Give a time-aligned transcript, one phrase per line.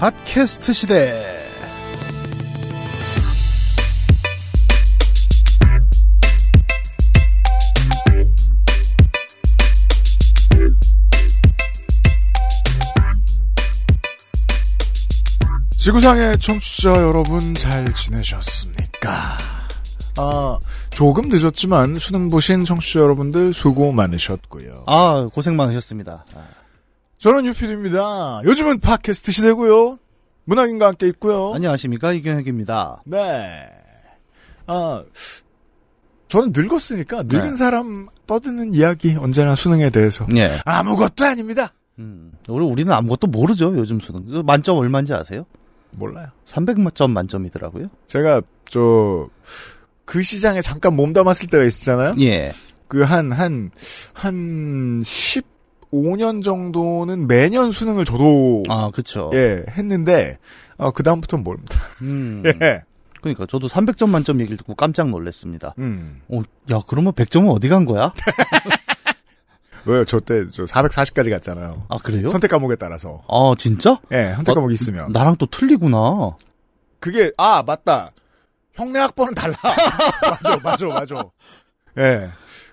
[0.00, 1.12] 팟캐스트 시대.
[15.78, 19.10] 지구상의 청취자 여러분 잘 지내셨습니까?
[20.16, 20.58] 아,
[20.88, 24.84] 조금 늦었지만 수능 보신 청취자 여러분들 수고 많으셨고요.
[24.86, 26.24] 아, 고생 많으셨습니다.
[26.34, 26.59] 아,
[27.20, 28.40] 저는 유피디입니다.
[28.44, 29.98] 요즘은 팟캐스트 시대고요.
[30.44, 31.52] 문학인과 함께 있고요.
[31.54, 33.02] 안녕하십니까, 이경혁입니다.
[33.06, 33.68] 네.
[34.66, 35.04] 아,
[36.26, 37.56] 저는 늙었으니까 늙은 네.
[37.56, 40.50] 사람 떠드는 이야기 언제나 수능에 대해서 예.
[40.64, 41.72] 아무것도 아닙니다.
[42.00, 44.24] 음, 우리, 우리는 아무것도 모르죠, 요즘 수능.
[44.26, 45.46] 그 만점 얼마인지 아세요?
[45.92, 46.28] 몰라요.
[46.46, 47.86] 300점 만점이더라고요.
[48.08, 49.28] 제가 저
[50.10, 52.16] 그 시장에 잠깐 몸담았을 때가 있었잖아요.
[52.18, 52.52] 예.
[52.88, 53.70] 그 한, 한,
[54.12, 55.00] 한
[55.92, 59.30] 15년 정도는 매년 수능을 저도, 아, 그쵸.
[59.34, 60.38] 예, 했는데,
[60.76, 61.78] 어, 그 다음부터는 모릅니다.
[62.02, 62.42] 음.
[62.62, 62.82] 예.
[63.20, 65.74] 그러니까 저도 300점 만점 얘기를 듣고 깜짝 놀랐습니다.
[65.78, 66.22] 음.
[66.28, 68.12] 어, 야, 그러면 100점은 어디 간 거야?
[69.84, 70.04] 왜요?
[70.04, 71.86] 저 때, 저 440까지 갔잖아요.
[71.88, 72.28] 아, 그래요?
[72.28, 73.22] 선택 과목에 따라서.
[73.28, 73.98] 아, 진짜?
[74.12, 75.12] 예, 선택 어, 과목 이 있으면.
[75.12, 76.36] 나랑 또 틀리구나.
[76.98, 78.10] 그게, 아, 맞다.
[78.74, 79.56] 형네 학번은 달라.
[79.62, 81.24] 맞아, 맞아, 맞아.
[81.98, 82.30] 예.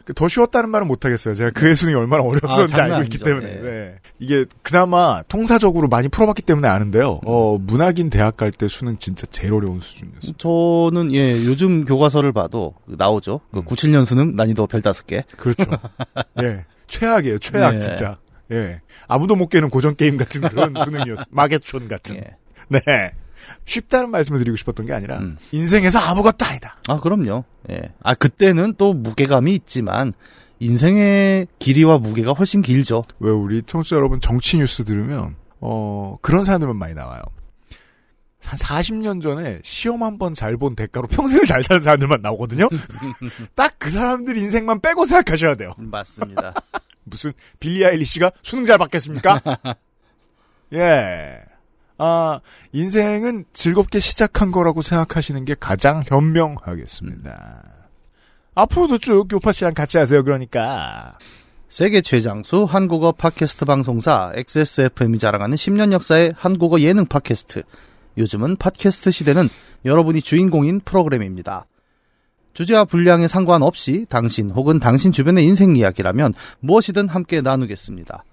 [0.08, 1.36] 그더 쉬웠다는 말은 못하겠어요.
[1.36, 3.26] 제가 그의 수능이 얼마나 어려웠었는지 아, 장난 알고 있기 아니죠.
[3.26, 3.50] 때문에.
[3.58, 3.62] 예.
[3.62, 3.96] 네.
[4.20, 7.20] 이게 그나마 통사적으로 많이 풀어봤기 때문에 아는데요.
[7.26, 10.34] 어, 문학인 대학 갈 때 수능 진짜 제일 어려운 수준이었어요.
[10.38, 13.42] 저는, 예, 요즘 교과서를 봐도 그 나오죠.
[13.52, 13.66] 그 음.
[13.66, 15.24] 97년 수능 난이도 별 다섯 개.
[15.36, 15.66] 그렇죠.
[16.42, 16.64] 예.
[16.88, 17.40] 최악이에요.
[17.40, 17.80] 최악, 네.
[17.80, 18.18] 진짜.
[18.54, 18.80] 예.
[19.10, 21.26] 아무도 못 깨는 고전 게임 같은 그런 수능이었어요.
[21.32, 22.16] 마계촌 같은.
[22.16, 22.38] 예.
[22.86, 23.12] 네.
[23.66, 25.38] 쉽다는 말씀을 드리고 싶었던 게 아니라, 음.
[25.52, 26.78] 인생에서 아무것도 아니다.
[26.88, 27.44] 아, 그럼요.
[27.70, 27.94] 예.
[28.02, 30.12] 아, 그때는 또 무게감이 있지만,
[30.60, 33.04] 인생의 길이와 무게가 훨씬 길죠.
[33.20, 37.22] 왜 우리 청취자 여러분 정치 뉴스 들으면, 어, 그런 사람들만 많이 나와요.
[38.44, 42.70] 한 40년 전에 시험 한 번 잘 본 대가로 평생을 잘 사는 사람들만 나오거든요?
[43.56, 45.74] 딱 그 사람들 인생만 빼고 생각하셔야 돼요.
[45.78, 46.54] 맞습니다.
[47.04, 49.42] 무슨 빌리 아일리시가 수능 잘 받겠습니까?
[50.74, 51.40] 예.
[51.98, 52.40] 아,
[52.74, 57.64] 인생은 즐겁게 시작한 거라고 생각하시는 게 가장 현명하겠습니다.
[58.56, 61.18] 앞으로도 쭉 요파 씨랑 같이 하세요, 그러니까.
[61.70, 67.64] 세계 최장수 한국어 팟캐스트 방송사 XSFM이 자랑하는 10년 역사의 한국어 예능 팟캐스트.
[68.18, 69.50] 요즘은 팟캐스트 시대는
[69.86, 71.68] 여러분이 주인공인 프로그램입니다.
[72.54, 78.24] 주제와 분량에 상관없이 당신 혹은 당신 주변의 인생 이야기라면 무엇이든 함께 나누겠습니다.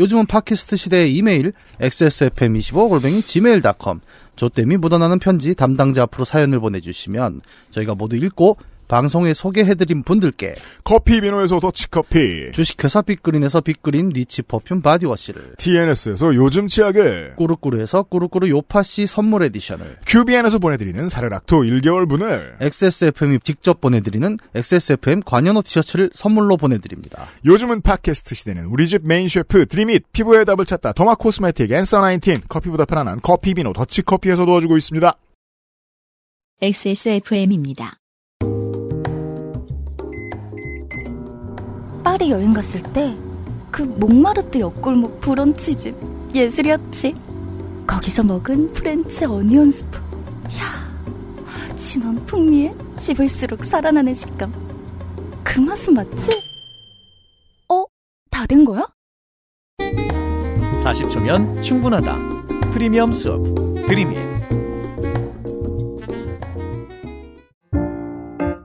[0.00, 4.00] 요즘은 팟캐스트 시대의 이메일 xsfm25골뱅이 gmail.com
[4.34, 8.56] 조땜이 묻어나는 편지 담당자 앞으로 사연을 보내주시면 저희가 모두 읽고
[8.90, 17.34] 방송에 소개해드린 분들께 커피 비노에서 더치커피, 주식회사 빅그린에서 빅그린 niche perfume 바디워시를 TNS에서 요즘 치약을,
[17.36, 26.10] 꾸루꾸루에서 꾸루꾸루 요파시 선물 edition을 QBN에서 보내드리는 사르락토 1개월분을, XSFM이 직접 보내드리는 XSFM 관현호 티셔츠를
[26.12, 27.28] 선물로 보내드립니다.
[27.44, 32.48] 요즘은 팟캐스트 시대는 우리 집 메인 셰프 드림잇 피부의 답을 찾다 derma cosmetic 앤서 19
[32.48, 35.14] 커피보다 편안한 커피 비노 더치커피에서 도와주고 있습니다.
[36.60, 37.99] XSFM입니다.
[42.02, 43.16] 파리 여행 갔을 때
[43.70, 45.94] 그 몽마르트 옆골목 브런치집
[46.34, 47.14] 예술이었지.
[47.86, 49.98] 거기서 먹은 French onion soup.
[50.58, 54.52] 야, 진한 풍미에 씹을수록 살아나는 식감.
[55.44, 56.32] 그 맛은 맞지?
[57.68, 57.84] 어?
[58.30, 58.84] 다 된 거야?
[60.82, 62.16] 40초면 충분하다.
[62.72, 63.40] 프리미엄 수프
[63.86, 64.16] 드림잇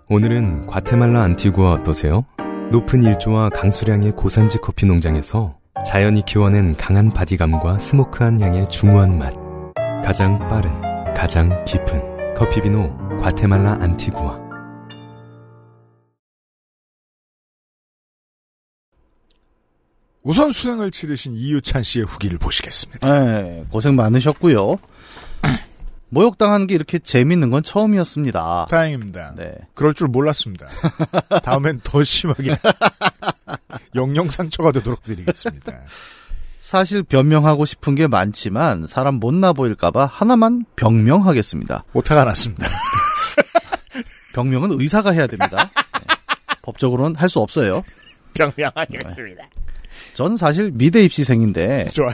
[0.10, 2.26] 오늘은 과테말라 안티구아 어떠세요?
[2.72, 9.32] 높은 일조와 강수량의 고산지 커피 농장에서 자연이 키워낸 강한 바디감과 smoke한 향의 중후한 맛.
[10.04, 10.72] 가장 빠른,
[11.14, 14.46] 가장 깊은 커피 비노 과테말라 안티구아.
[20.24, 23.08] 우선 수능을 치르신 이유찬 씨의 후기를 보시겠습니다.
[23.08, 24.80] 네, 고생 많으셨고요.
[26.10, 28.68] 모욕당하는 게 이렇게 재밌는 건 처음이었습니다.
[28.70, 29.34] 다행입니다.
[29.36, 29.54] 네.
[29.74, 30.68] 그럴 줄 몰랐습니다.
[31.44, 32.58] 다음엔 더 심하게
[33.96, 35.74] 영영 상처가 되도록 드리겠습니다.
[36.60, 41.84] 사실 변명하고 싶은 게 많지만 사람 못나 보일까봐 하나만 병명하겠습니다.
[41.94, 42.66] 오타가 났습니다.
[44.34, 45.70] 병명은 의사가 해야 됩니다.
[45.76, 46.16] 네.
[46.64, 47.84] 법적으로는 할 수 없어요.
[48.34, 49.44] 병명하겠습니다.
[50.14, 52.14] 전 사실 미대 입시생인데 좋아요.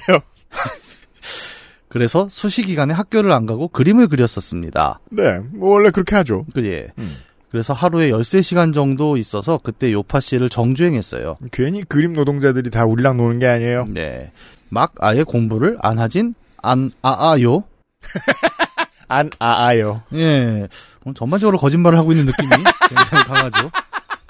[1.92, 5.02] 그래서 수시 기간에 학교를 안 가고 그림을 그렸었습니다.
[5.10, 6.46] 네, 뭐 원래 그렇게 하죠.
[6.54, 6.88] 그예.
[6.98, 7.18] 음.
[7.52, 11.36] 그래서 하루에 13시간 정도 있어서 그때 요파 씨를 정주행했어요.
[11.52, 13.88] 괜히 그림 노동자들이 다 우리랑 노는 게 아니에요.
[13.90, 14.32] 네.
[14.70, 16.34] 막 아예 공부를 안 하진
[16.64, 17.66] 안 아아요.
[19.10, 20.02] 안 아아요.
[20.14, 20.70] 예.
[21.04, 22.50] 어, 전반적으로 거짓말을 하고 있는 느낌이
[22.88, 23.70] 굉장히 강하죠.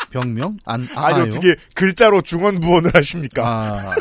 [0.10, 1.16] 병명 안 아아요.
[1.16, 3.44] 아니 어떻게 글자로 중언부언을 하십니까?
[3.46, 3.96] 아,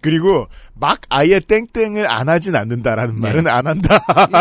[0.00, 3.20] 그리고 막 아예 땡땡을 안 하진 않는다라는 네.
[3.20, 3.98] 말은 안 한다.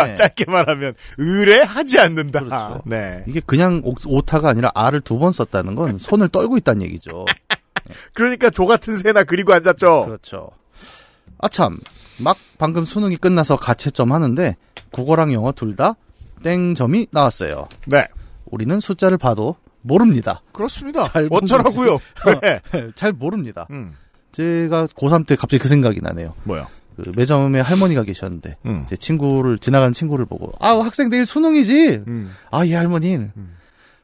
[0.09, 0.15] 예.
[0.15, 2.39] 짧게 말하면 의뢰하지 않는다.
[2.39, 2.81] 그렇죠.
[2.85, 3.23] 네.
[3.27, 7.25] 이게 그냥 오- 오타가 아니라 아를 두번 썼다는 건 손을 떨고 있다는 얘기죠.
[8.13, 10.05] 그러니까 조 같은 새나 그리고 앉았죠.
[10.05, 10.49] 그렇죠.
[11.39, 11.79] 아참,
[12.19, 14.55] 막 방금 수능이 끝나서 가채점 하는데
[14.91, 15.95] 국어랑 영어 둘 다
[16.43, 17.67] 땡점이 나왔어요.
[17.87, 18.07] 네.
[18.45, 20.41] 우리는 숫자를 봐도 모릅니다.
[20.53, 21.03] 그렇습니다.
[21.03, 21.97] 잘 어쩌라고요?
[22.41, 22.59] 네.
[22.95, 23.67] 잘 모릅니다.
[23.71, 23.93] 음.
[24.31, 26.33] 제가 고3 때 갑자기 그 생각이 나네요.
[26.43, 26.67] 뭐요?
[26.95, 28.85] 그 매점에 할머니가 계셨는데 음.
[28.89, 32.03] 제 친구를 지나가는 친구를 보고 아 학생 내일 수능이지.
[32.07, 32.33] 음.
[32.51, 33.57] 아이 할머니는 음.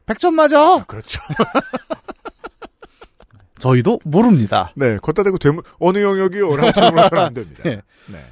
[0.06, 0.84] 100점 맞아.
[0.84, 1.20] 그렇죠.
[3.58, 4.72] 저희도 모릅니다.
[4.76, 4.96] 네.
[5.02, 6.56] 걷다 대고 되면 어느 영역이요?
[6.56, 7.62] 라고 질문하면 안 됩니다.
[7.66, 7.82] 예.
[8.06, 8.24] 네.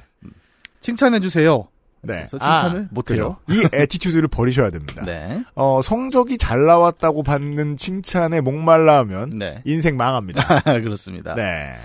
[0.81, 1.67] 칭찬해 주세요.
[2.07, 2.25] 네.
[2.29, 3.37] 그래서 칭찬을 아, 못 해요.
[3.45, 3.61] 그래요?
[3.61, 5.03] 이 애티튜드를 버리셔야 됩니다.
[5.05, 5.43] 네.
[5.55, 9.61] 어, 성적이 잘 나왔다고 받는 칭찬에 목말라 하면 네.
[9.65, 10.61] 인생 망합니다.
[10.81, 11.35] 그렇습니다.
[11.35, 11.75] 네.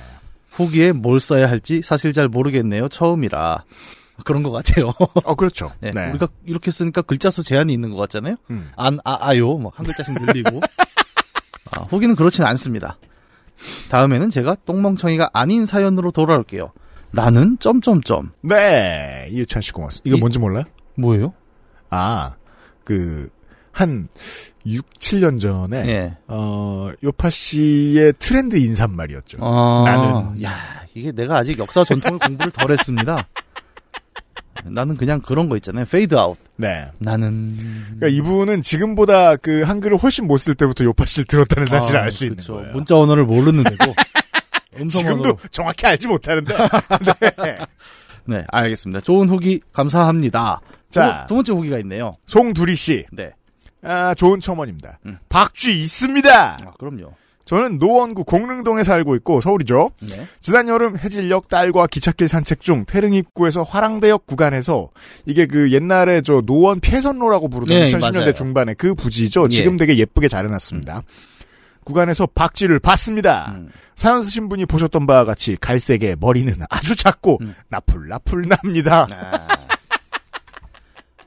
[0.52, 2.88] 후기에 뭘 써야 할지 사실 잘 모르겠네요.
[2.88, 3.64] 처음이라.
[4.24, 4.92] 그런 것 같아요.
[5.24, 5.72] 어, 그렇죠.
[5.80, 5.90] 네.
[5.92, 6.10] 네.
[6.10, 8.36] 우리가 이렇게 쓰니까 글자 수 제한이 있는 것 같잖아요.
[8.50, 8.70] 음.
[8.76, 9.54] 안, 아, 아요.
[9.54, 10.60] 뭐, 한 글자씩 늘리고.
[11.70, 12.98] 아, 후기는 그렇진 않습니다.
[13.90, 16.72] 다음에는 제가 똥멍청이가 아닌 사연으로 돌아올게요.
[17.12, 18.30] 나는 점점점.
[18.42, 19.26] 네.
[19.30, 20.08] 이유찬 씨 고맙습니다.
[20.08, 20.64] 이거 이- 뭔지 몰라요?
[20.96, 21.32] 뭐예요?
[21.90, 22.34] 아,
[22.84, 23.28] 그,
[23.70, 24.08] 한
[24.66, 26.16] 6, 7년 전에, 예.
[26.28, 29.38] 어, 요파 씨의 트렌드 인사말이었죠.
[29.40, 30.52] 아, 나는- 야,
[30.94, 33.28] 이게 내가 아직 역사 전통을 공부를 덜 했습니다.
[34.64, 35.84] 나는 그냥 그런 거 있잖아요.
[35.86, 36.36] 페이드 아웃.
[36.56, 36.86] 네.
[36.98, 37.56] 나는.
[37.98, 42.26] 그러니까 이분은 지금보다 그 한글을 훨씬 못 쓸 때부터 요파 씨를 들었다는 사실을 아, 알수
[42.26, 42.44] 있는.
[42.44, 42.72] 거예요.
[42.72, 43.92] 문자 언어를 모르는데도.
[44.80, 45.36] 음성 지금도.
[45.50, 46.54] 정확히 알지 못하는데.
[47.42, 47.56] 네.
[48.24, 49.00] 네, 알겠습니다.
[49.00, 50.60] 좋은 후기 감사합니다.
[50.90, 51.26] 자.
[51.26, 52.14] 두, 두 번째 후기가 있네요.
[52.26, 53.04] 송두리 씨.
[53.12, 53.30] 네.
[53.82, 55.00] 아, 좋은 첨언입니다.
[55.06, 55.18] 음.
[55.28, 56.58] 박쥐 있습니다.
[56.64, 57.12] 아, 그럼요.
[57.44, 59.90] 저는 노원구 공릉동에 살고 있고 서울이죠.
[60.08, 60.26] 네.
[60.40, 64.90] 지난 여름 해질녘 딸과 기찻길 산책 중 태릉 입구에서 화랑대역 구간에서
[65.26, 68.32] 이게 그 옛날에 저 노원 폐선로라고 부르던 네, 2010년대 맞아요.
[68.32, 69.44] 중반에 그 부지죠.
[69.46, 69.48] 예.
[69.48, 71.02] 지금 되게 예쁘게 잘 해놨습니다.
[71.84, 73.52] 구간에서 박쥐를 봤습니다.
[73.54, 73.68] 음.
[73.96, 77.54] 사연 쓰신 분이 보셨던 바와 같이 갈색에 머리는 아주 작고 음.
[77.68, 79.06] 나풀나풀 납니다.
[79.14, 79.48] 아.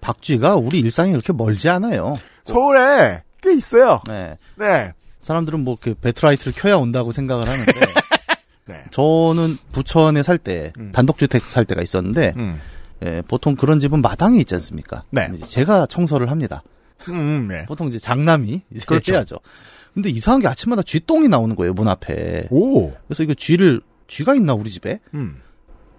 [0.01, 2.17] 박쥐가 우리 일상에 그렇게 멀지 않아요.
[2.43, 4.01] 서울에 꽤 있어요.
[4.07, 4.37] 네.
[4.55, 4.93] 네.
[5.19, 7.71] 사람들은 뭐 그 배트라이트를 켜야 온다고 생각을 하는데
[8.67, 8.83] 네.
[8.91, 10.91] 저는 부천에 살때 음.
[10.91, 12.59] 단독주택 살 때가 있었는데 음.
[13.03, 15.03] 예, 보통 그런 집은 마당에 있지 않습니까?
[15.11, 15.29] 네.
[15.43, 16.63] 제가 청소를 합니다.
[17.09, 17.65] 음, 네.
[17.65, 19.13] 보통 이제 장남이 이제 그렇죠.
[19.13, 19.37] 해야죠.
[19.95, 22.47] 근데 이상한 게 아침마다 쥐똥이 나오는 거예요 문 앞에.
[22.51, 22.91] 오.
[23.07, 24.99] 그래서 이거 쥐를 쥐가 있나 우리 집에?
[25.15, 25.41] 음.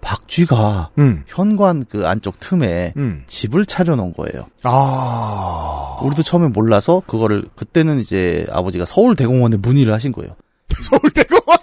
[0.01, 1.23] 박쥐가 음.
[1.27, 3.23] 현관 그 안쪽 틈에 음.
[3.27, 4.47] 집을 차려놓은 거예요.
[4.63, 5.99] 아.
[6.03, 10.35] 우리도 처음에 몰라서 그거를 그때는 이제 아버지가 서울대공원에 문의를 하신 거예요.
[10.83, 11.57] 서울대공원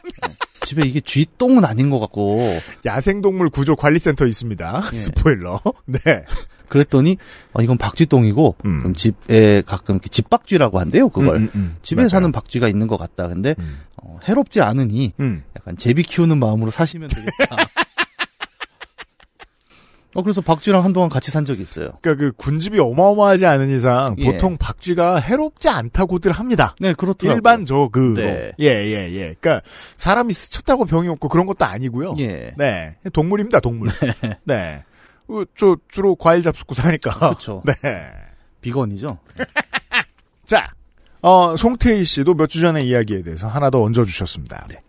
[0.64, 2.40] 집에 이게 쥐똥은 아닌 것 같고
[2.84, 4.82] 야생동물 구조 관리센터 있습니다.
[4.92, 4.96] 예.
[4.96, 5.60] 스포일러.
[5.86, 6.00] 네.
[6.68, 7.18] 그랬더니
[7.52, 8.78] 아, 이건 박쥐똥이고 음.
[8.78, 11.09] 그럼 집에 가끔 이렇게 집박쥐라고 한대요.
[11.09, 11.76] 그걸 음, 음, 음.
[11.83, 12.09] 집에 맞아요.
[12.09, 13.28] 사는 박쥐가 있는 것 같다.
[13.28, 13.80] 근데 음.
[14.02, 15.42] 어, 해롭지 않으니 음.
[15.56, 17.56] 약간 제비 키우는 마음으로 사시면 되겠다.
[20.16, 21.90] 어 그래서 박쥐랑 한동안 같이 산 적이 있어요.
[22.00, 24.30] 그러니까 그 군집이 어마어마하지 않은 이상 예.
[24.30, 26.76] 보통 박쥐가 해롭지 않다고들 합니다.
[26.78, 27.37] 네 그렇더라고요.
[27.37, 28.14] 일반적으로.
[28.14, 28.52] 네.
[28.61, 29.35] 예, 예, 예.
[29.40, 29.61] 그러니까
[29.97, 32.14] 사람이 스쳤다고 병이 없고 그런 것도 아니고요.
[32.21, 32.52] 예.
[32.56, 32.94] 네.
[33.12, 33.88] 동물입니다, 동물.
[34.44, 34.85] 네.
[34.85, 34.93] 어,
[35.56, 37.18] 저 주로 과일 잡숫고 사니까.
[37.18, 37.62] 그렇죠.
[37.82, 38.10] 네.
[38.60, 39.18] 비건이죠.
[40.46, 40.68] 자,
[41.22, 44.66] 어, 송태희 씨도 몇 주 전에 이야기에 대해서 하나 더 얹어주셨습니다.
[44.68, 44.82] 네.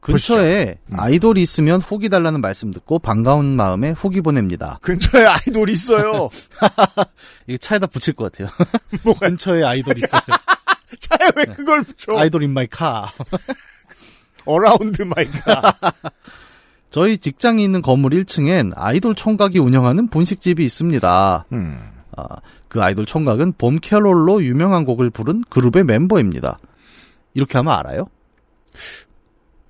[0.00, 1.00] 근처에 음.
[1.00, 4.78] 아이돌이 있으면 후기 달라는 말씀 듣고 반가운 마음에 후기 보냅니다.
[4.82, 6.28] 근처에 아이돌이 있어요.
[7.48, 8.48] 이거 차에다 붙일 것 같아요.
[9.02, 10.20] 뭐가 근처에 아이돌 있어요.
[11.00, 12.18] 차에 왜 그걸 붙여?
[12.18, 13.10] Idol in my car.
[14.44, 15.72] Around my car.
[16.94, 21.46] 저희 직장이 있는 건물 1층엔 아이돌 총각이 운영하는 분식집이 있습니다.
[21.52, 21.80] 음.
[22.16, 22.36] 아,
[22.68, 26.56] 그 아이돌 총각은 봄 캐롤로 유명한 곡을 부른 그룹의 멤버입니다.
[27.34, 28.06] 이렇게 하면 알아요?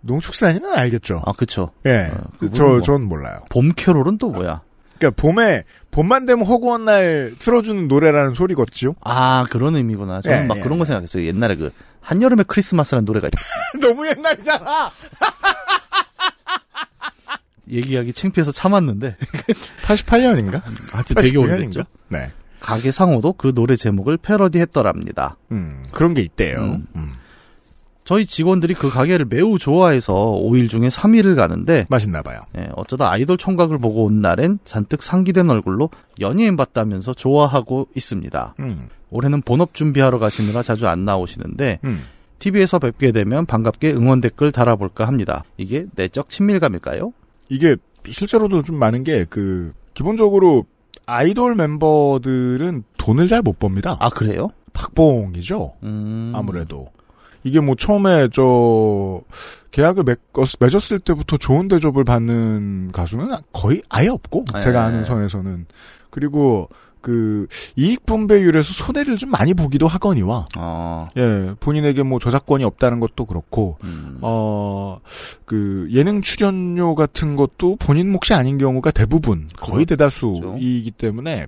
[0.02, 1.22] 농축산인은 알겠죠.
[1.24, 1.70] 아, 그쵸.
[1.86, 2.10] 예.
[2.12, 2.82] 어, 그 저, 뭐.
[2.82, 3.38] 전 몰라요.
[3.48, 4.60] 봄 캐롤은 또 뭐야?
[4.98, 8.96] 그러니까 봄에, 봄만 되면 허구한 날 틀어주는 노래라는 소리겠지요?
[9.00, 10.20] 아, 그런 의미구나.
[10.20, 11.24] 저는 예, 막 예, 그런 거 생각했어요.
[11.24, 13.30] 옛날에 그, 한여름의 크리스마스라는 노래가 있
[13.80, 14.92] 너무 옛날이잖아!
[17.70, 19.16] 얘기하기 창피해서 참았는데.
[19.84, 20.62] 88년인가?
[20.92, 21.84] 하여튼 되게 오래됐죠.
[22.08, 22.30] 네.
[22.60, 25.36] 가게 상호도 그 노래 제목을 패러디 했더랍니다.
[25.52, 26.60] 음, 그런 게 있대요.
[26.60, 26.86] 음.
[26.96, 27.12] 음.
[28.04, 32.40] 저희 직원들이 그 가게를 매우 좋아해서 5일 중에 3일을 가는데 맛있나 봐요.
[32.56, 35.88] 예, 어쩌다 아이돌 총각을 보고 온 날엔 잔뜩 상기된 얼굴로
[36.20, 38.54] 연예인 봤다면서 좋아하고 있습니다.
[38.60, 42.04] 음, 올해는 본업 준비하러 가시느라 자주 안 나오시는데 음.
[42.40, 45.44] TV에서 뵙게 되면 반갑게 응원 댓글 달아볼까 합니다.
[45.56, 47.12] 이게 내적 친밀감일까요?
[47.54, 47.76] 이게
[48.08, 50.64] 실제로도 좀 많은 게 그 기본적으로
[51.06, 53.96] 아이돌 멤버들은 돈을 잘 못 법니다.
[54.00, 54.50] 아 그래요?
[54.72, 55.74] 박봉이죠.
[55.84, 56.32] 음.
[56.34, 56.88] 아무래도
[57.44, 59.20] 이게 뭐 처음에 저
[59.70, 60.18] 계약을 맺,
[60.60, 64.60] 맺었을 때부터 좋은 대접을 받는 가수는 거의 아예 없고 네.
[64.60, 65.66] 제가 아는 선에서는
[66.10, 66.68] 그리고
[67.04, 67.46] 그
[67.76, 73.76] 이익 분배율에서 손해를 좀 많이 보기도 하거니와 어, 예 본인에게 뭐 저작권이 없다는 것도 그렇고
[73.84, 74.16] 음.
[74.22, 75.00] 어,
[75.44, 81.46] 그, 예능 출연료 같은 것도 본인 몫이 아닌 경우가 대부분, 거의 대다수이기 때문에,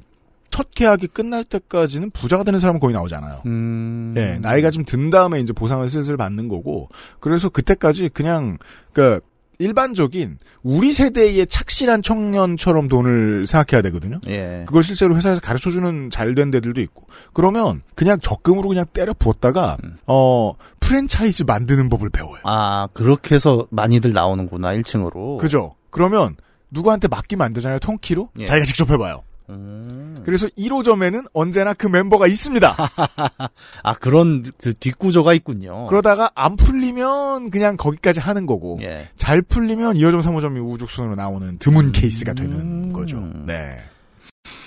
[0.50, 3.40] 첫 계약이 끝날 때까지는 부자가 되는 사람은 거의 나오잖아요.
[3.46, 4.14] 음.
[4.16, 6.88] 예, 나이가 좀 든 다음에 이제 보상을 슬슬 받는 거고,
[7.20, 8.58] 그래서 그때까지 그냥,
[8.92, 9.20] 그,
[9.58, 14.20] 일반적인, 우리 세대의 착실한 청년처럼 돈을 생각해야 되거든요.
[14.28, 14.64] 예.
[14.66, 17.06] 그걸 실제로 회사에서 가르쳐주는 잘된 데들도 있고.
[17.32, 19.96] 그러면 그냥 적금으로 그냥 때려 부었다가, 음.
[20.06, 22.40] 어, 프랜차이즈 만드는 법을 배워요.
[22.44, 25.38] 아 그렇게 해서 많이들 나오는구나 1층으로.
[25.38, 25.74] 그죠?
[25.90, 26.36] 그러면
[26.70, 27.78] 누구한테 맡기면 안 되잖아요.
[27.78, 28.30] 통키로?
[28.38, 28.44] 예.
[28.44, 29.22] 자기가 직접 해봐요.
[29.50, 30.22] 음.
[30.24, 32.76] 그래서 1호점에는 언제나 그 멤버가 있습니다.
[33.82, 35.86] 아 그런 그 뒷구조가 있군요.
[35.86, 39.08] 그러다가 안 풀리면 그냥 거기까지 하는 거고 예.
[39.16, 42.92] 잘 풀리면 2호점, 3호점이 우후죽순으로 나오는 드문 케이스가 되는 음.
[42.92, 43.20] 거죠.
[43.46, 43.76] 네.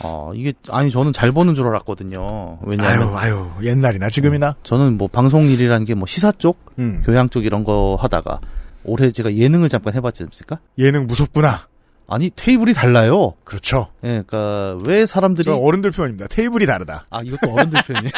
[0.02, 2.60] 어 이게 아니 저는 잘 버는 줄 알았거든요.
[2.64, 4.56] 왜냐하면 아유, 아유, 옛날이나 지금이나.
[4.64, 7.02] 저는 뭐 방송 일이라는 게 뭐 시사 쪽, 음.
[7.06, 8.40] 교양 쪽 이런 거 하다가
[8.86, 10.60] 올해 제가 예능을 잠깐 해봤지 않습니까?
[10.78, 11.68] 예능 무섭구나.
[12.10, 13.36] 아니 테이블이 달라요.
[13.44, 13.88] 그렇죠.
[14.04, 16.28] 예, 그러니까 왜 사람들이 저 어른들 표현입니다.
[16.28, 17.06] 테이블이 다르다.
[17.10, 18.14] 아 이것도 어른들 표현이에요?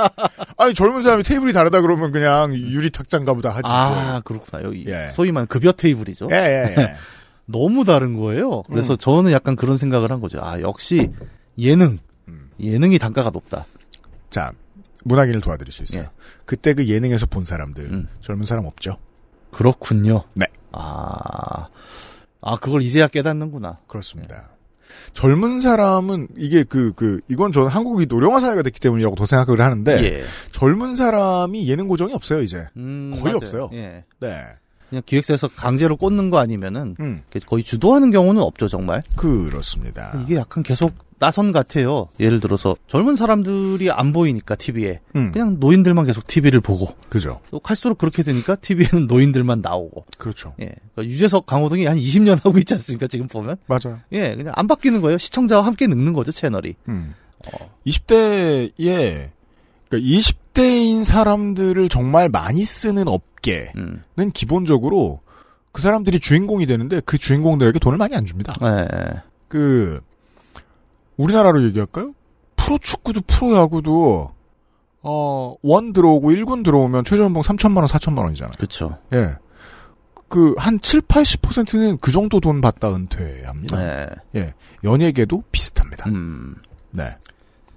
[0.56, 3.62] 아니 젊은 사람이 테이블이 다르다 그러면 그냥 유리 탁장가 보다 하지.
[3.64, 5.10] 아 그렇구나 여기 예.
[5.12, 6.28] 소위 말하는 급여 테이블이죠.
[6.32, 6.94] 예, 예, 예.
[7.46, 8.62] 너무 다른 거예요.
[8.62, 8.98] 그래서 음.
[8.98, 10.40] 저는 약간 그런 생각을 한 거죠.
[10.42, 11.10] 아 역시
[11.58, 11.98] 예능
[12.28, 12.50] 음.
[12.58, 13.66] 예능이 단가가 높다.
[14.30, 14.52] 자,
[15.04, 16.04] 문학인을 도와드릴 수 있어요.
[16.04, 16.08] 예.
[16.44, 18.08] 그때 그 예능에서 본 사람들, 음.
[18.20, 18.96] 젊은 사람 없죠?
[19.50, 20.24] 그렇군요.
[20.34, 20.46] 네.
[20.72, 21.68] 아,
[22.44, 23.78] 아, 그걸 이제야 깨닫는구나.
[23.86, 24.50] 그렇습니다.
[25.14, 30.04] 젊은 사람은 이게 그, 그, 이건 저는 한국이 노령화 사회가 됐기 때문이라고 더 생각을 하는데,
[30.04, 30.22] 예.
[30.52, 32.66] 젊은 사람이 예능 고정이 없어요, 이제.
[32.76, 33.36] 음, 거의 맞아요.
[33.36, 33.70] 없어요.
[33.72, 34.04] 예.
[34.20, 34.44] 네.
[34.90, 39.02] 그냥 기획사에서 강제로 꽂는 거 아니면은 음, 거의 주도하는 경우는 없죠, 정말.
[39.16, 40.12] 그렇습니다.
[40.22, 40.92] 이게 약간 계속
[41.24, 42.08] 나선 같아요.
[42.20, 47.40] 예를 들어서 젊은 사람들이 안 보이니까 TV에 음, 그냥 노인들만 계속 TV를 보고 그죠.
[47.50, 50.52] 또 갈수록 그렇게 되니까 TV에는 노인들만 나오고 그렇죠.
[50.60, 50.66] 예.
[50.66, 53.06] 그러니까 유재석 강호동이 한 20년 하고 있지 않습니까?
[53.06, 54.00] 지금 보면 맞아요.
[54.12, 55.16] 예, 그냥 안 바뀌는 거예요.
[55.16, 56.74] 시청자와 함께 늙는 거죠 채널이.
[56.90, 57.14] 음.
[57.46, 57.70] 어.
[57.86, 59.30] 20대에,
[59.88, 64.30] 그러니까 20대인 사람들을 정말 많이 쓰는 업계는 음.
[64.34, 65.20] 기본적으로
[65.72, 68.52] 그 사람들이 주인공이 되는데 그 주인공들에게 돈을 많이 안 줍니다.
[68.62, 69.22] 예.
[69.48, 70.02] 그
[71.16, 72.12] 우리나라로 얘기할까요?
[72.56, 74.30] 프로축구도 프로야구도
[75.02, 78.52] 어, 원 들어오고 1군 들어오면 최저연봉 3천만 원, 4천만 원이잖아요.
[78.58, 78.98] 그쵸.
[79.12, 79.34] 예.
[80.28, 84.10] 그 한 7, 80%는 그 정도 돈 받다 은퇴합니다.
[84.34, 84.54] 예.
[84.82, 86.08] 연예계도 비슷합니다.
[86.10, 86.56] 음.
[86.90, 87.10] 네.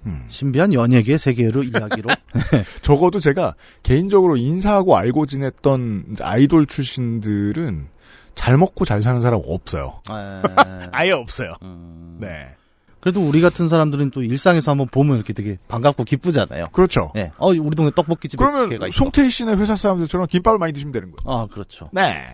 [0.06, 0.24] 음.
[0.28, 2.08] 신비한 연예계 세계로 이야기로.
[2.82, 7.88] 적어도 제가 개인적으로 인사하고 알고 지냈던 아이돌 출신들은
[8.34, 10.00] 잘 먹고 잘 사는 사람 없어요.
[10.10, 10.42] 예.
[10.92, 11.52] 아예 없어요.
[11.62, 12.16] 음.
[12.20, 12.56] 네.
[13.00, 16.68] 그래도 우리 같은 사람들은 또 일상에서 한번 보면 이렇게 되게 반갑고 기쁘잖아요.
[16.72, 17.12] 그렇죠.
[17.16, 17.30] 예.
[17.38, 18.90] 어, 우리 동네 떡볶이집에 그러면.
[18.90, 21.36] 송태희 씨네 회사 사람들처럼 김밥을 많이 드시면 되는 거예요.
[21.38, 21.90] 아, 그렇죠.
[21.92, 22.28] 네.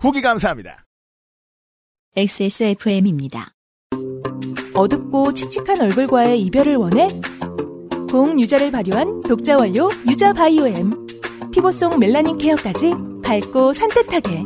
[0.00, 0.84] 후기 감사합니다.
[2.16, 3.52] XSFM입니다.
[4.74, 7.08] 어둡고 칙칙한 얼굴과의 이별을 원해?
[8.10, 11.06] 공유자를 발효한 독자 원료 유자 바이오엠.
[11.52, 12.92] 피부송 멜라닌 케어까지
[13.22, 14.42] 밝고 산뜻하게.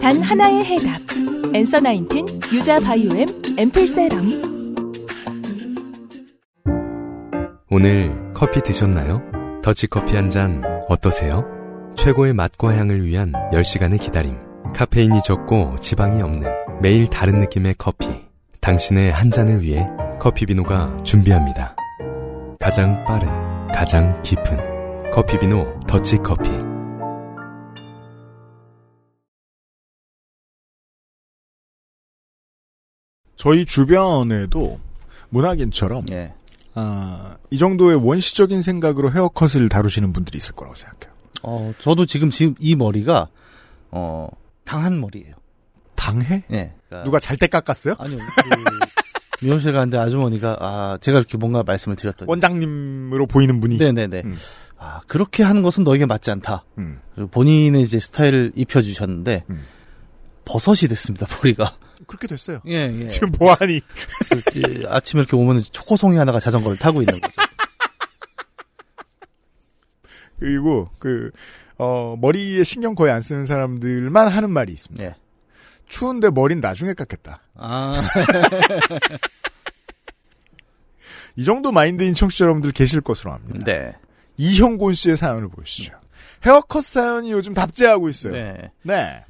[0.00, 1.00] 단 하나의 해답.
[1.52, 4.44] 엔서 나인틴 유자 바이오엠 앰플 세럼.
[7.70, 9.20] 오늘 커피 드셨나요?
[9.62, 11.44] 더치커피 한 잔 어떠세요?
[11.96, 14.38] 최고의 맛과 향을 위한 10시간의 기다림.
[14.74, 16.48] 카페인이 적고 지방이 없는
[16.80, 18.08] 매일 다른 느낌의 커피.
[18.60, 19.86] 당신의 한 잔을 위해
[20.20, 21.76] 커피비노가 준비합니다.
[22.60, 23.28] 가장 빠른,
[23.68, 26.73] 가장 깊은 커피비노 더치커피.
[33.36, 34.78] 저희 주변에도
[35.30, 36.34] 문학인처럼 예.
[36.74, 41.14] 아, 이 정도의 원시적인 생각으로 헤어컷을 다루시는 분들이 있을 거라고 생각해요.
[41.42, 43.28] 어, 저도 지금 지금 이 머리가
[43.90, 44.28] 어
[44.64, 45.34] 당한 머리예요.
[45.94, 46.44] 당해?
[46.50, 46.72] 예.
[46.88, 47.94] 그러니까 누가 잘 때 깎았어요?
[47.98, 48.18] 아니요.
[48.18, 53.78] 그 미용실 가는데 아주머니가 아 제가 이렇게 뭔가 말씀을 드렸더니 원장님으로 보이는 분이.
[53.78, 54.22] 네네네.
[54.24, 54.36] 음.
[54.78, 56.64] 아 그렇게 하는 것은 너에게 맞지 않다.
[56.78, 57.00] 음.
[57.14, 59.62] 그리고 본인의 이제 스타일을 입혀주셨는데 음.
[60.44, 61.74] 버섯이 됐습니다 머리가.
[62.06, 62.60] 그렇게 됐어요.
[62.66, 63.08] 예 예.
[63.08, 63.32] 지금
[64.54, 67.34] 이 아침에 이렇게 오면 초코송이 하나가 자전거를 타고 있는 거죠.
[70.38, 71.30] 그리고 그
[71.78, 75.04] 어, 머리에 신경 거의 안 쓰는 사람들만 하는 말이 있습니다.
[75.04, 75.14] 예.
[75.86, 77.40] 추운데 머리는 나중에 깎겠다.
[77.56, 78.02] 아
[81.36, 83.64] 이 정도 마인드인 청취자 여러분들 계실 것으로 압니다.
[83.64, 83.92] 네.
[84.36, 85.92] 이형곤 씨의 사연을 보시죠.
[86.44, 88.32] 헤어컷 사연이 요즘 답제하고 있어요.
[88.32, 88.70] 네.
[88.82, 89.24] 네.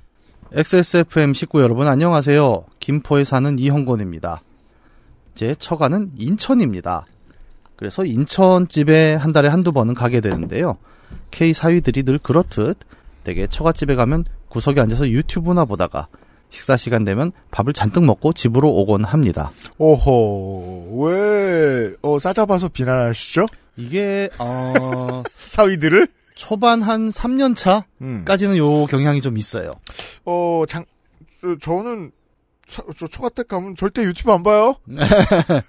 [0.57, 2.65] XSFM 식구 여러분 안녕하세요.
[2.79, 4.41] 김포에 사는 이형곤입니다.
[5.35, 7.07] 제 처가는 인천입니다.
[7.75, 10.77] 그래서 인천집에 한 달에 한두 번은 가게 되는데요.
[11.33, 12.79] K 사위들이 늘 그렇듯
[13.25, 16.07] 되게 처갓집에 가면 구석에 앉아서 유튜브나 보다가
[16.51, 19.51] 식사 시간 되면 밥을 잔뜩 먹고 집으로 오곤 합니다.
[19.79, 23.47] 오호, 왜, 어, 싸잡아서 비난하시죠?
[23.77, 26.07] 이게 어 사위들을?
[26.35, 27.51] 초반 한 3년
[28.03, 28.25] 음.
[28.25, 29.75] 차까지는 요 경향이 좀 있어요.
[30.25, 30.85] 어, 장,
[31.41, 32.11] 저, 저는,
[32.67, 34.75] 저, 저 초가댁 가면 절대 유튜브 안 봐요?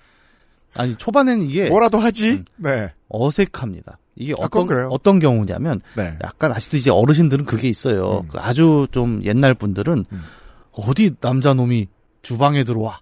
[0.75, 2.31] 아니 초반에는 이게 뭐라도 하지?
[2.31, 2.45] 음.
[2.57, 2.89] 네.
[3.10, 3.98] 어색합니다.
[4.15, 4.91] 이게 아, 어떤.
[4.91, 6.17] 어떤 경우냐면 네.
[6.24, 8.22] 약간 아직도 이제 어르신들은 그게 있어요.
[8.24, 8.27] 음.
[8.29, 10.24] 그 아주 좀 옛날 분들은 음.
[10.72, 11.88] 어디 남자 놈이
[12.22, 13.00] 주방에 들어와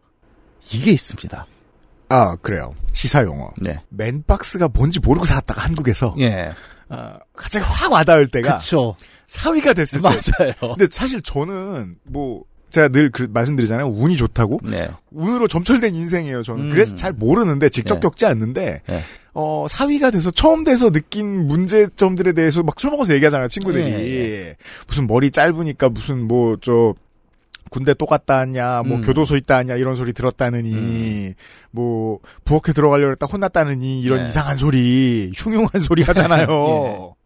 [0.72, 1.48] 이게 있습니다.
[2.10, 2.76] 아, 그래요.
[2.94, 3.52] 시사 용어.
[3.58, 3.80] 네.
[3.90, 6.52] 맨박스가 뭔지 모르고 살았다가 한국에서, 예.
[6.94, 8.96] 아, 갑자기 확 와닿을 때가 그쵸.
[9.28, 10.04] 사위가 됐을 때.
[10.08, 10.54] 맞아요.
[10.76, 13.88] 근데 사실 저는, 뭐, 제가 늘 그, 말씀드리잖아요.
[13.88, 14.60] 운이 좋다고.
[14.64, 14.90] 네.
[15.12, 16.66] 운으로 점철된 인생이에요, 저는.
[16.66, 16.72] 음.
[16.72, 18.00] 그래서 잘 모르는데, 직접 네.
[18.02, 19.00] 겪지 않는데, 네.
[19.34, 23.84] 어, 사위가 돼서 처음 돼서 느낀 문제점들에 대해서 막 술 먹어서 얘기하잖아요, 친구들이.
[23.84, 24.56] 예,
[24.88, 26.94] 무슨 머리 짧으니까 무슨 뭐, 저,
[27.74, 29.02] 군대 또 갔다 왔냐, 뭐 음.
[29.02, 31.34] 교도소 있다 왔냐 이런 소리 들었다느니,
[31.72, 34.26] 뭐 부엌에 들어가려고 했다 혼났다느니 이런 네.
[34.28, 36.46] 이상한 소리, 흉흉한 소리 하잖아요.
[37.18, 37.24] 예.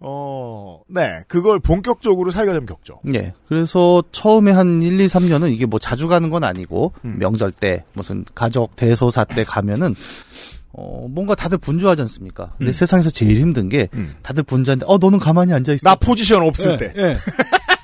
[0.00, 3.00] 어, 네, 그걸 본격적으로 사위가 되면 겪죠.
[3.14, 3.34] 예.
[3.48, 7.18] 그래서 처음에 한 1, 2, 3년은 이게 뭐 자주 가는 건 아니고 음.
[7.18, 9.94] 명절 때 무슨 가족 대소사 때 가면은
[10.72, 12.52] 어 뭔가 다들 분주하지 않습니까?
[12.56, 12.72] 근데 음.
[12.72, 14.14] 세상에서 제일 힘든 게 음.
[14.22, 15.88] 다들 분주한데 어 너는 가만히 앉아 있어.
[15.88, 16.92] 나 포지션 없을 예, 때.
[16.96, 17.16] 예.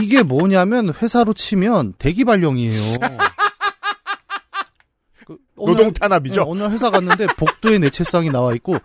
[0.00, 2.98] 이게 뭐냐면 회사로 치면 대기 발령이에요.
[5.26, 6.40] 그 오늘- 노동 탄압이죠.
[6.42, 8.76] 네, 오늘 회사 갔는데 복도에 내 책상이 나와 있고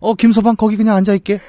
[0.00, 1.40] 어 김서방 거기 그냥 앉아 있게.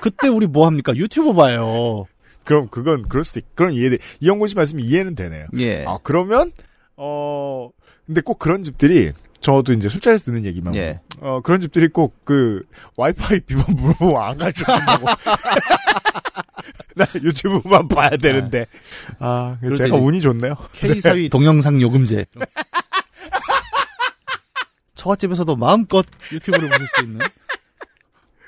[0.00, 0.94] 그때 우리 뭐 합니까?
[0.96, 2.04] 유튜브 봐요.
[2.44, 3.44] 그럼 그건 그럴 수도 있.
[3.54, 3.98] 그런 이해돼.
[4.20, 5.46] 이영곤 씨 말씀이 이해는 되네요.
[5.58, 5.84] 예.
[5.86, 6.52] 아 그러면
[6.96, 7.68] 어
[8.06, 11.00] 근데 꼭 그런 집들이 저도 이제 술자리에서 듣는 얘기만 예.
[11.20, 12.62] 어 그런 집들이 꼭 그
[12.96, 15.06] 와이파이 비번 물어보고 안 가르쳐 준다고
[16.96, 18.66] 나 유튜브만 봐야 되는데.
[19.18, 20.54] 아 그럴 제가 운이 좋네요.
[20.72, 22.26] K 사위 동영상 요금제.
[24.94, 27.20] 처갓집에서도 마음껏 유튜브를 보실 수 있는.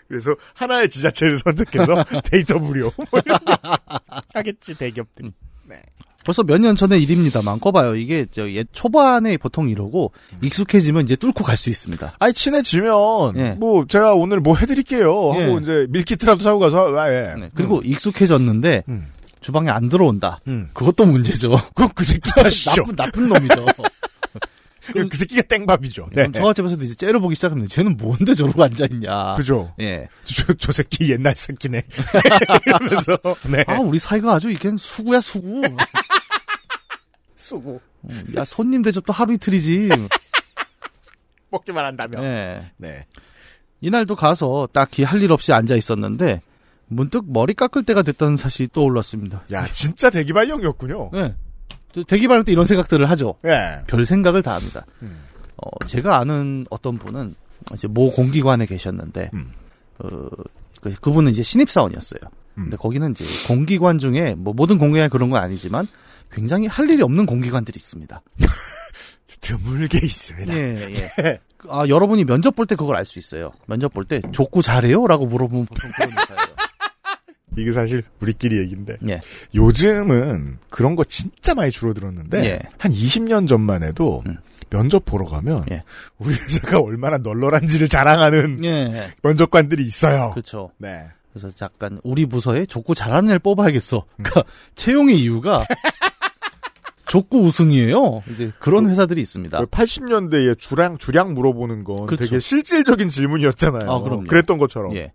[0.08, 2.92] 그래서 하나의 지자체를 선택해서 데이터 무료.
[3.10, 3.20] 뭐
[4.34, 5.32] 하겠지 대기업들이
[6.24, 7.96] 벌써 몇 년 전의 일입니다만 꺼봐요.
[7.96, 12.14] 이게 저 옛 초반에 보통 이러고 익숙해지면 이제 뚫고 갈 수 있습니다.
[12.18, 13.50] 아니 친해지면 예.
[13.58, 15.58] 뭐 제가 오늘 뭐 해드릴게요 하고 예.
[15.60, 17.34] 이제 밀키트라도 사고 가서 아, 예.
[17.38, 17.50] 네.
[17.54, 19.06] 그리고 익숙해졌는데 음.
[19.40, 20.40] 주방에 안 들어온다.
[20.46, 20.70] 음.
[20.72, 21.50] 그것도 문제죠.
[21.74, 23.66] 그건 그 새끼 탓이죠 나쁜 나쁜 놈이죠.
[24.86, 26.14] 그, 그 새끼가 땡밥이죠 네.
[26.22, 29.34] 그럼 처갓집에서도 이제 째려보기 시작하면 쟤는 뭔데 저러고 앉아 있냐.
[29.34, 30.08] 그죠 예.
[30.24, 31.82] 저, 저 새끼 옛날 새끼네
[32.66, 33.18] 이러면서
[33.48, 35.62] 네 아 우리 사이가 아주 이게 수구야 수구.
[37.36, 39.88] 쓰고 음, 야 손님 대접도 하루 이틀이지.
[41.50, 42.72] 먹기만 한다면 예.
[42.76, 43.06] 네.
[43.80, 46.40] 이날도 가서 딱히 할 일 없이 앉아 있었는데
[46.86, 49.44] 문득 머리 깎을 때가 됐다는 사실이 떠올랐습니다.
[49.52, 51.34] 야 진짜 대기발령이었군요 예.
[51.94, 53.34] 저 대기발할 때 이런 생각들을 하죠.
[53.46, 53.80] 예.
[53.86, 54.84] 별 생각을 다 합니다.
[55.02, 55.22] 음.
[55.56, 57.34] 어, 제가 아는 어떤 분은
[57.74, 59.52] 이제 모 공기관에 계셨는데, 음.
[59.98, 60.28] 어,
[60.80, 62.20] 그, 그분은 이제 신입사원이었어요.
[62.58, 62.64] 음.
[62.64, 65.86] 근데 거기는 이제 공기관 중에 뭐 모든 공기관 그런 건 아니지만
[66.30, 68.22] 굉장히 할 일이 없는 공기관들이 있습니다.
[69.40, 71.38] 드물게 있습니다 예, 예.
[71.56, 73.50] 그, 아, 여러분이 면접 볼 때 그걸 알 수 있어요.
[73.66, 75.06] 면접 볼 때 족구 잘해요?
[75.06, 76.51] 라고 물어보면 보통 그런 회사예요.
[77.56, 79.20] 이게 사실 우리끼리 얘기인데 예.
[79.54, 82.58] 요즘은 그런 거 진짜 많이 줄어들었는데 예.
[82.78, 84.36] 한 20년 전만 해도 음.
[84.70, 85.82] 면접 보러 가면 예.
[86.18, 89.10] 우리 회사가 얼마나 널널한지를 자랑하는 예.
[89.22, 90.30] 면접관들이 있어요.
[90.32, 90.70] 그렇죠.
[90.78, 91.06] 네.
[91.32, 94.04] 그래서 잠깐 우리 부서에 족구 잘하는 애를 뽑아야겠어.
[94.16, 95.64] 그러니까 채용의 이유가
[97.06, 98.22] 족구 우승이에요.
[98.30, 99.66] 이제 그런 회사들이 있습니다.
[99.66, 102.24] 80년대에 주량 주량 물어보는 건 그렇죠.
[102.24, 103.90] 되게 실질적인 질문이었잖아요.
[103.90, 104.24] 아, 그럼요.
[104.24, 104.94] 그랬던 것처럼.
[104.96, 105.12] 예.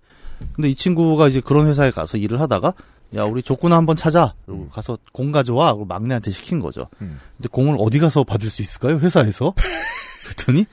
[0.53, 2.73] 근데 이 친구가 이제 그런 회사에 가서 일을 하다가
[3.15, 4.33] 야 우리 족구나 한번 찾아.
[4.45, 5.73] 그리고 가서 공 가져와.
[5.73, 6.87] 그리고 막내한테 시킨 거죠.
[7.01, 7.19] 음.
[7.37, 8.97] 근데 공을 어디 가서 받을 수 있을까요?
[8.99, 9.53] 회사에서?
[10.25, 10.65] 그랬더니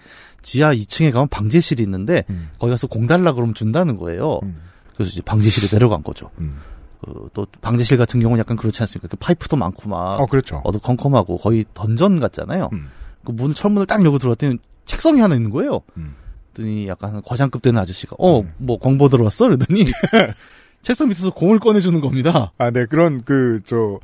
[0.43, 2.51] 지하 2층에 가면 방제실이 있는데 음.
[2.59, 4.41] 거기 가서 공 달라 그러면 준다는 거예요.
[4.43, 4.61] 음.
[4.95, 6.29] 그래서 이제 방제실에 내려간 거죠.
[6.41, 6.61] 음.
[7.05, 9.09] 그, 또 방제실 같은 경우는 약간 그렇지 않습니까?
[9.09, 10.61] 그 파이프도 많고 막 어 그렇죠.
[10.65, 12.69] 어두컴컴하고 거의 던전 같잖아요.
[12.73, 12.89] 음.
[13.25, 15.81] 그문 철문을 딱 열고 들어갔더니 책상이 하나 있는 거예요.
[15.97, 16.15] 음.
[16.55, 18.53] 그랬더니 약간 과장급 되는 아저씨가 어 음.
[18.59, 19.47] 뭐 공보 들어왔어?
[19.47, 19.85] 그러더니
[20.85, 22.53] 책상 밑에서 공을 꺼내주는 겁니다.
[22.59, 23.99] 아, 네, 그런, 그, 저,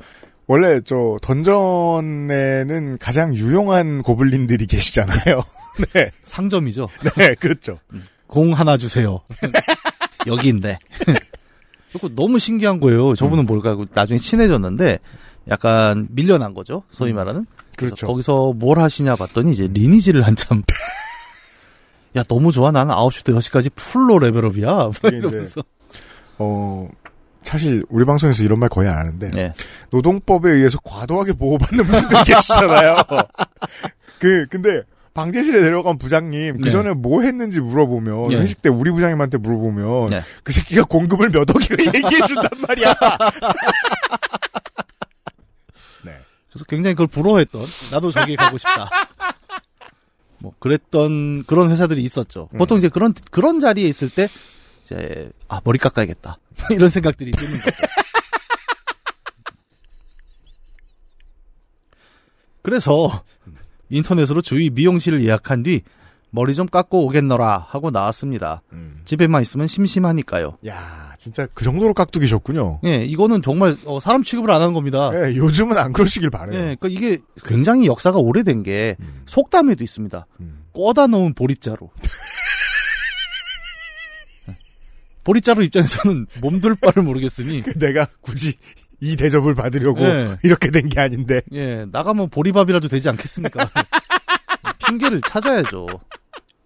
[0.47, 5.43] 원래, 저, 던전에는 가장 유용한 고블린들이 계시잖아요.
[5.93, 6.89] 네, 상점이죠.
[7.17, 7.77] 네, 그렇죠.
[8.25, 9.21] 공 하나 주세요.
[10.25, 10.79] 여기인데.
[11.91, 13.11] 그리고 너무 신기한 거예요.
[13.11, 13.15] 음.
[13.15, 14.97] 저분은 뭘까 하고 나중에 친해졌는데
[15.49, 16.81] 약간 밀려난 거죠.
[16.89, 17.45] 소위 말하는.
[17.77, 18.07] 그래서 그렇죠.
[18.07, 20.63] 거기서 뭘 하시냐 봤더니 이제 리니지를 한참
[22.15, 25.63] 야 너무 좋아 나는 9시부터 6시까지 풀로 레벨업이야 뭐 이게 이러면서
[26.43, 26.89] 어,
[27.43, 29.53] 사실, 우리 방송에서 이런 말 거의 안 하는데, 네.
[29.91, 32.97] 노동법에 의해서 과도하게 보호받는 분들 계시잖아요.
[34.19, 34.81] 그, 근데,
[35.13, 36.71] 방제실에 내려간 부장님, 그 네.
[36.71, 38.37] 전에 뭐 했는지 물어보면, 네.
[38.37, 40.21] 회식 때 우리 부장님한테 물어보면, 네.
[40.43, 42.93] 그 새끼가 공급을 몇 억이나 얘기해 준단 말이야.
[46.05, 46.17] 네.
[46.49, 48.89] 그래서 굉장히 그걸 부러워했던 나도 저기에 가고 싶다.
[50.41, 52.49] 뭐 그랬던 그런 회사들이 있었죠.
[52.57, 54.27] 보통 이제 그런 그런 자리에 있을 때
[54.83, 56.39] 이제 아 머리 깎아야겠다
[56.71, 57.77] 이런 생각들이 드는 거죠.
[62.63, 63.23] 그래서
[63.89, 65.81] 인터넷으로 주위 미용실을 예약한 뒤
[66.31, 68.61] 머리 좀 깎고 오겠노라 하고 나왔습니다.
[68.71, 69.01] 음.
[69.05, 70.57] 집에만 있으면 심심하니까요.
[70.67, 72.79] 야, 진짜 그 정도로 깍두기셨군요.
[72.85, 75.11] 예, 이거는 정말 어, 사람 취급을 안 하는 겁니다.
[75.13, 76.55] 예, 요즘은 안 그러시길 바래요.
[76.57, 79.23] 예, 그러니까 이게 굉장히 역사가 오래된 게 음.
[79.25, 80.25] 속담에도 있습니다.
[80.39, 80.63] 음.
[80.73, 81.89] 꺼다 놓은 보리자루.
[85.23, 88.53] 보리자루 입장에서는 몸둘 바를 모르겠으니 그 내가 굳이
[88.99, 90.37] 이 대접을 받으려고 예.
[90.43, 91.41] 이렇게 된 게 아닌데.
[91.51, 93.69] 예 나가면 보리밥이라도 되지 않겠습니까?
[94.91, 95.87] 핑계를 찾아야죠.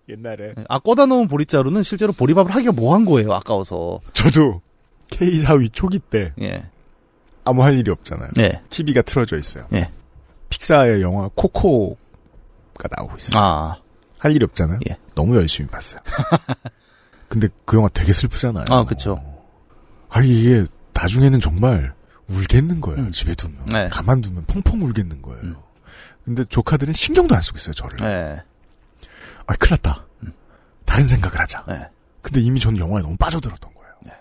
[0.09, 3.99] 옛날에 예, 아 꺼다 놓은 보리자루는 실제로 보리밥을 하기가 뭐한 거예요 아까워서.
[4.13, 4.61] 저도
[5.09, 6.65] K4위 초기 때 예,
[7.43, 8.29] 아무 할 일이 없잖아요.
[8.39, 9.65] 예, TV가 틀어져 있어요.
[9.73, 9.91] 예.
[10.49, 13.41] 픽사의 영화 코코가 나오고 있어요.
[13.41, 13.77] 아,
[14.19, 14.79] 할 일이 없잖아요.
[14.89, 14.97] 예.
[15.15, 16.01] 너무 열심히 봤어요.
[17.27, 18.65] 근데 그 영화 되게 슬프잖아요.
[18.69, 19.19] 아 그쵸.
[20.09, 21.93] 아 이게 나중에는 정말
[22.27, 23.09] 울겠는 거예요.
[23.11, 23.89] 집에 두면 네.
[23.89, 25.41] 가만 두면 펑펑 울겠는 거예요.
[25.43, 25.55] 음.
[26.25, 27.73] 근데 조카들은 신경도 안 쓰고 있어요.
[27.73, 27.99] 저를.
[28.01, 28.41] 예,
[29.47, 30.05] 아 큰일 났다.
[30.85, 31.65] 다른 생각을 하자.
[31.69, 31.88] 예.
[32.21, 33.89] 근데 이미 저는 영화에 너무 빠져들었던 거예요.
[34.05, 34.11] 네.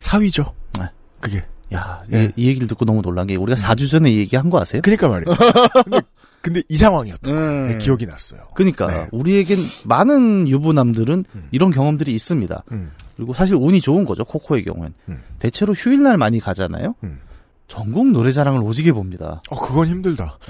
[0.00, 0.54] 사위죠.
[0.78, 0.86] 네.
[1.20, 1.44] 그게.
[1.74, 2.24] 야, 예.
[2.36, 4.80] 이, 이 얘기를 듣고 너무 놀란 게 우리가 4주 전에 이 얘기 한 거 아세요?
[4.82, 5.36] 그니까 말이에요.
[5.84, 6.00] 근데,
[6.40, 7.50] 근데 이 상황이었던 거예요.
[7.50, 7.68] 음.
[7.68, 8.40] 네, 기억이 났어요.
[8.54, 9.08] 그러니까 네.
[9.12, 11.48] 우리에겐 많은 유부남들은 음.
[11.50, 12.64] 이런 경험들이 있습니다.
[12.72, 12.92] 음.
[13.16, 15.22] 그리고 사실 운이 좋은 거죠 코코의 경우엔 음.
[15.40, 16.94] 대체로 휴일날 많이 가잖아요.
[17.04, 17.20] 음.
[17.66, 19.42] 전국 노래자랑을 오지게 봅니다.
[19.50, 20.38] 어, 그건 힘들다.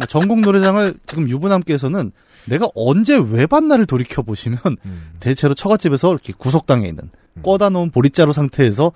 [0.00, 0.06] 예.
[0.06, 2.12] 전국 노래장을 지금 유부남께서는
[2.46, 5.10] 내가 언제 왜 봤나를 돌이켜 보시면 음.
[5.20, 7.10] 대체로 처갓집에서 이렇게 구석당에 있는
[7.42, 8.92] 꺼다 놓은 보리자루 상태에서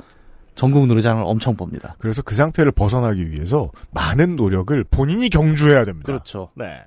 [0.55, 1.97] 전국 노래장을 엄청 봅니다.
[1.99, 6.07] 그래서 그 상태를 벗어나기 위해서 많은 노력을 본인이 경주해야 됩니다.
[6.07, 6.51] 그렇죠.
[6.55, 6.83] 네.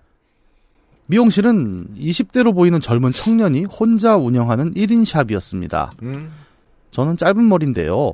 [1.08, 5.92] 미용실은 20대로 보이는 젊은 청년이 혼자 운영하는 1인 샵이었습니다.
[6.02, 6.32] 음.
[6.92, 8.14] 저는 짧은 머리인데요.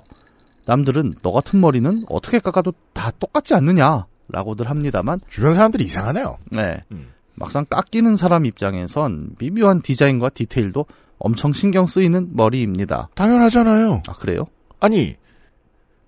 [0.65, 6.37] 남들은 너 같은 머리는 어떻게 깎아도 다 똑같지 않느냐 라고들 합니다만 주변 사람들이 이상하네요.
[6.51, 6.83] 네.
[6.91, 7.11] 음.
[7.35, 10.85] 막상 깎이는 사람 입장에선 미묘한 디자인과 디테일도
[11.17, 13.09] 엄청 신경 쓰이는 머리입니다.
[13.15, 14.03] 당연하잖아요.
[14.07, 14.45] 아 그래요?
[14.79, 15.15] 아니,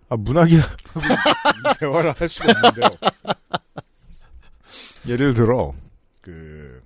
[0.09, 0.57] 아, 문학이,
[1.79, 2.87] 대화를 할 수가 없는데요.
[5.07, 5.73] 예를 들어,
[6.21, 6.81] 그,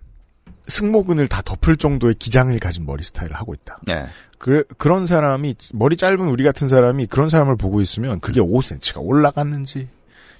[0.68, 3.80] 승모근을 다 덮을 정도의 기장을 가진 머리 스타일을 하고 있다.
[3.86, 4.06] 네.
[4.38, 9.88] 그, 그런 사람이, 머리 짧은 우리 같은 사람이 그런 사람을 보고 있으면 그게 5cm가 올라갔는지,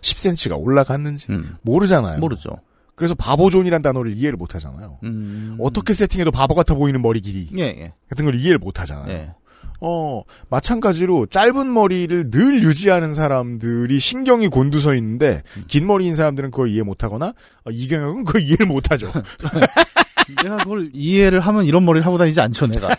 [0.02, 1.58] 10cm가 올라갔는지, 음.
[1.62, 2.20] 모르잖아요.
[2.20, 2.58] 모르죠.
[2.96, 4.98] 그래서 바보존이란 단어를 이해를 못 하잖아요.
[5.04, 5.56] 음.
[5.60, 7.94] 어떻게 세팅해도 바보 같아 보이는 머리 길이 예, 예.
[8.10, 9.08] 같은 걸 이해를 못 하잖아요.
[9.10, 9.32] 예.
[9.80, 16.82] 어, 마찬가지로 짧은 머리를 늘 유지하는 사람들이 신경이 곤두서 있는데 긴 머리인 사람들은 그걸 이해
[16.82, 17.34] 못 하거나
[17.64, 19.12] 어, 이경영은 그걸 이해를 못 하죠.
[20.44, 22.90] 내가 그걸 이해를 하면 이런 머리를 하고 다니지 않죠, 내가.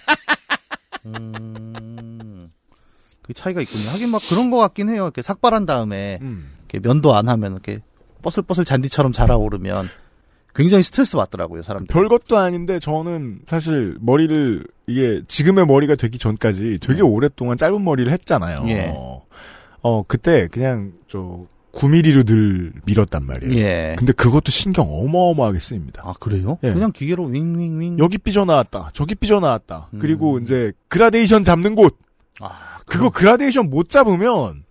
[1.06, 2.50] 음.
[3.22, 3.90] 그 차이가 있군요.
[3.90, 5.04] 하긴 막 그런 거 같긴 해요.
[5.04, 6.50] 이렇게 삭발한 다음에 음.
[6.68, 7.80] 이렇게 면도 안 하면 이렇게
[8.22, 9.88] 뻐슬뻐슬 잔디처럼 자라오르면
[10.54, 11.86] 굉장히 스트레스 받더라고요, 사람들.
[11.92, 18.64] 별것도 아닌데 저는 사실 머리를 이게 지금의 머리가 되기 전까지 되게 오랫동안 짧은 머리를 했잖아요.
[18.68, 18.92] 예.
[19.82, 23.54] 어, 그때 그냥 저 9mm로 늘 밀었단 말이에요.
[23.54, 23.94] 예.
[23.96, 26.02] 근데 그것도 신경 어마어마하게 쓰입니다.
[26.04, 26.58] 아 그래요?
[26.64, 26.72] 예.
[26.72, 27.98] 그냥 기계로 윙윙윙.
[28.00, 28.90] 여기 삐져나왔다.
[28.94, 29.90] 저기 삐져나왔다.
[29.92, 29.98] 음.
[30.00, 31.96] 그리고 이제 그라데이션 잡는 곳.
[32.40, 34.64] 아 그거 그라데이션 못 잡으면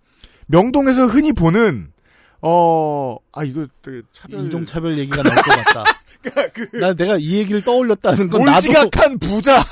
[0.48, 1.92] 명동에서 흔히 보는
[2.40, 5.84] 어, 아 이거 되게 차별 인종 차별 얘기가 나올 것 같다.
[6.52, 9.64] 그나 내가 이 얘기를 떠올렸다는 건 나도 몰지각한 부자.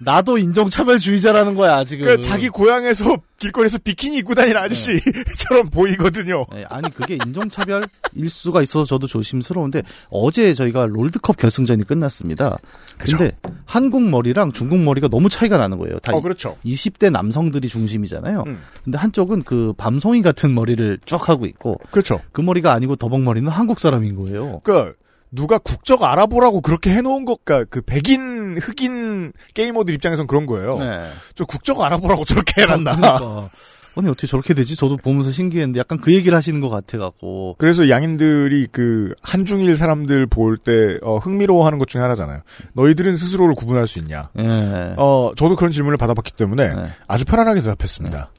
[0.00, 2.06] 나도 인종 차별주의자라는 거야 지금.
[2.06, 6.44] 그 자기 고향에서 길거리에서 비키니 입고 다니는 아저씨처럼 보이거든요.
[6.52, 7.88] 네, 아니 그게 인종차별일
[8.28, 12.56] 수가 있어서 저도 조심스러운데 어제 저희가 롤드컵 결승전이 끝났습니다.
[12.98, 13.32] 근데
[13.64, 15.98] 한국 머리랑 중국 머리가 너무 차이가 나는 거예요.
[16.00, 16.56] 다 어 그렇죠.
[16.64, 18.44] 20대 남성들이 중심이잖아요.
[18.46, 18.58] 음.
[18.84, 22.20] 근데 한쪽은 그 밤송이 같은 머리를 쭉 하고 있고 그렇죠.
[22.32, 24.60] 그 머리가 아니고 더벅 머리는 한국 사람인 거예요.
[24.64, 24.94] 그러니까
[25.30, 30.78] 누가 국적 알아보라고 그렇게 해놓은 것과 그 백인 흑인 게이머들 입장에선 그런 거예요.
[30.78, 31.08] 네.
[31.34, 32.96] 저 국적 알아보라고 저렇게 해놨나.
[32.96, 33.50] 그러니까.
[33.96, 34.76] 아니 어떻게 저렇게 되지?
[34.76, 40.56] 저도 보면서 신기했는데 약간 그 얘기를 하시는 것 같아갖고 그래서 양인들이 그 한중일 사람들 볼
[40.58, 42.40] 때 어, 흥미로워하는 것 중에 하나잖아요.
[42.74, 44.30] 너희들은 스스로를 구분할 수 있냐?
[44.38, 44.94] 예.
[44.96, 46.90] 어, 저도 그런 질문을 받아봤기 때문에 네.
[47.08, 48.30] 아주 편안하게 대답했습니다.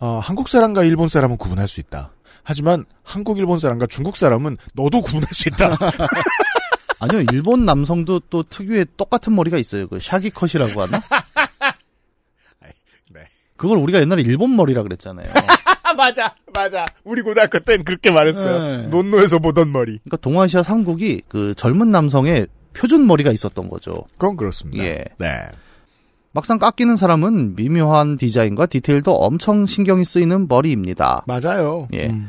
[0.00, 2.12] 어, 한국 사람과 일본 사람은 구분할 수 있다.
[2.42, 5.76] 하지만 한국, 일본 사람과 중국 사람은 너도 구분할 수 있다.
[7.00, 9.86] 아니요 일본 남성도 또 특유의 똑같은 머리가 있어요.
[9.86, 11.00] 그 샤기 컷이라고 하나?
[13.10, 13.20] 네.
[13.56, 15.28] 그걸 우리가 옛날에 일본 머리라 그랬잖아요.
[15.96, 16.84] 맞아, 맞아.
[17.04, 18.82] 우리 고등학교 땐 그렇게 말했어요.
[18.82, 18.86] 네.
[18.88, 19.98] 논노에서 보던 머리.
[19.98, 24.04] 그러니까 동아시아 삼국이 그 젊은 남성의 표준 머리가 있었던 거죠.
[24.12, 24.84] 그건 그렇습니다.
[24.84, 25.04] 예.
[25.18, 25.48] 네.
[26.38, 31.24] 막상 깎이는 사람은 미묘한 디자인과 디테일도 엄청 신경이 쓰이는 머리입니다.
[31.26, 31.88] 맞아요.
[31.92, 32.10] 예.
[32.10, 32.28] 음.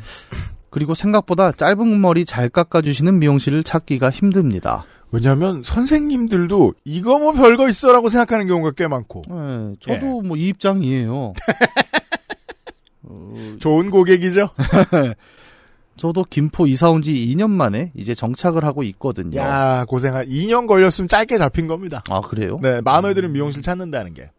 [0.68, 4.84] 그리고 생각보다 짧은 머리 잘 깎아주시는 미용실을 찾기가 힘듭니다.
[5.12, 11.32] 왜냐하면 선생님들도 이거 뭐 별거 있어라고 생각하는 경우가 꽤 많고 예, 저도 뭐이 입장이에요.
[13.60, 14.50] 좋은 고객이죠.
[16.00, 19.38] 저도 김포 이사 온 지 2년 만에 이제 정착을 하고 있거든요.
[19.38, 22.02] 야 고생한 2년 걸렸으면 짧게 잡힌 겁니다.
[22.08, 22.58] 아 그래요?
[22.62, 24.30] 네 마음에 드는 미용실 찾는다는 게.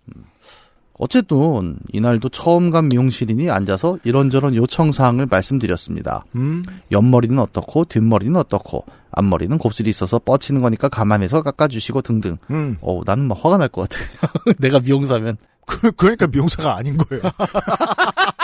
[0.93, 6.26] 어쨌든 이날도 처음 간 미용실이니 앉아서 이런저런 요청 사항을 말씀드렸습니다.
[6.36, 6.63] 음.
[6.91, 12.38] 옆머리는 어떻고 뒷머리는 어떻고 앞머리는 곱슬이 있어서 뻗치는 거니까 감안해서 깎아주시고 등등.
[12.52, 12.78] 음.
[12.82, 14.04] 어 나는 막 화가 날 것 같아.
[14.60, 15.38] 내가 미용사면.
[15.65, 17.21] 그, 그러니까 미용사가 아닌 거예요.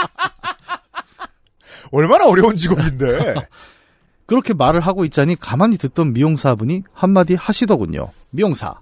[1.92, 3.36] 얼마나 어려운 직업인데.
[4.26, 8.12] 그렇게 말을 하고 있자니 가만히 듣던 미용사분이 한마디 하시더군요.
[8.30, 8.80] 미용사.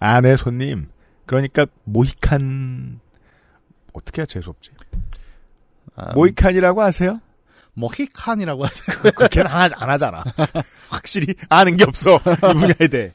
[0.00, 0.88] 아, 네, 손님.
[1.26, 3.00] 그러니까, 모히칸,
[3.92, 4.70] 어떻게 해야 재수 없지?
[5.94, 7.20] 아, 모히칸이라고 아세요?
[7.74, 8.96] 모히칸이라고 하세요.
[9.14, 10.24] 그렇게는 안, 하, 안 하잖아.
[10.88, 12.16] 확실히 아는 게 없어.
[12.16, 13.12] 이 분야에 대해.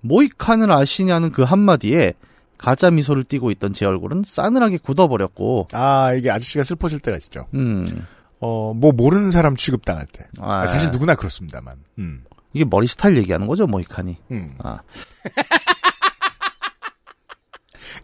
[0.00, 2.14] 모히칸을 아시냐는 그 한마디에
[2.58, 7.46] 가짜 미소를 띠고 있던 제 얼굴은 싸늘하게 굳어버렸고, 아, 이게 아저씨가 슬퍼질 때가 있죠.
[7.54, 8.06] 음,
[8.40, 10.26] 어, 뭐 모르는 사람 취급당할 때.
[10.38, 11.76] 아, 사실 누구나 그렇습니다만.
[11.98, 12.24] 음.
[12.52, 14.16] 이게 머리 스타일 얘기하는 거죠, 모히칸이.
[14.30, 14.56] 음.
[14.62, 14.78] 아,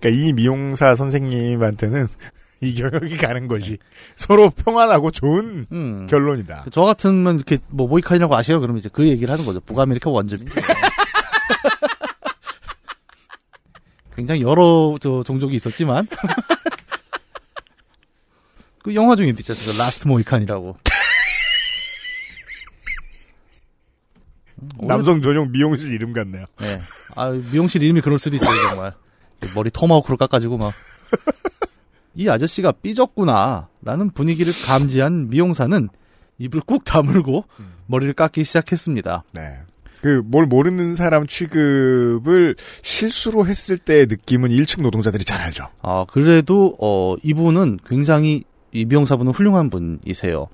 [0.01, 2.09] 그러니까 이 미용사 선생님한테는
[2.63, 3.79] 이 경력이 가는 것이
[4.17, 6.07] 서로 평안하고 좋은 음.
[6.09, 6.67] 결론이다.
[6.73, 8.61] 저 같으면 이렇게 뭐 모히칸이라고 아세요?
[8.61, 9.61] 그러면 이제 그 얘기를 하는 거죠.
[9.61, 10.43] 북아메리카 원주민.
[14.17, 16.07] 굉장히 여러 저 종족이 있었지만
[18.83, 19.83] 그 영화 중에 있지 않습니까?
[19.83, 20.77] 라스트 모히칸이라고.
[24.83, 26.45] 남성 전용 미용실 이름 같네요.
[26.59, 26.79] 네.
[27.15, 28.93] 아, 미용실 이름이 그럴 수도 있어요, 정말.
[29.55, 30.73] 머리 토마호크로 깎아지고 막.
[32.15, 35.89] 이 아저씨가 삐졌구나, 라는 분위기를 감지한 미용사는
[36.39, 37.45] 입을 꾹 다물고
[37.87, 39.25] 머리를 깎기 시작했습니다.
[39.33, 39.59] 네.
[40.03, 45.69] 그 뭘 모르는 사람 취급을 실수로 했을 때의 느낌은 1층 노동자들이 잘 알죠.
[45.83, 50.47] 아, 그래도, 어, 이분은 굉장히, 이 미용사분은 훌륭한 분이세요.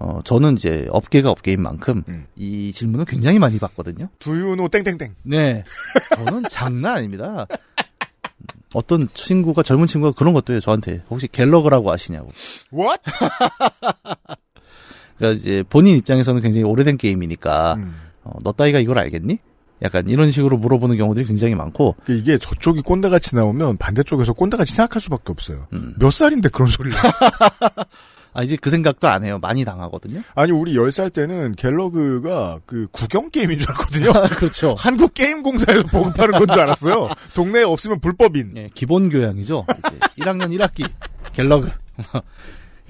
[0.00, 2.24] 어, 저는 이제 업계가 업계인 만큼 음.
[2.36, 4.08] 이 질문을 굉장히 많이 받거든요.
[4.20, 5.14] 두유노 땡땡땡.
[5.24, 5.64] 네.
[6.14, 7.46] 저는 장난 아닙니다.
[7.50, 11.02] 음, 어떤 친구가, 젊은 친구가 그런 것도 해요, 저한테.
[11.10, 12.30] 혹시 갤러그라고 아시냐고.
[12.72, 13.00] What?
[15.18, 17.96] 그러니까 이제 본인 입장에서는 굉장히 오래된 게임이니까, 음.
[18.28, 19.38] 어, 너 따위가 이걸 알겠니?
[19.82, 25.00] 약간 이런 식으로 물어보는 경우들이 굉장히 많고, 그 이게 저쪽이 꼰대같이 나오면 반대쪽에서 꼰대같이 생각할
[25.00, 25.66] 수밖에 없어요.
[25.72, 25.94] 음.
[25.98, 26.98] 몇 살인데 그런 소리를.
[28.34, 29.38] 아, 이제 그 생각도 안 해요.
[29.40, 30.20] 많이 당하거든요.
[30.34, 34.12] 아니, 우리 10살 때는 갤러그가 그 구경 게임인 줄 알았거든요.
[34.36, 34.74] 그렇죠.
[34.78, 37.08] 한국 게임 공사에서 보급하는 건 줄 알았어요.
[37.34, 38.52] 동네에 없으면 불법인.
[38.56, 39.64] 예, 기본 교양이죠.
[39.78, 40.88] 이제 1학년 1학기
[41.32, 41.70] 갤러그.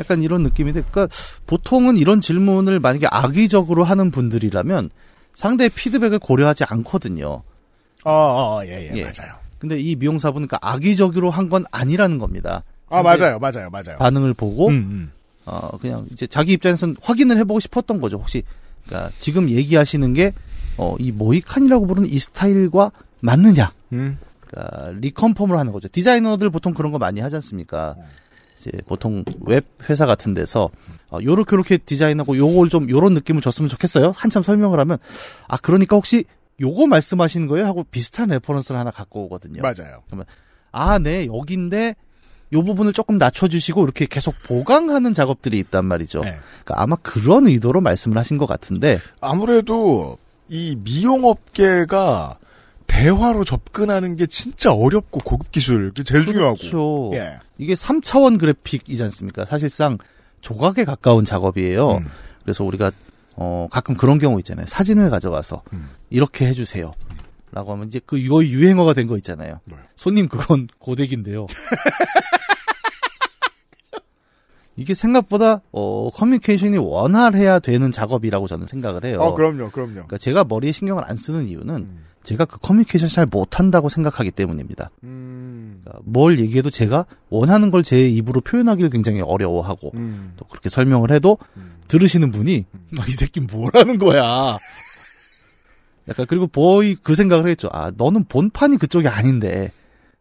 [0.01, 1.14] 약간 이런 느낌인데, 그러니까
[1.46, 4.90] 보통은 이런 질문을 만약에 악의적으로 하는 분들이라면
[5.38, 7.42] 상대의 피드백을 고려하지 않거든요.
[8.05, 9.03] 아, 아, 예, 예, 예.
[9.03, 9.38] 맞아요.
[9.61, 12.64] 근데 이 미용사분은 그러니까 악의적으로 한 건 아니라는 겁니다.
[12.90, 13.98] 아, 맞아요, 맞아요, 맞아요.
[13.98, 15.12] 반응을 보고 음, 음.
[15.44, 18.16] 어, 그냥 이제 자기 입장에서는 확인을 해보고 싶었던 거죠.
[18.18, 18.42] 혹시,
[18.85, 20.33] 그러니까 지금 얘기하시는 게,
[20.77, 23.72] 어, 이 모이칸이라고 부르는 이 스타일과 맞느냐.
[23.92, 24.18] 음.
[24.40, 25.87] 그러니까 리컨펌을 하는 거죠.
[25.88, 27.94] 디자이너들 보통 그런 거 많이 하지 않습니까?
[28.69, 30.71] 이제 보통 웹 회사 같은 데서
[31.11, 34.13] 어, 요렇게 요렇게 디자인하고 요걸 좀 요런 느낌을 줬으면 좋겠어요.
[34.15, 34.99] 한참 설명을 하면
[35.47, 36.25] 아 그러니까 혹시
[36.61, 37.67] 요거 말씀하시는 거예요?
[37.67, 39.63] 하고 비슷한 reference를 하나 갖고 오거든요.
[39.63, 40.03] 맞아요.
[40.73, 41.95] 아, 네, 여기인데
[42.53, 46.21] 요 부분을 조금 낮춰주시고 이렇게 계속 보강하는 작업들이 있단 말이죠.
[46.21, 46.39] 네.
[46.65, 50.17] 그러니까 아마 그런 의도로 말씀을 하신 것 같은데 아무래도
[50.49, 52.39] 이 미용업계가
[52.88, 56.57] 대화로 접근하는 게 진짜 어렵고 고급 기술 그 제일 중요하고.
[56.57, 57.11] 그렇죠.
[57.14, 57.38] 예.
[57.59, 59.44] 이게 3차원 그래픽이지 않습니까?
[59.44, 59.98] 사실상
[60.40, 61.98] 조각에 가까운 작업이에요.
[61.98, 62.07] 음.
[62.42, 62.90] 그래서 우리가
[63.37, 64.66] 어 가끔 그런 경우 있잖아요.
[64.66, 65.88] 사진을 가져가서 음.
[66.11, 66.92] 이렇게 해주세요.
[67.53, 69.61] 라고 하면 이제 그 이거 유행어가 된 거 있잖아요.
[69.64, 69.83] 뭐요?
[69.96, 71.46] 손님 그건 고데기인데요.
[74.79, 79.19] 이게 생각보다 어 커뮤니케이션이 원활해야 되는 작업이라고 저는 생각을 해요.
[79.21, 79.93] 어, 그럼요, 그럼요.
[79.93, 82.05] 그러니까 제가 머리에 신경을 안 쓰는 이유는 음.
[82.23, 84.91] 제가 그 커뮤니케이션 잘 못한다고 생각하기 때문입니다.
[85.03, 85.81] 음.
[85.83, 90.35] 그러니까 뭘 얘기해도 제가 원하는 걸 제 입으로 표현하기를 굉장히 어려워하고 음.
[90.37, 91.79] 또 그렇게 설명을 해도 음.
[91.88, 92.64] 들으시는 분이
[92.99, 94.59] 아, 이 새끼 뭐라는 거야.
[96.09, 97.69] 약간 그리고 보이 그 생각을 했죠.
[97.73, 99.73] 아 너는 본판이 그쪽이 아닌데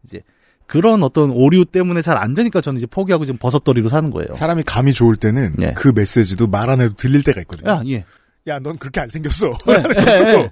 [0.04, 0.22] 이제
[0.68, 4.34] 그런 어떤 오류 때문에 잘 안 되니까 저는 이제 포기하고 지금 버섯돌이로 사는 거예요.
[4.36, 5.74] 사람이 감이 좋을 때는 예.
[5.76, 7.72] 그 메시지도 말 안 해도 들릴 때가 있거든요.
[7.72, 8.06] 야 예.
[8.48, 9.48] 야, 넌 그렇게 안 생겼어.
[9.70, 10.52] 예.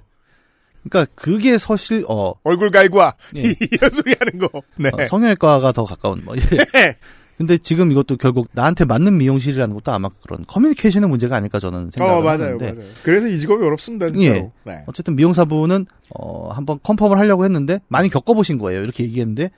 [0.88, 3.14] 그러니까 그게 사실 어, 얼굴 갈고 와.
[3.36, 3.42] 예.
[3.72, 4.62] 이런 소리 하는 거.
[4.76, 4.90] 네.
[4.92, 6.34] 어, 성형외과가 더 가까운 뭐.
[6.76, 6.96] 예.
[7.36, 12.20] 근데 지금 이것도 결국 나한테 맞는 미용실이라는 것도 아마 그런 커뮤니케이션의 문제가 아닐까 저는 생각을
[12.20, 12.88] 어, 맞아요, 하는데 맞아요.
[13.02, 14.34] 그래서 이 직업이 어렵습니다, 진짜로.
[14.36, 14.50] 예.
[14.64, 14.84] 네.
[14.86, 15.84] 어쨌든 미용사분은
[16.18, 18.82] 어 한번 컨펌을 하려고 했는데 많이 겪어보신 거예요.
[18.82, 19.50] 이렇게 얘기했는데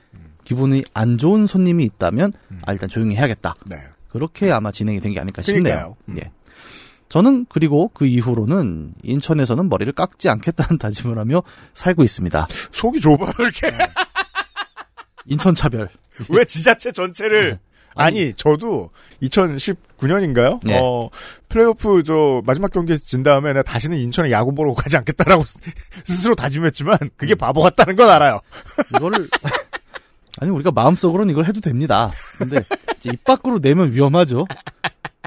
[0.49, 2.59] 기분이 안 좋은 손님이 있다면 음.
[2.65, 3.53] 아 일단 조용히 해야겠다.
[3.67, 3.75] 네.
[4.11, 5.95] 그렇게 아마 진행이 된 게 아닐까 싶네요.
[6.09, 6.17] 음.
[6.17, 6.31] 예.
[7.07, 11.43] 저는 그리고 그 이후로는 인천에서는 머리를 깎지 않겠다는 다짐을 하며
[11.75, 12.47] 살고 있습니다.
[12.71, 13.71] 속이 좁아, 이렇게.
[15.27, 15.87] 인천 차별.
[16.29, 17.51] 왜 지자체 전체를.
[17.51, 17.59] 네.
[17.95, 18.89] 아니, 저도
[19.21, 20.67] 2019년인가요?
[20.69, 20.79] 예.
[20.81, 21.09] 어,
[21.49, 25.43] 플레이오프 저 마지막 경기에서 진 다음에 내가 다시는 인천에 야구 보러 가지 않겠다라고
[26.05, 28.39] 스스로 다짐했지만 그게 바보 같다는 건 알아요.
[28.95, 29.29] 이거를
[30.39, 32.11] 아니 우리가 마음속으로는 이걸 해도 됩니다.
[32.37, 32.63] 근데
[33.05, 34.45] 입 밖으로 내면 위험하죠.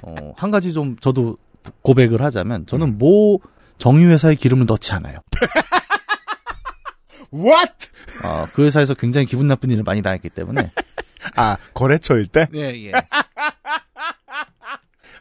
[0.03, 1.37] 어, 한 가지 좀 저도
[1.83, 2.99] 고백을 하자면 저는 음.
[2.99, 3.41] 모
[3.79, 5.19] 정유 회사에 기름을 넣지 않아요.
[7.33, 7.73] What?
[8.25, 10.71] 어, 그 회사에서 굉장히 기분 나쁜 일을 많이 당했기 때문에.
[11.37, 12.47] 아, 거래처일 때?
[12.55, 12.93] 예, 예.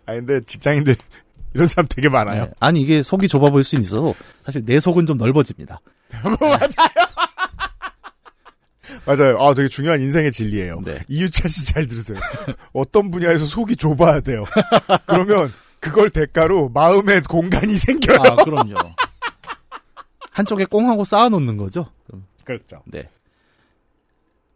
[0.05, 0.95] 아, 근데 직장인들
[1.53, 2.45] 이런 사람 되게 많아요.
[2.45, 2.51] 네.
[2.59, 5.79] 아니 이게 속이 좁아 보일 수 있어서 사실 내 속은 좀 넓어집니다.
[6.39, 6.69] 맞아요.
[9.05, 10.81] 아, 되게 중요한 인생의 진리예요.
[10.85, 10.99] 네.
[11.07, 12.17] 이유찬 씨 잘 들으세요.
[12.73, 14.45] 어떤 분야에서 속이 좁아야 돼요.
[15.05, 18.19] 그러면 그걸 대가로 마음의 공간이 생겨요.
[18.21, 18.75] 아, 그럼요.
[20.31, 21.87] 한쪽에 꽁하고 쌓아놓는 거죠.
[22.45, 22.81] 그렇죠.
[22.85, 23.09] 네.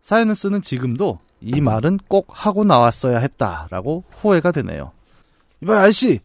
[0.01, 4.91] 사연을 쓰는 지금도 이 말은 꼭 하고 나왔어야 했다라고 후회가 되네요.
[5.63, 6.19] 이봐 아저씨,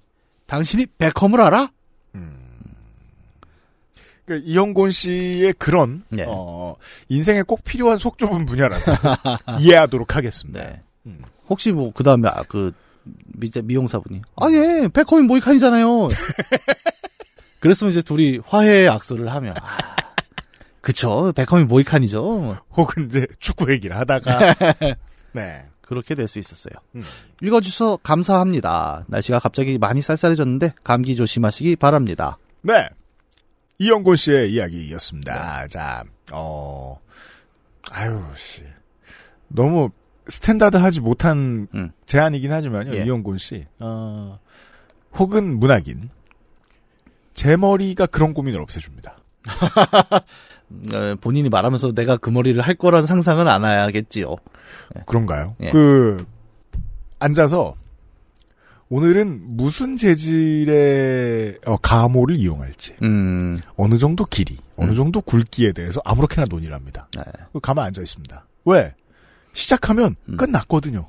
[0.46, 1.70] 당신이 베컴을 알아?
[4.30, 6.24] 그 이영곤 씨의 그런 네.
[6.28, 6.76] 어,
[7.08, 8.84] 인생에 꼭 필요한 속 좁은 분야라고
[9.58, 10.60] 이해하도록 하겠습니다.
[10.64, 10.82] 네.
[11.06, 11.18] 음.
[11.48, 12.70] 혹시 뭐 그 다음에 그
[13.02, 16.08] 미, 미용사분이 아니 베컴이 모이칸이잖아요.
[17.58, 19.96] 그랬으면 이제 둘이 화해 악수를 하며 아,
[20.80, 22.56] 그쵸 베컴이 모이칸이죠.
[22.76, 24.54] 혹은 이제 축구 얘기를 하다가
[25.34, 25.66] 네.
[25.80, 26.74] 그렇게 될 수 있었어요.
[26.94, 27.02] 음.
[27.42, 29.06] 읽어주셔서 감사합니다.
[29.08, 32.38] 날씨가 갑자기 많이 쌀쌀해졌는데 감기 조심하시기 바랍니다.
[32.62, 32.88] 네.
[33.80, 35.66] 이영곤 씨의 이야기였습니다.
[35.68, 37.00] 자, 어,
[37.90, 38.62] 아유, 씨.
[39.48, 39.88] 너무
[40.28, 41.90] 스탠다드 하지 못한 음.
[42.04, 43.04] 제안이긴 하지만요, 예.
[43.04, 43.64] 이영곤 씨.
[43.78, 44.38] 어,
[45.14, 46.10] 혹은 문학인.
[47.32, 49.16] 제 머리가 그런 고민을 없애줍니다.
[50.92, 54.36] 어, 본인이 말하면서 내가 그 머리를 할 거라는 상상은 안 해야겠지요.
[55.06, 55.56] 그런가요?
[55.60, 55.70] 예.
[55.70, 56.22] 그,
[57.18, 57.74] 앉아서,
[58.90, 64.96] 오늘은 무슨 재질의 어, 가모를 이용할지, 음, 어느 정도 길이, 어느 음.
[64.96, 67.08] 정도 굵기에 대해서 아무렇게나 논의를 합니다.
[67.16, 67.22] 네.
[67.52, 68.44] 그 가만 앉아 있습니다.
[68.64, 68.92] 왜?
[69.52, 70.36] 시작하면 음.
[70.36, 71.08] 끝났거든요.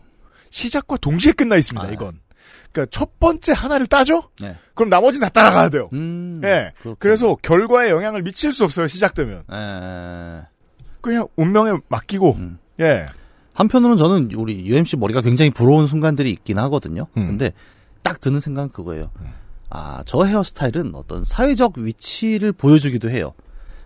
[0.51, 1.91] 시작과 동시에 끝나 있습니다, 아.
[1.91, 2.19] 이건.
[2.71, 4.29] 그러니까 첫 번째 하나를 따죠?
[4.39, 4.55] 네.
[4.75, 5.89] 그럼 나머지는 다 따라가야 돼요.
[5.93, 6.73] 음, 예.
[6.75, 6.95] 그렇군요.
[6.99, 9.39] 그래서 결과에 영향을 미칠 수 없어요, 시작되면.
[9.51, 10.41] 에,
[11.01, 12.59] 그냥 운명에 맡기고, 음.
[12.79, 13.07] 예.
[13.53, 17.07] 한편으로는 저는 우리 UMC 머리가 굉장히 부러운 순간들이 있긴 하거든요.
[17.17, 17.27] 음.
[17.27, 17.51] 근데
[18.01, 19.11] 딱 드는 생각은 그거예요.
[19.69, 23.33] 아, 저 헤어스타일은 어떤 사회적 위치를 보여주기도 해요.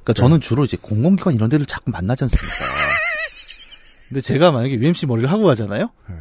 [0.04, 2.56] 그러니까 저는 주로 이제 공공기관 이런 데를 자꾸 만나지 않습니까?
[4.08, 5.90] 근데 제가 만약에 UMC 머리를 하고 가잖아요?
[6.10, 6.16] 네.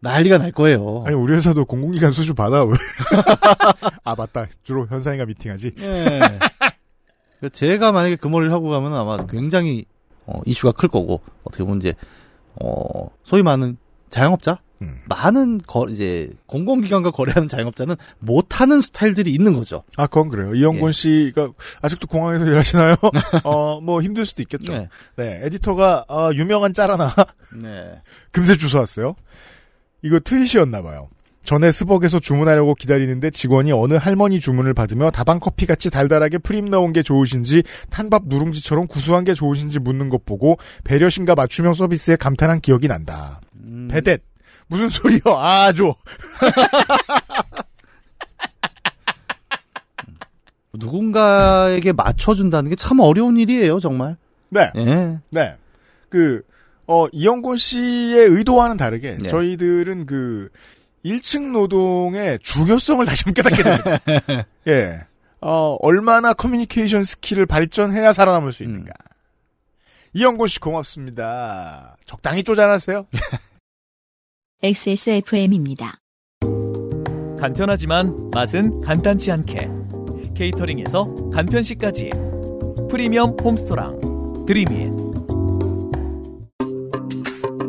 [0.00, 1.02] 난리가 날 거예요.
[1.06, 2.64] 아니 우리 회사도 공공기관 수주 받아.
[4.04, 4.46] 아 맞다.
[4.62, 5.72] 주로 현상이가 미팅하지.
[5.78, 6.20] 예.
[7.40, 9.86] 그 제가 만약에 그 머리를 하고 가면 아마 굉장히
[10.26, 11.94] 어, 이슈가 클 거고 어떻게 보면 이제
[12.62, 13.76] 어, 소위 말하는
[14.10, 15.00] 자영업자 음.
[15.06, 19.82] 많은 거 이제 공공기관과 거래하는 자영업자는 못하는 스타일들이 있는 거죠.
[19.96, 20.54] 아 그건 그래요.
[20.54, 20.92] 이영곤 예.
[20.92, 21.48] 씨가
[21.80, 22.96] 아직도 공항에서 일하시나요?
[23.44, 24.72] 어 뭐 힘들 수도 있겠죠.
[24.72, 24.88] 네.
[25.16, 27.08] 네, 에디터가 어, 유명한 짤 하나
[27.62, 28.00] 네.
[28.32, 29.14] 금세 주워 왔어요.
[30.02, 31.08] 이거 트윗이었나 봐요.
[31.44, 36.92] 전에 스벅에서 주문하려고 기다리는데 직원이 어느 할머니 주문을 받으며 다방 커피 같이 달달하게 프림 넣은
[36.92, 42.88] 게 좋으신지 탄밥 누룽지처럼 구수한 게 좋으신지 묻는 것 보고 배려심과 맞춤형 서비스에 감탄한 기억이
[42.88, 43.40] 난다.
[43.68, 44.22] 음, 배댓
[44.66, 45.20] 무슨 소리요?
[45.36, 45.94] 아죠.
[50.72, 54.16] 누군가에게 맞춰준다는 게 참 어려운 일이에요, 정말.
[54.50, 55.18] 네, 예.
[55.30, 55.54] 네.
[56.08, 56.42] 그
[56.86, 59.28] 어, 이영곤 씨의 의도와는 다르게 네.
[59.28, 60.48] 저희들은 그
[61.04, 64.46] 1층 노동의 중요성을 다시 한번 깨닫게 됩니다.
[64.68, 65.00] 예.
[65.40, 68.92] 어, 얼마나 커뮤니케이션 skill을 발전해야 살아남을 수 있는가.
[70.14, 71.96] 이영곤 씨 고맙습니다.
[72.06, 73.06] 적당히 쪼잔하세요.
[74.62, 75.98] XSFM입니다.
[77.38, 79.68] 간편하지만 맛은 간단치 않게
[80.34, 82.10] 케이터링에서 간편식까지
[82.88, 84.90] 프리미엄 홈스토랑 드림잇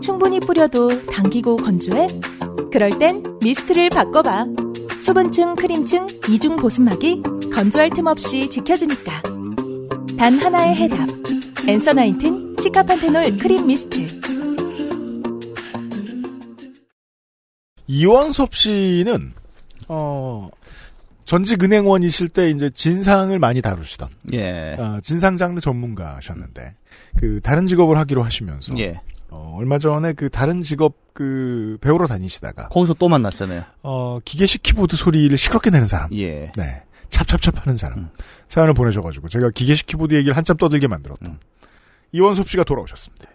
[0.01, 2.07] 충분히 뿌려도 당기고 건조해?
[2.71, 4.45] 그럴 땐 미스트를 바꿔봐.
[5.01, 7.21] 수분층, 크림층, 이중 보습막이
[7.53, 9.21] 건조할 틈 없이 지켜주니까.
[10.17, 11.07] 단 하나의 해답.
[11.67, 14.07] 엔서 나인틴 시카판테놀 크림 미스트.
[17.87, 19.33] 이원섭 씨는
[19.87, 20.49] 어
[21.25, 24.75] 전직 은행원이실 때 이제 진상을 많이 다루시던 예.
[24.77, 26.75] 어, 진상 장르 전문가셨는데
[27.17, 28.99] 그 다른 직업을 하기로 하시면서 예.
[29.35, 33.63] 어, 얼마 전에 그 다른 직업 그 배우러 다니시다가 거기서 또 만났잖아요.
[33.83, 36.53] 어 기계식 키보드 소리를 시끄럽게 내는 사람, 예.
[36.55, 38.09] 네 찹찹찹 하는 사람 음.
[38.47, 41.37] 사연을 보내셔 가지고 제가 기계식 키보드 얘기를 한참 떠들게 만들었던 음.
[42.13, 43.29] 이원섭 씨가 돌아오셨습니다.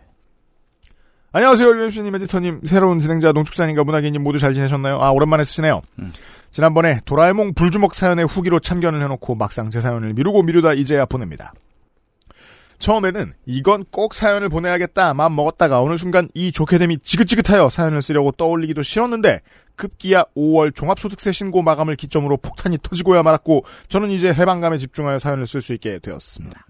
[1.33, 5.01] 안녕하세요, 유엠씨님, 에디터님, 새로운 진행자, 농축산인가 문학인님 모두 잘 지내셨나요?
[5.01, 5.81] 아, 오랜만에 쓰시네요.
[6.01, 6.13] 음.
[6.51, 11.53] 지난번에 도라에몽 불주먹 사연의 후기로 참견을 해놓고 막상 제 사연을 미루고 미루다 이제야 보냅니다.
[12.81, 18.33] 처음에는 이건 꼭 사연을 보내야겠다 마음 먹었다가 어느 순간 이 좋게 됨이 지긋지긋하여 사연을 쓰려고
[18.33, 19.41] 떠올리기도 싫었는데
[19.77, 25.61] 급기야 5월 종합소득세 신고 마감을 기점으로 폭탄이 터지고야 말았고 저는 이제 해방감에 집중하여 사연을 쓸
[25.61, 26.67] 수 있게 되었습니다.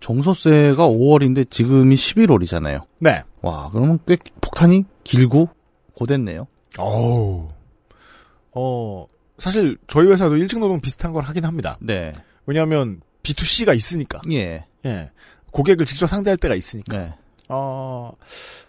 [0.00, 2.82] 종소세가 5월인데 지금이 11월이잖아요.
[2.98, 3.22] 네.
[3.42, 5.48] 와, 그러면 꽤 폭탄이 길고
[5.94, 6.46] 고됐네요.
[6.78, 7.48] 어우.
[8.52, 9.06] 어,
[9.38, 11.76] 사실 저희 회사도 1층 노동 비슷한 걸 하긴 합니다.
[11.80, 12.12] 네.
[12.46, 14.20] 왜냐하면 B2C가 있으니까.
[14.30, 14.64] 예.
[14.84, 15.10] 예.
[15.50, 16.96] 고객을 직접 상대할 때가 있으니까.
[16.96, 17.14] 네.
[17.48, 18.12] 어,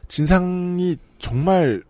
[0.07, 1.83] 진상이 정말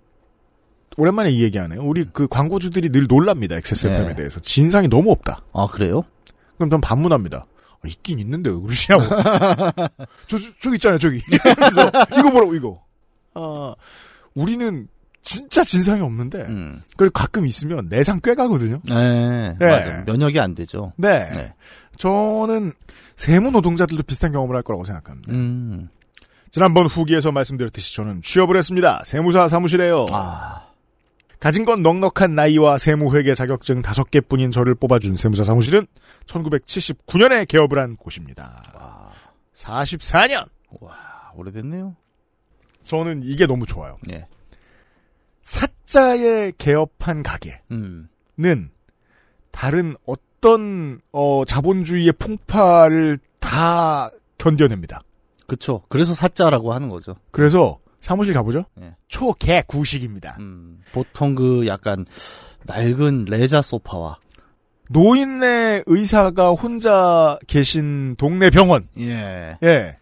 [0.98, 1.82] 오랜만에 이 얘기하네요.
[1.82, 3.56] 우리 그 광고주들이 늘 놀랍니다.
[3.56, 4.16] XSFM에 네.
[4.16, 4.40] 대해서.
[4.40, 5.44] 진상이 너무 없다.
[5.54, 6.04] 아, 그래요?
[6.58, 7.46] 그럼 전 반문합니다.
[7.46, 9.04] 아, 있긴 있는데 왜 그러시냐고.
[10.28, 11.22] 저, 저, 저기 있잖아요, 저기.
[11.56, 12.82] 그래서 이거 보라고, 이거.
[13.36, 13.76] 아,
[14.34, 14.88] 우리는
[15.22, 16.82] 진짜 진상이 없는데, 음.
[16.92, 18.82] 그걸 가끔 있으면 내상 꽤 가거든요.
[18.90, 19.56] 네.
[19.60, 19.66] 네.
[19.66, 20.04] 맞아요.
[20.06, 20.94] 면역이 안 되죠.
[20.98, 21.30] 네.
[21.30, 21.54] 네.
[21.98, 22.74] 저는
[23.16, 25.34] 세무 노동자들도 비슷한 경험을 할 거라고 생각합니다.
[25.34, 25.88] 음.
[26.52, 29.02] 지난번 후기에서 말씀드렸듯이 저는 취업을 했습니다.
[29.06, 30.06] 세무사 사무실에요.
[30.12, 30.68] 아.
[31.40, 35.86] 가진 건 넉넉한 나이와 세무회계 자격증 5개 뿐인 저를 뽑아준 세무사 사무실은
[36.26, 39.12] 1979년에 개업을 한 곳입니다.
[39.54, 40.48] 44년!
[40.80, 40.96] 와,
[41.36, 41.96] 오래됐네요.
[42.84, 43.98] 저는 이게 너무 좋아요.
[44.10, 44.26] 예.
[45.44, 48.70] 사자에 개업한 가게는 음.
[49.52, 50.27] 다른 어떤
[51.12, 55.02] 어, 자본주의의 풍파를 다 견뎌냅니다.
[55.48, 55.82] 그쵸.
[55.90, 57.16] 그래서 사자라고 하는 거죠.
[57.32, 58.66] 그래서 사무실 가보죠.
[58.82, 58.96] 예.
[59.08, 60.38] 초개 구식입니다.
[60.40, 60.80] 음.
[60.92, 62.06] 보통 그 약간
[62.66, 64.18] 낡은 레자 소파와
[64.90, 68.88] 노인네 의사가 혼자 계신 동네 병원.
[69.00, 69.58] 예.
[69.64, 69.98] 예.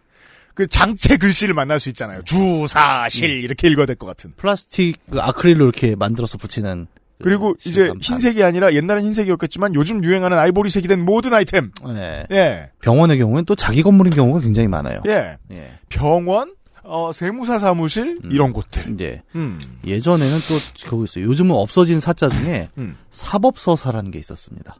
[0.53, 2.21] 그 장체 글씨를 만날 수 있잖아요.
[2.23, 4.33] 주사실 이렇게 읽어야 될 것 같은.
[4.37, 8.01] 플라스틱 그 아크릴로 이렇게 만들어서 붙이는 그 그리고 이제 시간판.
[8.01, 11.71] 흰색이 아니라 옛날엔 흰색이었겠지만 요즘 유행하는 아이보리색이 된 모든 아이템.
[11.87, 12.25] 예.
[12.31, 12.71] 예.
[12.81, 15.01] 병원의 경우엔 또 자기 건물인 경우가 굉장히 많아요.
[15.07, 15.37] 예.
[15.51, 15.71] 예.
[15.87, 16.53] 병원,
[16.83, 18.31] 어, 세무사 사무실 음.
[18.31, 18.93] 이런 곳들.
[18.93, 19.59] 이제 음.
[19.85, 21.25] 예전에는 또 그거 있어요.
[21.25, 22.97] 요즘은 없어진 사자 중에 음.
[23.09, 24.75] 사법서사라는 게 있었습니다.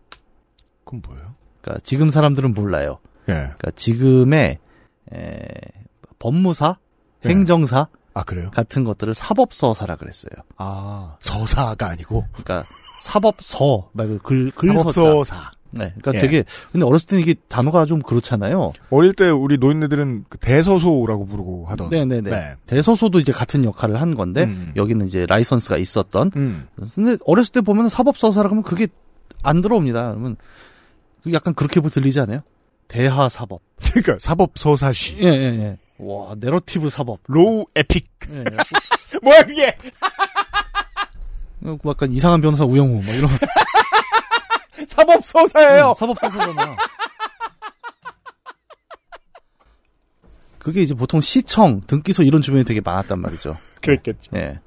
[0.84, 1.36] 그건 뭐예요?
[1.62, 3.00] 그러니까 지금 사람들은 몰라요.
[3.30, 3.34] 예.
[3.34, 4.60] 그러니까 지금의
[5.14, 5.40] 에,
[6.20, 6.78] 법무사,
[7.26, 7.30] 예.
[7.30, 8.50] 행정사 아, 그래요?
[8.52, 10.32] 같은 것들을 사법서사라 그랬어요.
[10.58, 12.64] 아, 서사가 아니고 그러니까
[13.02, 14.90] 사법서 말고 글 글서자.
[14.90, 15.52] 사법서사.
[15.72, 15.94] 네.
[16.00, 16.20] 그러니까 예.
[16.20, 18.72] 되게 근데 어렸을 때는 이게 단어가 좀 그렇잖아요.
[18.90, 21.90] 어릴 때 우리 노인네들은 그 대서소라고 부르고 하던.
[21.90, 22.30] 네네네.
[22.30, 22.56] 네.
[22.66, 24.72] 대서소도 이제 같은 역할을 한 건데 음.
[24.78, 26.32] 여기는 이제 라이선스가 있었던.
[26.38, 26.68] 음.
[26.96, 28.88] 근데 어렸을 때 보면 사법서사라 그러면 그게
[29.44, 30.12] 안 들어옵니다.
[30.12, 30.38] 그러면
[31.22, 32.40] 그 약간 그렇게 들리지 않아요?
[32.88, 33.60] 대하사법.
[33.92, 35.18] 그러니까 사법서사시.
[35.20, 35.78] 예, 예, 예.
[36.00, 37.20] 와, 내러티브 사법.
[37.28, 38.08] Law epic.
[38.32, 38.44] 예.
[39.22, 39.78] 뭐야 그게?
[41.62, 43.30] 그 약간 이상한 변호사 우영우, 뭐 이런.
[44.88, 45.96] 사법서사예요.
[45.98, 46.76] 사법서사잖아.
[50.60, 53.56] 그게 이제 보통 시청, 등기소 이런 주변에 되게 많았단 말이죠.
[53.82, 54.32] 그랬겠죠.
[54.36, 54.60] 예.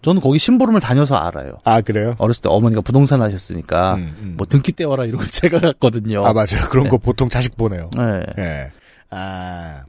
[0.00, 1.58] 저는 거기 심부름을 다녀서 알아요.
[1.64, 2.14] 아 그래요?
[2.18, 4.34] 어렸을 때 어머니가 부동산 하셨으니까 음, 음.
[4.38, 6.24] 뭐 등기 떼와라 이런 걸 제가 갔거든요.
[6.24, 6.68] 아 맞아요.
[6.70, 6.90] 그런 네.
[6.90, 7.90] 거 보통 자식 보내요.
[7.96, 8.22] 네.
[8.38, 8.70] 예.
[9.10, 9.82] 아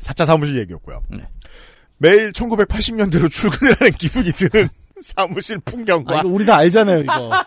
[0.00, 1.02] 사자 사무실 얘기였고요.
[1.08, 1.28] 네.
[1.98, 4.68] 매일 1980년대로 출근을 하는 기분이 드는
[5.02, 7.30] 사무실 풍경과 아, 이거 우리 다 알잖아요, 이거.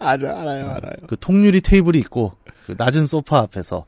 [0.00, 0.92] 알아, 알아요, 알아요.
[1.08, 2.32] 그 통유리 테이블이 있고
[2.66, 3.84] 그 낮은 소파 앞에서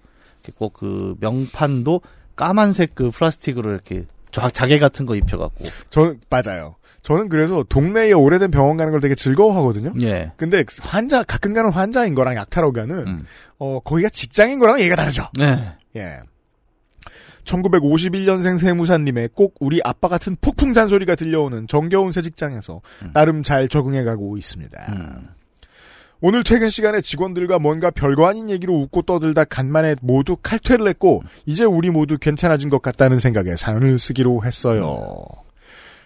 [0.57, 2.01] 꼭 그 명판도
[2.34, 6.74] 까만색 그 플라스틱으로 이렇게 자, 자개 같은 거 입혀갖고 저는 맞아요.
[7.03, 9.94] 저는 그래서 동네에 오래된 병원 가는 걸 되게 즐거워하거든요.
[10.03, 10.32] 예.
[10.36, 13.26] 근데 환자 가끔 가는 환자인 거랑 약타로 가는 음.
[13.59, 15.28] 어 거기가 직장인 거랑 얘기가 다르죠.
[15.38, 15.72] 네.
[15.96, 16.20] 예.
[17.51, 23.11] 1951년생 세무사님의 꼭 우리 아빠 같은 폭풍 잔소리가 들려오는 정겨운 새 직장에서 음.
[23.12, 24.86] 나름 잘 적응해가고 있습니다.
[24.92, 25.28] 음.
[26.22, 31.64] 오늘 퇴근 시간에 직원들과 뭔가 별거 아닌 얘기로 웃고 떠들다 간만에 모두 칼퇴를 했고 이제
[31.64, 35.24] 우리 모두 괜찮아진 것 같다는 생각에 사연을 쓰기로 했어요.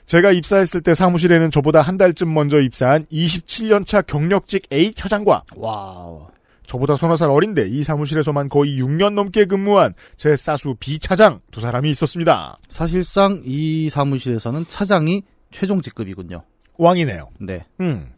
[0.06, 6.26] 제가 입사했을 때 사무실에는 저보다 한 달쯤 먼저 입사한 27년차 경력직 A 차장과 Wow.
[6.66, 11.60] 저보다 서너 살 어린데 이 사무실에서만 거의 6년 넘게 근무한 제 사수 B 차장 두
[11.60, 12.58] 사람이 있었습니다.
[12.68, 16.42] 사실상 이 사무실에서는 차장이 최종 직급이군요.
[16.78, 17.28] 왕이네요.
[17.40, 17.62] 네.
[17.80, 18.10] 음.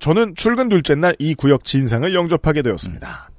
[0.00, 3.30] 저는 출근 둘째 날 이 구역 진상을 영접하게 되었습니다.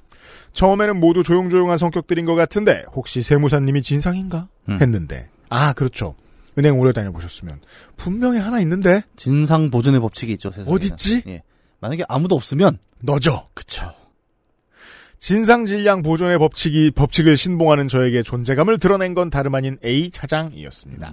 [0.53, 4.79] 처음에는 모두 조용조용한 성격들인 것 같은데 혹시 세무사님이 진상인가 음.
[4.81, 6.15] 했는데 아 그렇죠.
[6.57, 7.61] 은행 오래 다녀보셨으면
[7.95, 10.49] 분명히 하나 있는데 진상 보존의 법칙이 있죠.
[10.51, 10.73] 세상에.
[10.75, 11.23] 어딨지?
[11.27, 11.43] 예.
[11.79, 13.47] 만약에 아무도 없으면 너죠.
[13.53, 13.93] 그쵸.
[15.19, 21.11] 진상 질량 보존의 법칙이 법칙을 신봉하는 저에게 존재감을 드러낸 건 다름 아닌 A 차장이었습니다.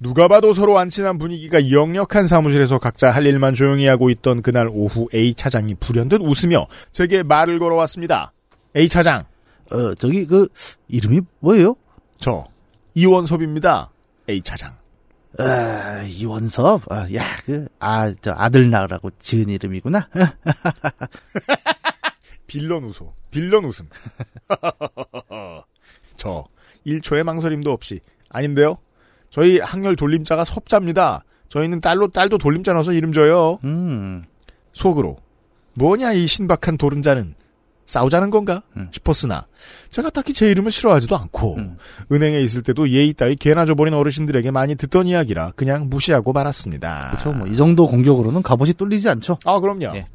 [0.00, 4.68] 누가 봐도 서로 안 친한 분위기가 역력한 사무실에서 각자 할 일만 조용히 하고 있던 그날
[4.70, 8.32] 오후 A 차장이 불현듯 웃으며 제게 말을 걸어왔습니다.
[8.76, 9.24] A 차장,
[9.70, 10.48] 어 저기 그
[10.88, 11.76] 이름이 뭐예요?
[12.18, 12.44] 저
[12.94, 13.90] 이원섭입니다.
[14.28, 14.72] A 차장.
[15.38, 16.90] 아, 이원섭.
[16.90, 20.08] 아, 야, 그, 아, 저 아들 낳으라고 지은 이름이구나.
[22.46, 23.12] 빌런 웃어.
[23.30, 23.88] 빌런 웃음.
[26.16, 26.44] 저
[26.86, 28.76] 1초의 망설임도 없이 아닌데요.
[29.30, 31.24] 저희 학렬 돌림자가 섭자입니다.
[31.48, 33.58] 저희는 딸로 딸도 돌림자 넣어서 이름 줘요.
[33.64, 34.24] 음.
[34.72, 35.16] 속으로
[35.74, 37.34] 뭐냐 이 신박한 도른자는
[37.86, 38.88] 싸우자는 건가 음.
[38.90, 39.46] 싶었으나
[39.90, 41.76] 제가 딱히 제 이름을 싫어하지도 않고 음.
[42.10, 47.12] 은행에 있을 때도 예의 따위 개나 줘버린 어르신들에게 많이 듣던 이야기라 그냥 무시하고 말았습니다.
[47.16, 49.38] 그쵸, 뭐, 이 정도 공격으로는 갑옷이 뚫리지 않죠.
[49.44, 49.92] 아 그럼요.
[49.94, 50.06] 예.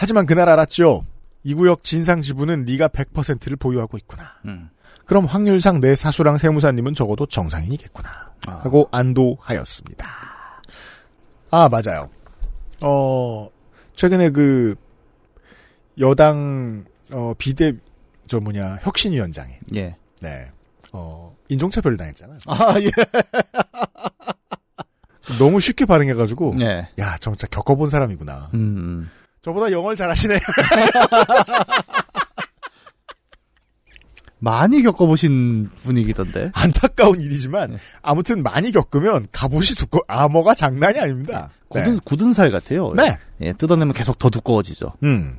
[0.00, 1.04] 하지만 그날 알았죠.
[1.44, 4.32] 이 구역 진상 지부는 네가 100%를 보유하고 있구나.
[4.46, 4.70] 음.
[5.04, 8.30] 그럼 확률상 내 사수랑 세무사님은 적어도 정상인이겠구나.
[8.46, 8.52] 아.
[8.62, 10.06] 하고 안도하였습니다.
[11.50, 12.08] 아 맞아요.
[12.80, 13.50] 어
[13.94, 14.74] 최근에 그
[15.98, 17.74] 여당 어 비대
[18.26, 19.96] 저 뭐냐 혁신위원장이 예.
[20.22, 20.50] 네.
[20.92, 22.38] 어 인종차별 당했잖아요.
[22.46, 22.90] 아, 예.
[25.38, 26.88] 너무 쉽게 반응해가지고 예.
[26.98, 28.48] 야 정짜 겪어본 사람이구나.
[28.54, 29.10] 음, 음.
[29.42, 30.38] 저보다 영어를 잘하시네.
[34.40, 36.50] 많이 겪어보신 분위기던데.
[36.54, 41.50] 안타까운 일이지만 아무튼 많이 겪으면 갑옷이 두꺼 암호가 장난이 아닙니다.
[41.68, 42.88] 굳은, 굳은 살 같아요.
[42.96, 43.16] 네.
[43.42, 44.94] 예, 뜯어내면 계속 더 두꺼워지죠.
[45.04, 45.36] 음.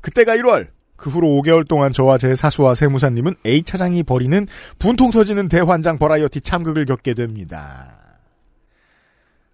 [0.00, 0.68] 그때가 1월.
[0.96, 4.48] 그 후로 5개월 동안 저와 제 사수와 세무사님은 A 차장이 벌이는
[4.80, 7.94] 분통 터지는 대환장 버라이어티 참극을 겪게 됩니다.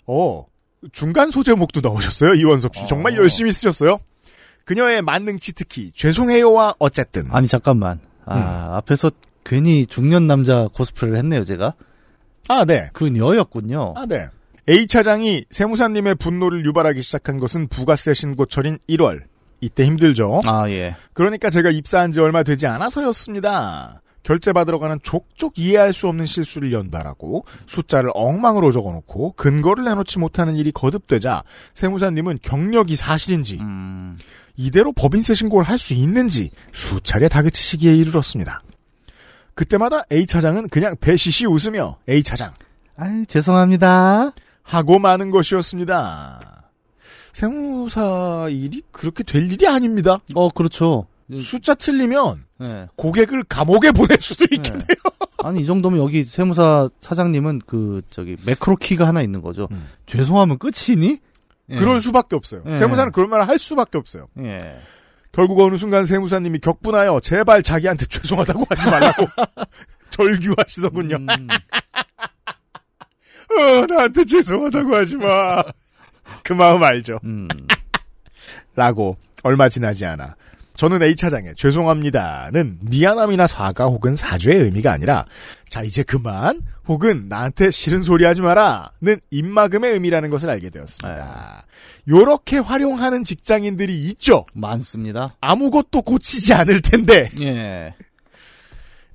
[0.06, 0.46] 어,
[0.92, 2.86] 중간 소제목도 넣으셨어요, 이원섭 씨.
[2.88, 3.16] 정말 어.
[3.22, 3.98] 열심히 쓰셨어요.
[4.64, 7.26] 그녀의 만능치 특히 죄송해요와 어쨌든.
[7.30, 8.00] 아니, 잠깐만.
[8.24, 9.10] 아, 앞에서
[9.44, 11.74] 괜히 중년 남자 코스프레를 했네요, 제가.
[12.48, 12.88] 아, 네.
[12.92, 13.94] 그녀였군요.
[13.96, 14.26] 아, 네.
[14.68, 19.22] A 차장이 세무사님의 분노를 유발하기 시작한 것은 부가세 신고철인 1월.
[19.60, 20.42] 이때 힘들죠.
[20.44, 20.96] 아, 예.
[21.12, 24.02] 그러니까 제가 입사한 지 얼마 되지 않아서였습니다.
[24.24, 30.56] 결제 받으러 가는 족족 이해할 수 없는 실수를 연발하고 숫자를 엉망으로 적어놓고 근거를 내놓지 못하는
[30.56, 31.44] 일이 거듭되자
[31.74, 34.16] 세무사님은 경력이 사실인지 음,
[34.56, 38.62] 이대로 법인세 신고를 할 수 있는지 수차례 다그치시기에 이르렀습니다.
[39.54, 42.52] 그때마다 A 차장은 그냥 배시시 웃으며 A 차장
[42.96, 44.32] 아유, 죄송합니다.
[44.62, 46.70] 하고 마는 것이었습니다.
[47.34, 50.18] 세무사 일이 그렇게 될 일이 아닙니다.
[50.34, 51.06] 어, 그렇죠.
[51.40, 52.86] 숫자 틀리면 네.
[52.96, 54.78] 고객을 감옥에 보낼 수도 있게 네.
[54.78, 54.96] 돼요.
[55.44, 59.68] 아니 이 정도면 여기 세무사 사장님은 그 저기 매크로 키가 하나 있는 거죠.
[59.72, 59.88] 음.
[60.06, 61.18] 죄송하면 끝이니?
[61.70, 61.76] 예.
[61.76, 62.62] 그럴 수밖에 없어요.
[62.66, 62.76] 예.
[62.76, 64.28] 세무사는 그런 말을 할 수밖에 없어요.
[64.40, 64.76] 예.
[65.32, 69.26] 결국 어느 순간 세무사님이 격분하여 제발 자기한테 죄송하다고 하지 말라고
[70.10, 71.16] 절규하시더군요.
[71.16, 71.26] 음,
[73.50, 75.62] 어, 나한테 죄송하다고 하지 마.
[76.44, 77.18] 그 마음 알죠.
[77.24, 77.48] 음.
[78.76, 80.36] 라고 얼마 지나지 않아.
[80.76, 85.24] 저는 A차장에 죄송합니다는 미안함이나 사과 혹은 사죄의 의미가 아니라
[85.68, 91.64] 자 이제 그만 혹은 나한테 싫은 소리 하지 마라는 입막음의 의미라는 것을 알게 되었습니다.
[92.08, 94.46] 요렇게 활용하는 직장인들이 있죠.
[94.52, 95.36] 많습니다.
[95.40, 97.94] 아무것도 고치지 않을 텐데 예.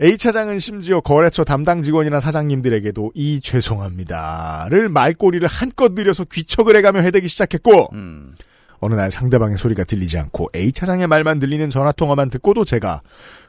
[0.01, 7.89] A차장은 심지어 거래처 담당 직원이나 사장님들에게도 이 죄송합니다를 말꼬리를 한껏 들여서 귀척을 해가며 해대기 시작했고
[7.93, 8.34] 음.
[8.80, 13.01] 어느 날 상대방의 소리가 들리지 않고 A차장의 말만 들리는 전화 통화만 듣고도 제가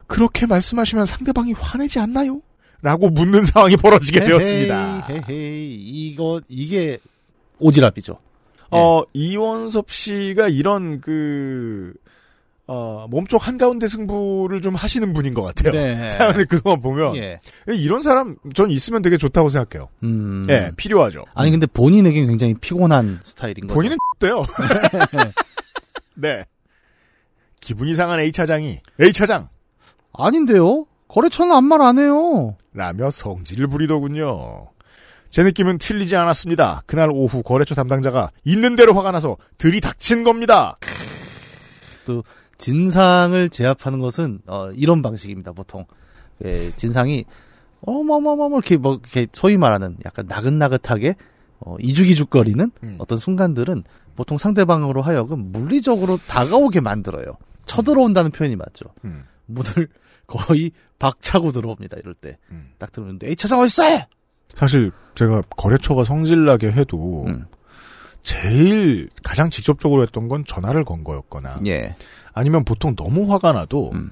[0.06, 2.40] 그렇게 말씀하시면 상대방이 화내지 않나요?
[2.82, 5.06] 라고 묻는 상황이 벌어지게 되었습니다.
[5.08, 5.74] 헤헤이, 헤헤이.
[5.76, 6.98] 이거 이게
[7.60, 8.16] 오지랖이죠.
[8.70, 11.92] 어, 이원섭 씨가 이런 그,
[12.72, 15.72] 어, 몸쪽 한가운데 승부를 좀 하시는 분인 것 같아요.
[15.72, 16.08] 네.
[16.10, 17.16] 사연을 그동안 보면.
[17.16, 17.40] 예.
[17.66, 19.88] 이런 사람 전 있으면 되게 좋다고 생각해요.
[20.04, 20.46] 음.
[20.48, 21.24] 예, 필요하죠.
[21.34, 23.74] 아니 근데 본인에겐 굉장히 피곤한 스타일인 거죠.
[23.74, 24.44] 본인은 돼요.
[26.14, 26.44] 네.
[27.60, 29.48] 기분 이 상한 A차장이, A차장!
[30.12, 30.86] 아닌데요.
[31.08, 32.56] 거래처는 아무 말 안 해요.
[32.72, 34.68] 라며 성질을 부리더군요.
[35.28, 36.84] 제 느낌은 틀리지 않았습니다.
[36.86, 40.76] 그날 오후 거래처 담당자가 있는 대로 화가 나서 들이닥친 겁니다.
[42.60, 45.52] 진상을 제압하는 것은 어, 이런 방식입니다.
[45.52, 45.86] 보통
[46.44, 47.24] 예, 진상이
[47.80, 51.14] 어머머머머 이렇게 뭐 이렇게 소위 말하는 약간 나긋나긋하게
[51.60, 52.96] 어, 이죽이죽거리는 음.
[52.98, 53.82] 어떤 순간들은
[54.14, 57.38] 보통 상대방으로 하여금 물리적으로 다가오게 만들어요.
[57.64, 58.86] 쳐들어온다는 표현이 맞죠.
[59.04, 59.24] 음.
[59.46, 59.88] 문을
[60.26, 61.96] 거의 박차고 들어옵니다.
[61.98, 62.70] 이럴 때딱 음.
[62.92, 64.06] 들어오는데 에이 차장 어딨어?
[64.54, 67.46] 사실 제가 거래처가 성질나게 해도 음.
[68.22, 71.94] 제일 가장 직접적으로 했던 건 전화를 건 거였거나 예.
[72.32, 74.10] 아니면 보통 너무 화가 나도 음.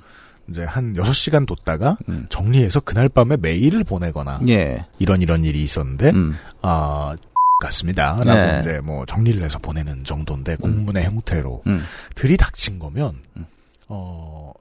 [0.48, 2.26] 이제 한 6시간 뒀다가 음.
[2.30, 4.86] 정리해서 그날 밤에 메일을 보내거나 예.
[4.98, 6.36] 이런 이런 일이 있었는데 음.
[6.62, 7.16] 아
[7.60, 8.20] 같습니다.
[8.24, 8.60] 라고 네.
[8.60, 11.82] 이제 뭐 정리를 해서 보내는 정도인데 공문의 형태로 음.
[12.14, 13.46] 들이닥친 거면 음.
[13.88, 14.52] 어,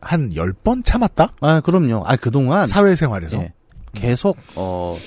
[0.00, 1.34] 한 10번 참았다?
[1.40, 2.04] 아 그럼요.
[2.06, 3.42] 아 그동안 사회생활에서.
[3.42, 3.52] 예,
[3.92, 4.98] 계속 어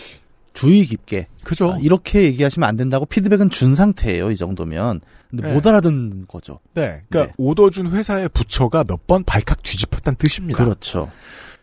[0.53, 1.73] 주의 깊게 그죠?
[1.73, 4.31] 아, 이렇게 얘기하시면 안 된다고 피드백은 준 상태예요.
[4.31, 5.01] 이 정도면.
[5.29, 5.53] 근데 네.
[5.53, 6.57] 못 알아듣는 거죠.
[6.73, 7.01] 네.
[7.09, 7.33] 그러니까 네.
[7.37, 10.63] 오더 준 회사의 부처가 몇 번 발칵 뒤집혔다는 뜻입니다.
[10.63, 11.11] 그렇죠.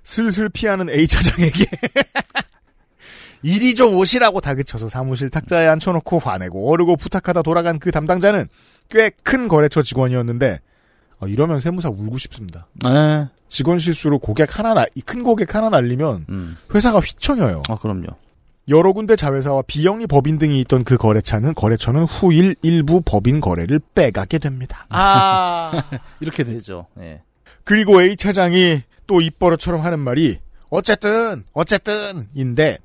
[0.05, 1.65] 슬슬 피하는 A 차장에게
[3.43, 8.47] 이리 좀 오시라고 다그쳐서 사무실 탁자에 앉혀놓고 화내고 어르고 부탁하다 돌아간 그 담당자는
[8.89, 10.61] 꽤 큰 거래처 직원이었는데
[11.19, 12.67] 어, 이러면 세무사 울고 싶습니다.
[12.85, 13.27] 네.
[13.49, 16.57] 직원 실수로 고객 하나 날, 큰 고객 하나 날리면 음.
[16.75, 17.63] 회사가 휘청여요.
[17.69, 18.07] 아 그럼요.
[18.69, 24.39] 여러 군데 자회사와 비영리 법인 등이 있던 그 거래처는 거래처는 후일 일부 법인 거래를 빼가게
[24.39, 24.87] 됩니다.
[24.89, 25.71] 아.
[26.21, 26.87] 이렇게 되죠.
[26.99, 27.23] 예.
[27.65, 30.39] 그리고 A 차장이 또 입버릇처럼 하는 말이
[30.69, 32.79] 어쨌든 어쨌든인데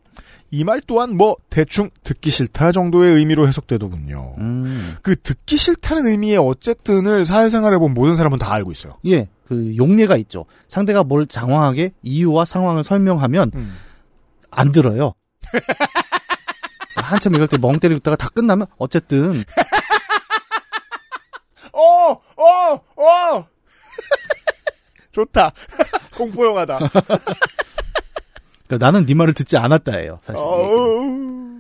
[0.52, 4.36] 이 말 또한 뭐 대충 듣기 싫다 정도의 의미로 해석되더군요.
[4.38, 4.96] 음.
[5.02, 8.98] 그 듣기 싫다는 의미의 어쨌든을 사회생활에 본 모든 사람은 다 알고 있어요.
[9.08, 9.30] 예.
[9.46, 10.46] 그 용례가 있죠.
[10.68, 13.74] 상대가 뭘 장황하게 이유와 상황을 설명하면 음.
[14.50, 15.14] 안 들어요.
[16.96, 19.44] 한참 읽을 때멍 때리고 있다가 다 끝나면 어쨌든
[21.74, 23.48] 어, 어, 어.
[25.12, 25.52] 좋다.
[26.16, 26.80] 공포 영화다.
[28.68, 30.20] 그러니까 나는 네 말을 듣지 않았다예요.
[30.22, 30.42] 사실.
[30.42, 30.70] 이 얘기는.
[30.70, 31.52] 어우.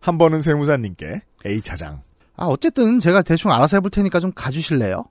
[0.00, 2.00] 한 번은 세무사님께 A 차장
[2.36, 5.04] 아 어쨌든 제가 대충 알아서 해볼 테니까 좀 가주실래요?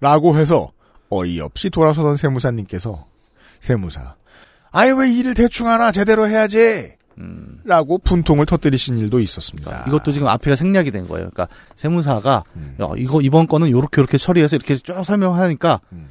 [0.00, 0.72] 라고 해서
[1.08, 3.06] 어이없이 돌아서던 세무사님께서
[3.60, 4.16] 세무사
[4.70, 7.60] 아이 왜 일을 대충 하나 제대로 해야지 음.
[7.64, 9.84] 라고 분통을 터뜨리신 일도 있었습니다.
[9.86, 11.30] 이것도 지금 앞에가 생략이 된 거예요.
[11.30, 12.76] 그러니까 세무사가 음.
[12.80, 16.10] 야, 이거 이번 거는 요렇게 요렇게 처리해서 이렇게 쭉 설명하니까 음.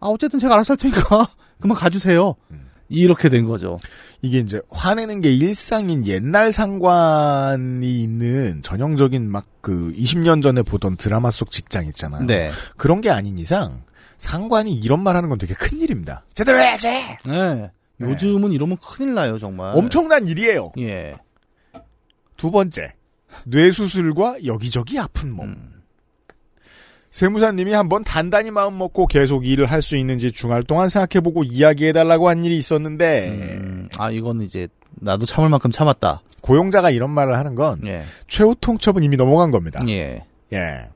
[0.00, 1.26] 아 어쨌든 제가 알아서 할 테니까
[1.60, 2.34] 그만 가주세요.
[2.50, 2.68] 음.
[2.88, 3.78] 이렇게 된 거죠.
[4.20, 11.30] 이게 이제 화내는 게 일상인 옛날 상관이 있는 전형적인 막 그 20년 전에 보던 드라마
[11.30, 12.26] 속 직장 있잖아요.
[12.26, 12.50] 네.
[12.76, 13.84] 그런 게 아닌 이상
[14.18, 16.24] 상관이 이런 말 하는 건 되게 큰 일입니다.
[16.34, 16.88] 제대로 해야지!
[17.24, 17.70] 네.
[18.10, 19.76] 요즘은 이러면 큰일 나요 정말.
[19.76, 20.72] 엄청난 일이에요.
[20.78, 21.16] 예.
[22.36, 22.92] 두 번째,
[23.46, 25.48] 뇌수술과 여기저기 아픈 몸.
[25.48, 25.68] 음.
[27.10, 32.44] 세무사님이 한번 단단히 마음 먹고 계속 일을 할 수 있는지 중할 동안 생각해보고 이야기해달라고 한
[32.44, 36.22] 일이 있었는데 음, 아 이거는 이제 나도 참을 만큼 참았다.
[36.40, 38.02] 고용자가 이런 말을 하는 건 예.
[38.28, 39.80] 최후 통첩은 이미 넘어간 겁니다.
[39.88, 40.24] 예.
[40.54, 40.88] 예.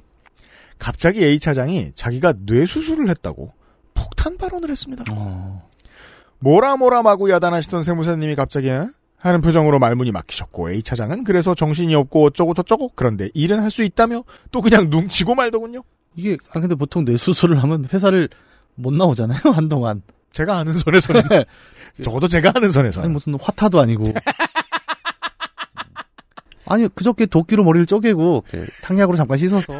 [0.79, 3.53] 갑자기 A 차장이 자기가 뇌 수술을 했다고
[3.95, 5.05] 폭탄 발언을 했습니다.
[5.11, 5.69] 어.
[6.39, 8.87] 뭐라 뭐라 마구 야단하시던 세무사님이 갑자기 에?
[9.18, 13.82] 하는 표정으로 말문이 막히셨고 A 차장은 그래서 정신이 없고 어쩌고 저쩌고 그런데 일은 할 수
[13.82, 14.22] 있다며
[14.53, 15.82] 또 그냥 뭉치고 말더군요.
[16.14, 18.28] 이게 아 근데 보통 뇌 수술을 하면 회사를
[18.74, 20.03] 못 나오잖아요 한동안.
[20.32, 21.22] 제가 아는 선에서는
[22.05, 24.05] 적어도 제가 아는 선에서 아니 무슨 화타도 아니고.
[26.68, 29.72] 아니 그저께 도끼로 머리를 쪼개고 그 탕약으로 잠깐 씻어서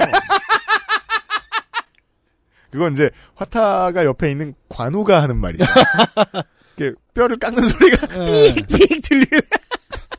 [2.77, 5.64] 그건 이제 화타가 옆에 있는 관우가 하는 말이죠.
[6.77, 8.53] 이렇게 뼈를 깎는 소리가 예.
[8.55, 9.41] 삑삑 들리는.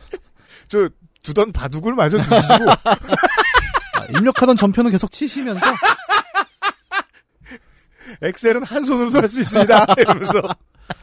[0.67, 0.89] 저
[1.23, 5.59] 두던 바둑을 마저 드시고 아, 입력하던 전표는 계속 치시면서
[8.23, 9.85] 엑셀은 한 손으로도 할 수 있습니다.
[9.97, 10.41] 이러면서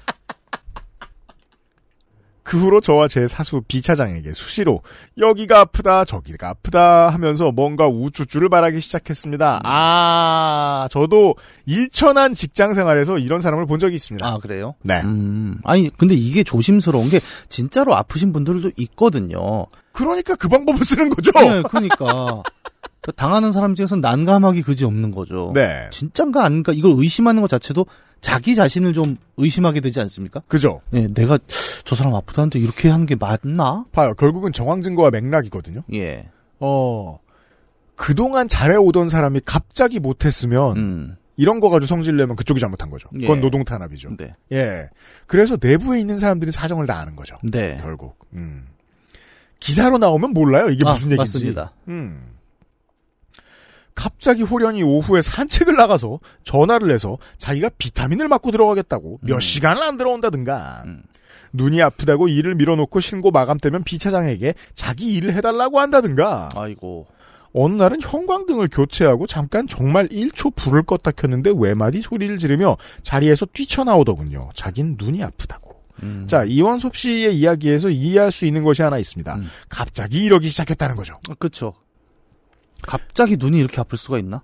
[2.44, 4.82] 그 후로 저와 제 사수 B 차장에게 수시로
[5.18, 9.62] 여기가 아프다 저기가 아프다 하면서 뭔가 우쭈쭈를 말하기 시작했습니다.
[9.64, 14.26] 아 저도 일천한 직장 생활에서 이런 사람을 본 적이 있습니다.
[14.26, 14.74] 아 그래요?
[14.82, 15.00] 네.
[15.04, 19.66] 음 아니 근데 이게 조심스러운 게 진짜로 아프신 분들도 있거든요.
[19.92, 21.32] 그러니까 그 방법을 쓰는 거죠.
[21.32, 22.42] 네, 그러니까
[23.04, 25.52] 그 당하는 사람 중에서 난감하기 그지 없는 거죠.
[25.54, 25.86] 네.
[25.90, 27.84] 진짠가 아닌가 이걸 의심하는 것 자체도
[28.22, 30.40] 자기 자신을 좀 의심하게 되지 않습니까?
[30.48, 30.80] 그죠.
[30.88, 31.38] 네, 내가
[31.84, 33.84] 저 사람 아프다는데 이렇게 하는 게 맞나?
[33.92, 34.14] 봐요.
[34.14, 35.82] 결국은 정황 증거와 맥락이거든요.
[35.92, 36.30] 예.
[36.60, 37.18] 어
[37.94, 41.16] 그동안 잘해오던 사람이 갑자기 못했으면 음.
[41.36, 43.10] 이런 거 가지고 성질 내면 그쪽이 잘못한 거죠.
[43.10, 43.40] 그건 예.
[43.42, 44.16] 노동 탄압이죠.
[44.16, 44.34] 네.
[44.52, 44.88] 예.
[45.26, 47.36] 그래서 내부에 있는 사람들이 사정을 다 아는 거죠.
[47.42, 47.78] 네.
[47.82, 48.16] 결국.
[48.32, 48.64] 음.
[49.60, 50.70] 기사로 나오면 몰라요.
[50.70, 51.32] 이게 아, 무슨 얘기인지.
[51.34, 51.74] 맞습니다.
[51.88, 52.33] 음.
[53.94, 59.40] 갑자기 호련이 오후에 산책을 나가서 전화를 해서 자기가 비타민을 맞고 들어가겠다고 몇 음.
[59.40, 61.02] 시간을 안 들어온다든가 음.
[61.52, 67.06] 눈이 아프다고 일을 밀어놓고 신고 마감되면 비차장에게 자기 일을 해달라고 한다든가 아이고.
[67.56, 74.50] 어느 날은 형광등을 교체하고 잠깐 정말 1초 불을 껐다 켰는데 외마디 소리를 지르며 자리에서 뛰쳐나오더군요.
[74.54, 75.72] 자긴 눈이 아프다고.
[76.02, 76.26] 음.
[76.28, 79.36] 자, 이원섭 씨의 이야기에서 이해할 수 있는 것이 하나 있습니다.
[79.36, 79.46] 음.
[79.68, 81.14] 갑자기 이러기 시작했다는 거죠.
[81.28, 81.74] 아, 그쵸.
[82.86, 84.42] 갑자기 눈이 이렇게 아플 수가 있나?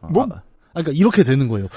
[0.00, 0.24] 아, 뭐?
[0.24, 1.68] 아, 그러니까 이렇게 되는 거예요.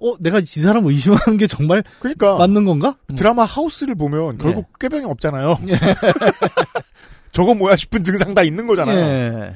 [0.00, 2.96] 어, 내가 이 사람 의심하는 게 정말 그러니까 맞는 건가?
[3.10, 3.16] 음.
[3.16, 4.72] 드라마 하우스를 보면 결국 예.
[4.80, 5.56] 꾀병이 없잖아요.
[7.32, 8.96] 저거 뭐야 싶은 증상 다 있는 거잖아요.
[8.96, 9.54] 예.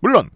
[0.00, 0.28] 물론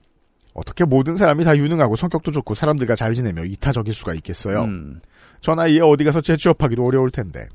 [0.55, 4.65] 어떻게 모든 사람이 다 유능하고 성격도 좋고 사람들과 잘 지내며 이타적일 수가 있겠어요.
[4.65, 5.01] 음.
[5.41, 7.49] 저 나이에 어디 가서 재취업하기도 어려울 텐데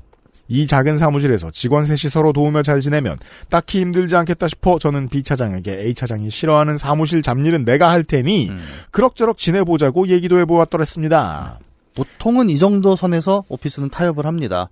[0.50, 3.16] 이 작은 사무실에서 직원 셋이 서로 도우며 잘 지내면
[3.48, 8.50] 딱히 힘들지 않겠다 싶어 저는 B 차장에게 A 차장이 싫어하는 사무실 잡일은 내가 할 테니
[8.50, 8.58] 음.
[8.90, 11.60] 그럭저럭 지내보자고 얘기도 해보았더랬습니다.
[11.94, 14.70] 보통은 이 정도 선에서 오피스는 타협을 합니다.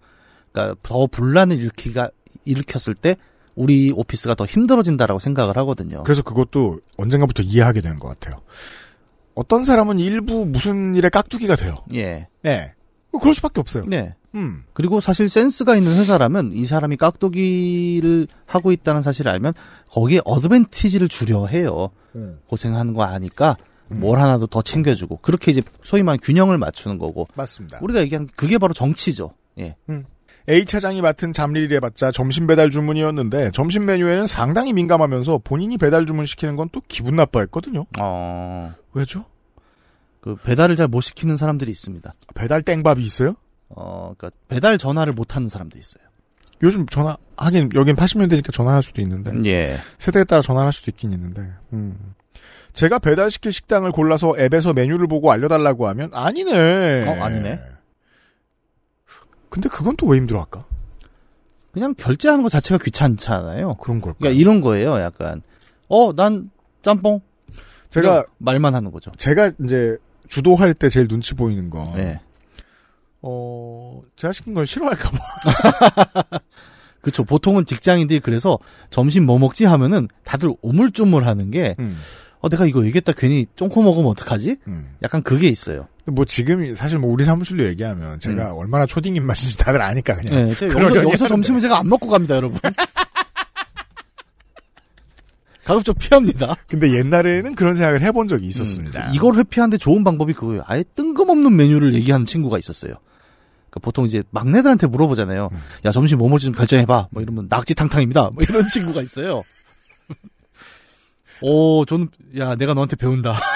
[0.50, 2.10] 그러니까 더 분란을 일으키가
[2.44, 3.14] 일으켰을 때
[3.54, 6.02] 우리 오피스가 더 힘들어진다라고 생각을 하거든요.
[6.02, 8.40] 그래서 그것도 언젠가부터 이해하게 되는 것 같아요.
[9.34, 11.76] 어떤 사람은 일부 무슨 일에 깍두기가 돼요.
[11.94, 12.26] 예.
[12.42, 12.72] 네.
[13.20, 13.84] 그럴 수밖에 없어요.
[13.86, 14.16] 네.
[14.38, 14.62] 음.
[14.72, 19.52] 그리고 사실 센스가 있는 회사라면 이 사람이 깍두기를 하고 있다는 사실을 알면
[19.90, 21.90] 거기에 어드밴티지를 주려 해요.
[22.14, 22.38] 음.
[22.48, 23.56] 고생하는 거 아니까
[23.90, 27.78] 뭘 하나 도 더 챙겨주고 그렇게 이제 소위 말하는 균형을 맞추는 거고 맞습니다.
[27.82, 29.32] 우리가 얘기한 그게 바로 정치죠.
[29.58, 29.76] 예.
[30.50, 36.24] A 차장이 맡은 잡일을 해봤자 점심 배달 주문이었는데 점심 메뉴에는 상당히 민감하면서 본인이 배달 주문
[36.26, 37.84] 시키는 건 또 기분 나빠했거든요.
[37.98, 38.74] 어.
[38.94, 39.24] 왜죠?
[40.20, 42.12] 그 배달을 잘 못 시키는 사람들이 있습니다.
[42.34, 43.34] 배달 땡밥이 있어요?
[43.70, 46.02] 어, 그러니까 배달 전화를 못 하는 사람도 있어요.
[46.62, 49.78] 요즘 전화 하긴 여긴 80년대니까 전화할 수도 있는데 예.
[49.98, 51.48] 세대에 따라 전화할 수도 있긴 있는데.
[51.72, 52.14] 음.
[52.72, 57.08] 제가 배달시킬 식당을 골라서 앱에서 메뉴를 보고 알려달라고 하면 아니네.
[57.08, 57.60] 어, 아니네.
[59.50, 60.64] 근데 그건 또 왜 힘들어할까?
[61.72, 63.74] 그냥 결제하는 것 자체가 귀찮잖아요.
[63.74, 64.18] 그런 걸까?
[64.18, 64.98] 그러니까 이런 거예요.
[65.00, 65.42] 약간
[65.88, 66.50] 어, 난
[66.82, 67.20] 짬뽕.
[67.90, 69.10] 제가 말만 하는 거죠.
[69.16, 69.96] 제가 이제
[70.28, 71.90] 주도할 때 제일 눈치 보이는 거.
[71.96, 72.20] 예.
[73.22, 75.18] 어, 제가 시킨 걸 싫어할까봐.
[77.00, 77.24] 그쵸.
[77.24, 78.58] 보통은 직장인들이 그래서
[78.90, 81.96] 점심 뭐 먹지 하면은 다들 우물쭈물 하는 게, 음,
[82.40, 84.56] 어, 내가 이거 얘기했다 괜히 쫑코 먹으면 어떡하지?
[84.68, 84.94] 음.
[85.02, 85.88] 약간 그게 있어요.
[86.06, 90.48] 뭐 지금 사실 뭐 우리 사무실로 얘기하면 제가 얼마나 초딩 입맛인지 다들 아니까 그냥.
[90.54, 91.28] 그러려니 여기서, 여기서.
[91.28, 92.58] 점심은 제가 안 먹고 갑니다, 여러분.
[95.64, 96.56] 가급적 피합니다.
[96.66, 99.08] 근데 옛날에는 그런 생각을 해본 적이 있었습니다.
[99.08, 100.62] 음, 이걸 회피하는데 좋은 방법이 그거예요.
[100.66, 102.94] 아예 뜬금없는 메뉴를 얘기하는 친구가 있었어요.
[103.70, 105.48] 그러니까 보통 이제 막내들한테 물어보잖아요.
[105.52, 105.62] 음.
[105.84, 107.08] 야 점심 뭐 먹지 좀 결정해봐.
[107.10, 108.30] 뭐 이러면 낙지탕탕입니다.
[108.32, 109.42] 뭐 이런 친구가 있어요.
[111.42, 112.08] 오, 저는
[112.38, 113.38] 야 내가 너한테 배운다.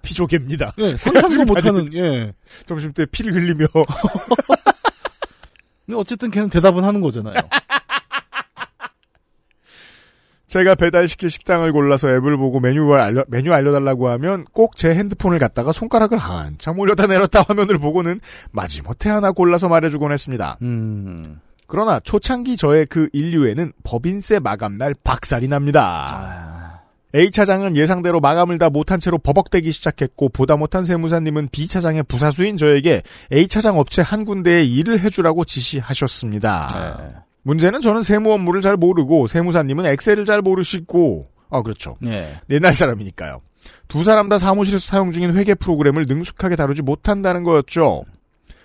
[0.00, 0.72] 피조개입니다.
[0.78, 1.92] 예, 상상도 못하는.
[1.94, 2.32] 예.
[2.64, 3.66] 점심 때 피를 흘리며
[5.84, 7.34] 근데 어쨌든 걔는 대답은 하는 거잖아요.
[10.54, 15.72] 제가 배달시킬 식당을 골라서 앱을 보고 메뉴를 알려, 메뉴 알려달라고 하면 꼭 제 핸드폰을 갖다가
[15.72, 18.20] 손가락을 한참 올렸다 내렸다 화면을 보고는
[18.52, 20.56] 마지못해 하나 골라서 말해주곤 했습니다.
[20.62, 21.40] 음.
[21.66, 26.06] 그러나 초창기 저의 그 인류에는 법인세 마감날 박살이 납니다.
[26.08, 26.80] 아,
[27.16, 33.02] A차장은 예상대로 마감을 다 못한 채로 버벅대기 시작했고 보다 못한 세무사님은 B차장의 부사수인 저에게
[33.32, 36.98] A차장 업체 한 군데에 일을 해주라고 지시하셨습니다.
[37.00, 37.33] 네.
[37.44, 41.96] 문제는 저는 세무 업무를 잘 모르고 세무사님은 엑셀을 잘 모르시고 아 그렇죠.
[42.00, 42.28] 네.
[42.50, 43.40] 옛날 사람이니까요.
[43.86, 48.02] 두 사람 다 사무실에서 사용 중인 회계 프로그램을 능숙하게 다루지 못한다는 거였죠.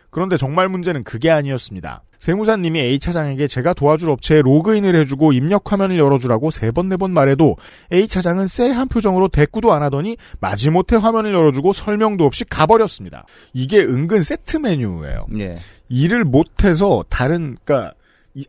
[0.10, 2.04] 그런데 정말 문제는 그게 아니었습니다.
[2.20, 7.56] 세무사님이 A차장에게 제가 도와줄 업체에 로그인을 해주고 입력 화면을 열어주라고 세 번 네번 말해도
[7.94, 13.26] A차장은 쎄한 표정으로 대꾸도 안 하더니 마지못해 화면을 열어주고 설명도 없이 가버렸습니다.
[13.54, 15.28] 이게 은근 세트 메뉴예요.
[15.40, 15.54] 예.
[15.88, 17.99] 일을 못해서 다른 그러니까 이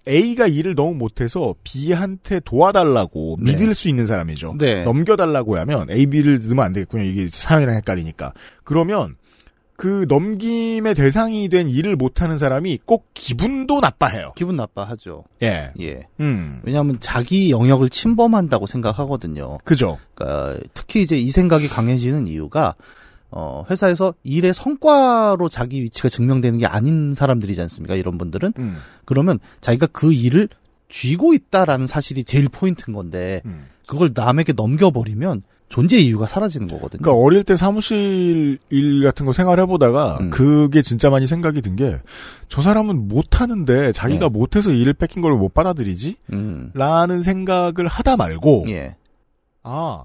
[0.09, 3.53] A가 일을 너무 못해서 B한테 도와달라고 네.
[3.53, 4.57] 믿을 수 있는 사람이죠.
[4.59, 4.83] 네.
[4.85, 7.05] 넘겨달라고 하면 A, B를 넣으면 안 되겠군요.
[7.05, 8.33] 이게 사연이랑 헷갈리니까.
[8.65, 9.17] 그러면
[9.81, 14.33] 그 넘김의 대상이 된 일을 못하는 사람이 꼭 기분도 나빠해요.
[14.37, 15.25] 기분 나빠하죠.
[15.43, 15.73] 예.
[15.81, 16.07] 예.
[16.21, 16.61] 음.
[16.65, 19.57] 왜냐하면 자기 영역을 침범한다고 생각하거든요.
[19.65, 19.99] 그죠.
[20.15, 22.75] 그러니까 특히 이제 이 생각이 강해지는 이유가
[23.31, 27.95] 어, 회사에서 일의 성과로 자기 위치가 증명되는 게 아닌 사람들이지 않습니까?
[27.95, 28.77] 이런 분들은 음.
[29.05, 30.49] 그러면 자기가 그 일을
[30.89, 33.67] 쥐고 있다라는 사실이 제일 포인트인 건데 음.
[33.87, 37.01] 그걸 남에게 넘겨버리면 존재 이유가 사라지는 거거든요.
[37.03, 40.31] 그러니까 어릴 때 사무실 일 같은 거 생활해보다가 음.
[40.31, 42.01] 그게 진짜 많이 생각이 든 게
[42.49, 44.29] 저 사람은 못하는데 자기가 네.
[44.29, 46.17] 못해서 일을 뺏긴 걸 못 받아들이지?
[46.33, 46.73] 음.
[46.75, 48.97] 라는 생각을 하다 말고 예.
[49.63, 50.05] 아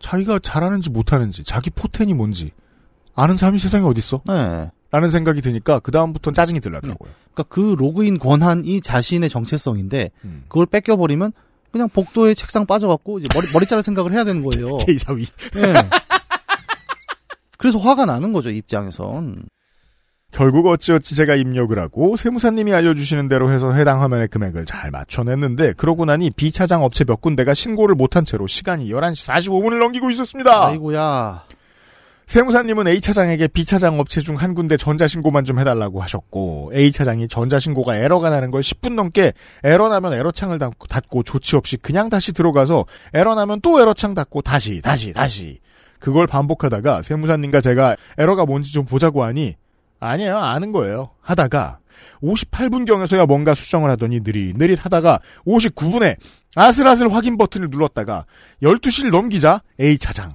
[0.00, 2.50] 자기가 잘하는지 못하는지 자기 포텐이 뭔지
[3.14, 4.22] 아는 사람이 세상에 어딨어?
[4.26, 4.70] 네.
[4.90, 6.96] 라는 생각이 드니까 그 다음부터는 짜증이 들더라고요.
[7.32, 10.44] 그러니까 그 로그인 권한이 자신의 정체성인데 음.
[10.48, 11.32] 그걸 뺏겨 버리면
[11.70, 14.78] 그냥 복도에 책상 빠져갖고 이제 머리 머리 자를 생각을 해야 되는 거예요.
[14.84, 15.26] K사위.
[15.56, 15.74] 예.
[17.56, 19.44] 그래서 화가 나는 거죠 입장에선.
[20.30, 26.04] 결국 어찌어찌 제가 입력을 하고 세무사님이 알려주시는 대로 해서 해당 화면의 금액을 잘 맞춰냈는데 그러고
[26.04, 30.68] 나니 B차장 업체 몇 군데가 신고를 못한 채로 시간이 11시 45분을 넘기고 있었습니다.
[30.68, 31.42] 아이고야.
[32.26, 38.52] 세무사님은 A차장에게 B차장 업체 중 한 군데 전자신고만 좀 해달라고 하셨고 A차장이 전자신고가 에러가 나는
[38.52, 39.32] 걸 10분 넘게
[39.64, 44.80] 에러 나면 에러창을 닫고 조치 없이 그냥 다시 들어가서 에러 나면 또 에러창 닫고 다시
[44.80, 45.58] 다시 다시
[45.98, 49.56] 그걸 반복하다가 세무사님과 제가 에러가 뭔지 좀 보자고 하니
[50.00, 51.78] 아니에요 아는 거예요 하다가
[52.22, 56.16] 58분경에서야 뭔가 수정을 하더니 느릿느릿 하다가 59분에
[56.56, 58.24] 아슬아슬 확인 버튼을 눌렀다가
[58.62, 60.34] 12시를 넘기자 A차장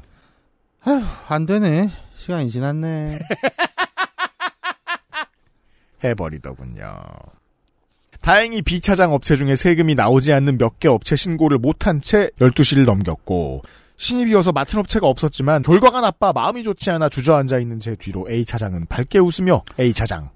[0.86, 1.90] 아휴 안 되네.
[2.16, 3.20] 시간이 지났네.
[6.04, 7.02] 해버리더군요.
[8.26, 13.62] 다행히 B차장 업체 중에 세금이 나오지 않는 몇 개 업체 신고를 못한 채 12시를 넘겼고
[13.98, 19.20] 신입이어서 맡은 업체가 없었지만 결과가 나빠 마음이 좋지 않아 주저앉아 있는 제 뒤로 A차장은 밝게
[19.20, 20.32] 웃으며 A차장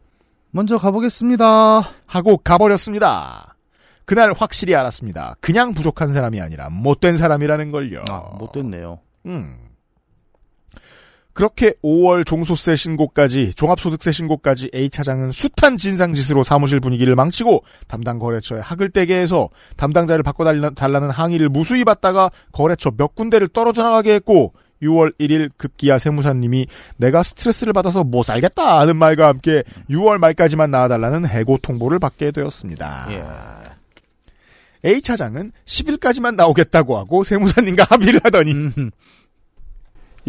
[0.51, 1.81] 먼저 가보겠습니다.
[2.05, 3.55] 하고 가버렸습니다.
[4.05, 5.33] 그날 확실히 알았습니다.
[5.41, 8.03] 그냥 부족한 사람이 아니라 못된 사람이라는 걸요.
[8.07, 8.99] 아, 못 됐네요.
[9.25, 9.57] 음.
[11.39, 18.59] 그렇게 5월 종소세 신고까지 종합소득세 신고까지 A 차장은 숱한 진상짓으로 사무실 분위기를 망치고 담당 거래처에
[18.59, 25.17] 학을 떼게 해서 담당자를 바꿔달라는 항의를 무수히 받다가 거래처 몇 군데를 떨어져 나가게 했고 6월
[25.17, 26.67] 1일 급기야 세무사님이
[26.97, 33.07] 내가 스트레스를 받아서 못 살겠다 하는 말과 함께 6월 말까지만 나와달라는 해고 통보를 받게 되었습니다.
[33.11, 34.89] 예.
[34.89, 38.91] A 차장은 10일까지만 나오겠다고 하고 세무사님과 합의를 하더니 음,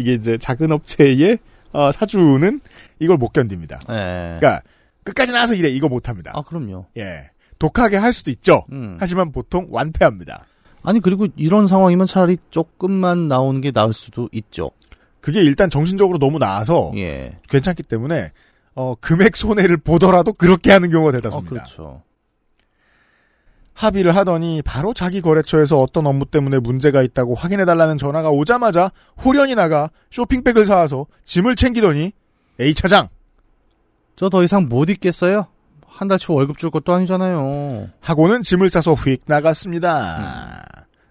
[0.01, 1.37] 이게 이제 작은 업체의
[1.73, 2.59] 어, 사주는
[2.99, 3.79] 이걸 못 견딥니다.
[3.89, 4.37] 예.
[4.39, 4.61] 그러니까
[5.03, 6.31] 끝까지 나와서 이래 이거 못 합니다.
[6.35, 6.85] 아 그럼요.
[6.97, 7.29] 예.
[7.59, 8.65] 독하게 할 수도 있죠.
[8.71, 8.97] 음.
[8.99, 10.45] 하지만 보통 완패합니다.
[10.83, 14.71] 아니 그리고 이런 상황이면 차라리 조금만 나오는 게 나을 수도 있죠.
[15.21, 17.37] 그게 일단 정신적으로 너무 나아서 예.
[17.49, 18.31] 괜찮기 때문에
[18.73, 21.49] 어, 금액 손해를 보더라도 그렇게 하는 경우가 어, 대다수입니다.
[21.49, 22.01] 그렇죠.
[23.73, 29.89] 합의를 하더니 바로 자기 거래처에서 어떤 업무 때문에 문제가 있다고 확인해달라는 전화가 오자마자 후련히 나가
[30.11, 32.11] 쇼핑백을 사와서 짐을 챙기더니
[32.59, 33.07] A 차장
[34.15, 35.47] 저 더 이상 못 있겠어요.
[35.87, 37.89] 한 달치 월급 줄 것도 아니잖아요.
[38.01, 40.63] 하고는 짐을 싸서 휙 나갔습니다.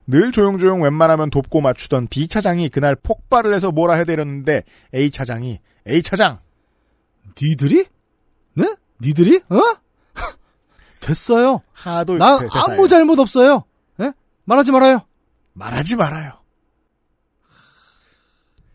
[0.06, 4.62] 늘 조용조용 웬만하면 돕고 맞추던 B 차장이 그날 폭발을 해서 뭐라 해대렸는데
[4.94, 5.58] A 차장이
[5.88, 6.38] A 차장
[7.40, 7.86] 니들이?
[8.54, 8.74] 네?
[9.00, 9.40] 니들이?
[9.48, 9.60] 어?
[11.00, 11.62] 됐어요.
[11.72, 12.46] 하도 나 대-.
[12.52, 13.64] 아무 잘못 없어요.
[14.00, 14.12] 예?
[14.44, 15.00] 말하지 말아요.
[15.54, 16.32] 말하지 말아요.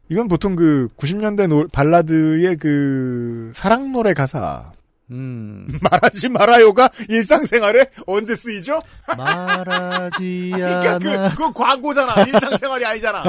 [0.09, 4.71] 이건 보통 그 90년대 노- 발라드의 그 사랑 노래 가사
[5.11, 5.67] 음.
[5.82, 8.82] 말하지 말아요가 일상생활에 언제 쓰이죠?
[9.17, 10.99] 말하지 그러니까 않아.
[10.99, 12.23] 그, 그건 광고잖아.
[12.23, 13.23] 일상생활이 아니잖아.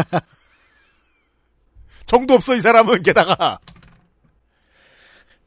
[2.07, 3.59] 정도 없어, 이 사람은, 게다가.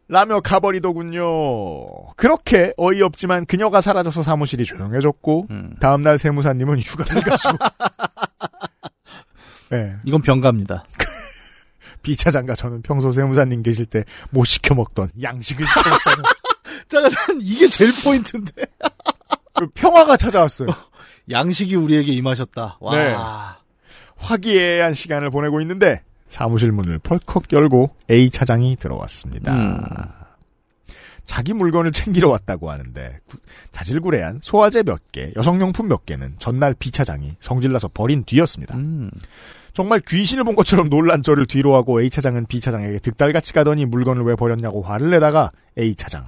[0.09, 1.85] 라며 가버리더군요.
[2.15, 5.75] 그렇게 어이없지만 그녀가 사라져서 사무실이 조용해졌고, 음.
[5.79, 7.57] 다음날 세무사님은 휴가를 가시고,
[9.69, 10.83] 네, 이건 병가입니다.
[12.01, 15.81] B 차장과 저는 평소 세무사님 계실 때 못 시켜 먹던 양식을 시켜
[16.89, 18.51] 자, 난 이게 제일 포인트인데.
[19.53, 20.69] 그 평화가 찾아왔어요.
[21.29, 22.77] 양식이 우리에게 임하셨다.
[22.79, 22.95] 와.
[22.95, 23.15] 네.
[24.15, 29.53] 화기애애한 시간을 보내고 있는데 사무실 문을 펄컥 열고 A 차장이 들어왔습니다.
[29.55, 29.79] 음.
[31.25, 33.37] 자기 물건을 챙기러 왔다고 하는데 구-
[33.71, 38.75] 자질구레한 소화제 몇 개, 여성용품 몇 개는 전날 B 차장이 성질나서 버린 뒤였습니다.
[38.77, 39.11] 음.
[39.73, 44.23] 정말 귀신을 본 것처럼 놀란 저를 뒤로 하고 A 차장은 B 차장에게 득달같이 가더니 물건을
[44.23, 46.25] 왜 버렸냐고 화를 내다가 A 차장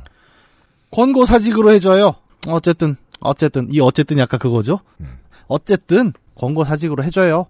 [0.91, 2.15] 권고 사직으로 해줘요.
[2.47, 4.81] 어쨌든, 어쨌든, 이 어쨌든 약간 그거죠?
[4.99, 5.07] 음.
[5.47, 7.45] 어쨌든, 권고 사직으로 해줘요.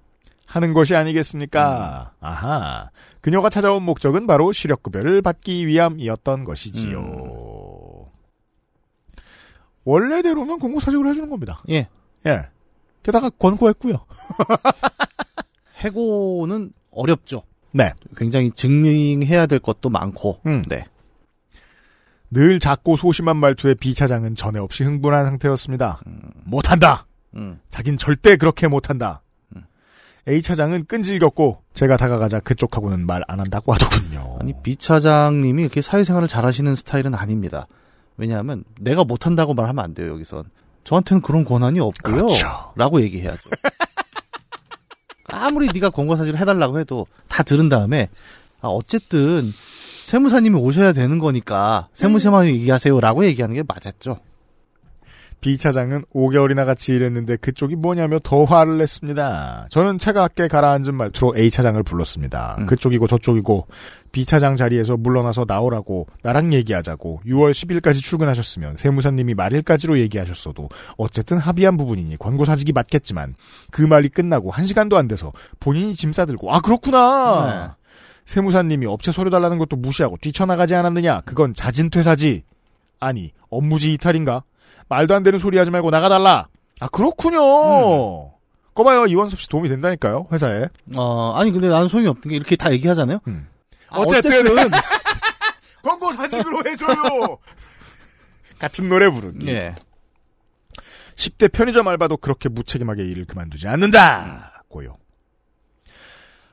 [0.51, 2.11] 하는 것이 아니겠습니까?
[2.19, 2.89] 아하.
[3.21, 8.09] 그녀가 찾아온 목적은 바로 시력급여를 받기 위함이었던 것이지요.
[9.85, 11.63] 원래대로면 공고사직으로 해주는 겁니다.
[11.69, 11.87] 예.
[12.25, 12.49] 예.
[13.01, 13.95] 게다가 권고했고요.
[15.79, 17.43] 해고는 어렵죠.
[17.73, 17.93] 네.
[18.17, 20.41] 굉장히 증명해야 될 것도 많고.
[20.47, 20.65] 음.
[20.67, 20.83] 네.
[22.29, 26.01] 늘 작고 소심한 말투의 B 차장은 전에 없이 흥분한 상태였습니다.
[26.43, 27.07] 못한다.
[27.35, 27.61] 음.
[27.69, 29.21] 자긴 절대 그렇게 못한다.
[30.27, 30.31] 음.
[30.31, 34.37] A 차장은 끈질겼고 제가 다가가자 그쪽하고는 말 안 한다고 하더군요.
[34.39, 37.67] 아니, B 차장님이 이렇게 사회생활을 잘 하시는 스타일은 아닙니다.
[38.17, 40.43] 왜냐하면, 내가 못한다고 말하면 안 돼요, 여기선.
[40.83, 42.15] 저한테는 그런 권한이 없고요.
[42.27, 42.73] 그렇죠.
[42.75, 43.49] 라고 얘기해야죠.
[45.25, 48.09] 아무리 네가 권고사직을 해달라고 해도 다 들은 다음에,
[48.61, 49.51] 아, 어쨌든,
[50.03, 54.19] 세무사님이 오셔야 되는 거니까, 세무사만 얘기하세요라고 얘기하는 게 맞았죠.
[55.41, 59.67] B 차장은 5개월이나 같이 일했는데 그쪽이 뭐냐며 더 화를 냈습니다.
[59.69, 62.57] 저는 차갑게 가라앉은 말투로 A 차장을 불렀습니다.
[62.59, 62.65] 음.
[62.67, 63.67] 그쪽이고 저쪽이고
[64.11, 71.75] B 차장 자리에서 물러나서 나오라고 나랑 얘기하자고 6월 10일까지 출근하셨으면 세무사님이 말일까지로 얘기하셨어도 어쨌든 합의한
[71.75, 73.33] 부분이니 권고 사직이 맞겠지만
[73.71, 77.77] 그 말이 끝나고 1시간도 안 돼서 본인이 짐 싸들고 아 그렇구나.
[78.25, 81.21] 세무사님이 업체 서류 달라는 것도 무시하고 뛰쳐나가지 않았느냐?
[81.25, 82.43] 그건 자진 퇴사지.
[82.99, 84.43] 아니, 업무지 이탈인가?
[84.89, 86.47] 말도 안 되는 소리 하지 말고 나가달라.
[86.79, 88.31] 아, 그렇군요.
[88.73, 90.67] 거봐요, 이원섭 씨 도움이 된다니까요, 회사에.
[90.95, 93.19] 어, 아니, 근데 나는 소용이 없는 게 이렇게 다 얘기하잖아요?
[93.27, 93.47] 음.
[93.89, 94.47] 아, 어쨌든.
[94.47, 94.71] 어쨌든
[95.83, 97.37] 광고 사직으로 해줘요!
[98.59, 99.47] 같은 노래 부르니.
[99.47, 99.75] 예.
[101.15, 104.63] 10대 편의점 알바도 그렇게 무책임하게 일을 그만두지 않는다.
[104.69, 104.97] 고요.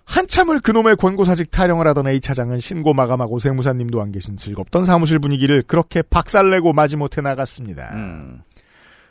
[0.08, 5.62] 한참을 그놈의 권고사직 타령을 하던 A 차장은 신고 마감하고 세무사님도 안 계신 즐겁던 사무실 분위기를
[5.62, 7.90] 그렇게 박살내고 마지못해 나갔습니다.
[7.92, 8.40] 음.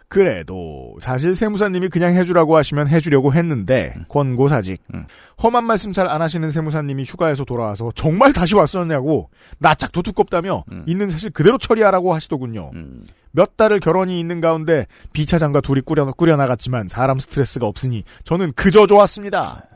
[0.09, 5.05] 그래도 사실 세무사님이 그냥 해주라고 하시면 해주려고 했는데 권고사직 음.
[5.43, 9.29] 험한 말씀 잘 안 하시는 세무사님이 휴가에서 돌아와서 정말 다시 왔었냐고
[9.59, 10.83] 낯짝도 두껍다며 음.
[10.87, 12.71] 있는 사실 그대로 처리하라고 하시더군요.
[12.73, 13.03] 음.
[13.31, 18.87] 몇 달을 결혼이 있는 가운데 B 차장과 둘이 꾸려, 꾸려나갔지만 사람 스트레스가 없으니 저는 그저
[18.87, 19.66] 좋았습니다.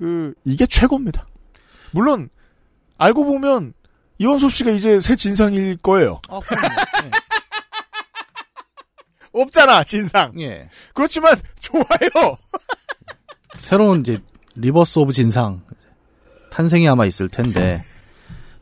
[0.00, 1.26] 그 이게 최고입니다.
[1.92, 2.30] 물론
[2.96, 3.74] 알고 보면
[4.16, 6.22] 이원섭 씨가 이제 새 진상일 거예요.
[6.30, 6.68] 아, 그럼요.
[9.32, 10.32] 없잖아 진상.
[10.38, 10.44] 예.
[10.44, 10.68] 예.
[10.94, 12.38] 그렇지만 좋아요.
[13.56, 14.18] 새로운 이제
[14.56, 15.62] reverse of 진상
[16.50, 17.82] 탄생이 아마 있을 텐데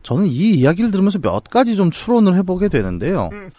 [0.03, 3.29] 저는 이 이야기를 들으면서 몇 가지 좀 추론을 해보게 되는데요.
[3.31, 3.49] 음.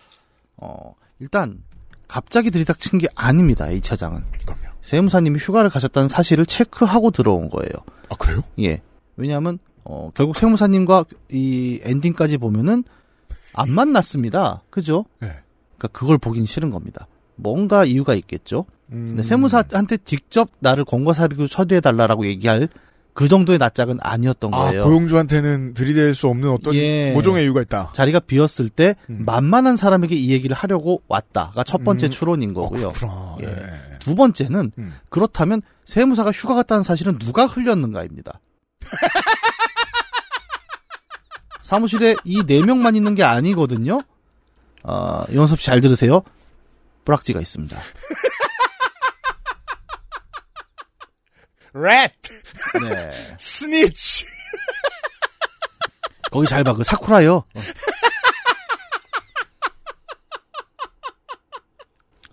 [0.59, 1.63] 어, 일단
[2.09, 3.71] 갑자기 들이닥친 게 아닙니다.
[3.71, 4.70] 이 차장은 그럼요.
[4.83, 7.71] 세무사님이 휴가를 가셨다는 사실을 체크하고 들어온 거예요.
[8.09, 8.43] 아 그래요?
[8.61, 8.81] 예.
[9.17, 12.85] 왜냐하면 어, 결국 세무사님과 이 엔딩까지 보면은
[13.55, 14.63] 안 만났습니다.
[14.71, 15.05] 그죠?
[15.21, 15.29] 네.
[15.77, 17.07] 그러니까 그걸 보긴 싫은 겁니다.
[17.37, 18.67] 뭔가 이유가 있겠죠.
[18.93, 19.09] 음.
[19.11, 22.69] 근데 세무사한테 직접 나를 권고사리로 처리해 달라라고 얘기할
[23.13, 24.85] 그 정도의 낯짝은 아니었던 아 거예요.
[24.85, 27.13] 고용주한테는 들이댈 수 없는 어떤 예.
[27.13, 27.91] 모종의 이유가 있다.
[27.93, 29.25] 자리가 비었을 때 음.
[29.27, 32.11] 만만한 사람에게 이 얘기를 하려고 왔다가 첫 번째 음.
[32.11, 32.89] 추론인 어, 거고요.
[32.91, 33.37] 그렇구나.
[33.41, 33.47] 예.
[33.47, 33.90] 네.
[34.11, 34.99] 두 번째는 음.
[35.09, 38.41] 그렇다면 세무사가 휴가 갔다는 사실은 누가 흘렸는가입니다.
[41.63, 44.03] 사무실에 이 네 명만 있는 게 아니거든요.
[44.83, 46.23] 어, 연섭 씨잘 들으세요.
[47.05, 47.79] 뿌락지가 있습니다.
[51.75, 52.13] 렛
[52.83, 53.37] 네.
[53.39, 54.27] 스니치.
[56.33, 56.75] 거기 잘 봐.
[56.75, 57.37] 그 사쿠라요.
[57.37, 57.45] 어.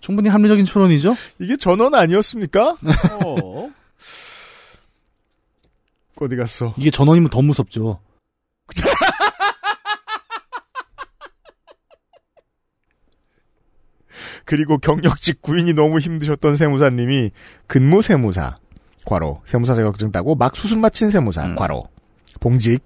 [0.08, 1.18] 충분히 합리적인 추론이죠?
[1.38, 2.78] 이게 전원 아니었습니까?
[2.80, 2.94] 네.
[3.26, 3.70] 어.
[6.16, 6.74] 그 어디 갔어?
[6.78, 8.00] 이게 전원이면 더 무섭죠.
[14.46, 17.32] 그리고 경력직 구인이 너무 힘드셨던 세무사님이
[17.68, 18.56] 근무 세무사
[19.04, 21.58] 과로 세무사 자격증 따고 막 수술 마친 세무사 음.
[21.58, 21.90] 과로
[22.38, 22.80] 봉직을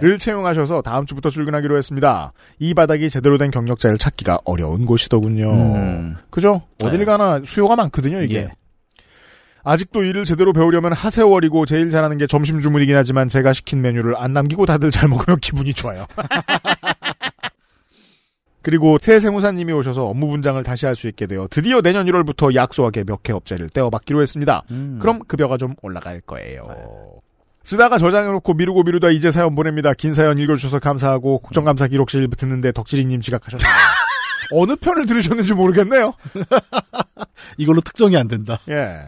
[0.00, 0.18] 네.
[0.18, 2.32] 채용하셔서 다음 주부터 출근하기로 했습니다.
[2.58, 5.50] 이 바닥이 제대로 된 경력자를 찾기가 어려운 곳이더군요.
[5.52, 6.16] 음.
[6.30, 6.62] 그죠?
[6.82, 7.04] 어딜 네.
[7.04, 8.36] 가나 수요가 많거든요, 이게.
[8.36, 8.50] 예.
[9.66, 14.34] 아직도 일을 제대로 배우려면 하세월이고 제일 잘하는 게 점심 주문이긴 하지만 제가 시킨 메뉴를 안
[14.34, 16.06] 남기고 다들 잘 먹으면 기분이 좋아요.
[18.62, 23.22] 그리고 태세무사님이 오셔서 업무 분장을 다시 할 수 있게 되어 드디어 내년 1월부터 약소하게 몇
[23.22, 24.62] 개 업체를 떼어받기로 했습니다.
[24.70, 24.98] 음.
[25.00, 27.20] 그럼 급여가 좀 올라갈 거예요.
[27.64, 29.92] 쓰다가 저장해놓고 미루고 미루다 이제 사연 보냅니다.
[29.94, 33.68] 긴 사연 읽어주셔서 감사하고 국정감사 기록실 듣는데 덕질이님 지각하셨네요.
[34.52, 36.12] 어느 편을 들으셨는지 모르겠네요.
[37.56, 38.58] 이걸로 특정이 안 된다.
[38.68, 39.00] 예.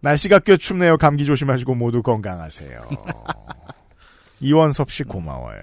[0.00, 0.98] 날씨가 꽤 춥네요.
[0.98, 2.82] 감기 조심하시고 모두 건강하세요.
[4.40, 5.62] 이원섭 씨 고마워요.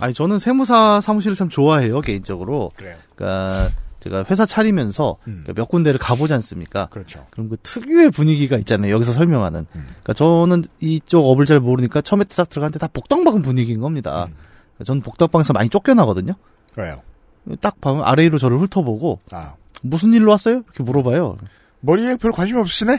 [0.00, 2.72] 아니 저는 세무사 사무실을 참 좋아해요 개인적으로.
[2.76, 2.96] 그래요.
[3.14, 3.70] 그러니까
[4.02, 5.44] 제가 회사 차리면서 음.
[5.54, 6.86] 몇 군데를 가보지 않습니까?
[6.86, 7.24] 그렇죠.
[7.30, 8.92] 그럼 그 특유의 분위기가 있잖아요.
[8.92, 9.60] 여기서 설명하는.
[9.60, 9.86] 음.
[10.02, 14.24] 그러니까 저는 이쪽 업을 잘 모르니까 처음에 딱 들어갔는데 다 복덕방은 분위기인 겁니다.
[14.24, 14.34] 음.
[14.74, 16.32] 그러니까 저는 복덕방에서 많이 쫓겨나거든요.
[16.76, 17.00] 왜요?
[17.60, 19.54] 딱 보면 아래로 저를 훑어보고 아.
[19.82, 20.62] 무슨 일로 왔어요?
[20.64, 21.38] 이렇게 물어봐요.
[21.80, 22.98] 머리에 별 관심 없으시네?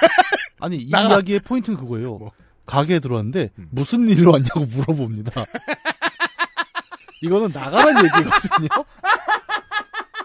[0.60, 1.14] 아니 이 나가.
[1.14, 2.18] 이야기의 포인트는 그거예요.
[2.18, 2.30] 뭐.
[2.66, 3.68] 가게에 들어왔는데 음.
[3.70, 5.44] 무슨 일로 왔냐고 물어봅니다.
[7.22, 8.68] 이거는 나가란 얘기거든요.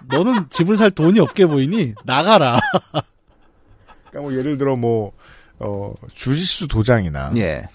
[0.09, 2.59] 너는 집을 살 돈이 없게 보이니 나가라.
[4.09, 5.11] 그러니까 뭐 예를 들어 뭐,
[5.59, 7.67] 어, 주짓수 도장이나, 예,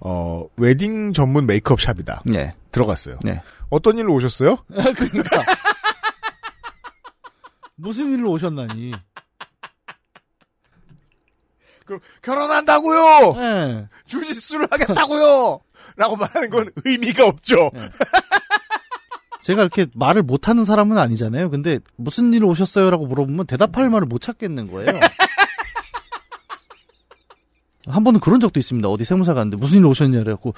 [0.00, 2.22] 어, 웨딩 전문 메이크업 샵이다.
[2.34, 3.18] 예, 들어갔어요.
[3.22, 3.42] 네.
[3.70, 4.56] 어떤 일로 오셨어요?
[4.68, 5.42] 그러니까
[7.76, 8.92] 무슨 일로 오셨나니?
[11.84, 13.34] 그럼 결혼한다고요!
[13.38, 13.86] 예.
[14.06, 15.60] 주짓수를 하겠다고요!
[15.96, 17.70] 라고 말하는 건 의미가 없죠.
[19.48, 21.48] 제가 이렇게 말을 못하는 사람은 아니잖아요.
[21.48, 24.92] 근데 무슨 일로 오셨어요라고 물어보면 대답할 말을 못 찾겠는 거예요.
[27.86, 28.86] 한 번은 그런 적도 있습니다.
[28.90, 30.52] 어디 세무사 갔는데 무슨 일로 오셨냐 그래갖고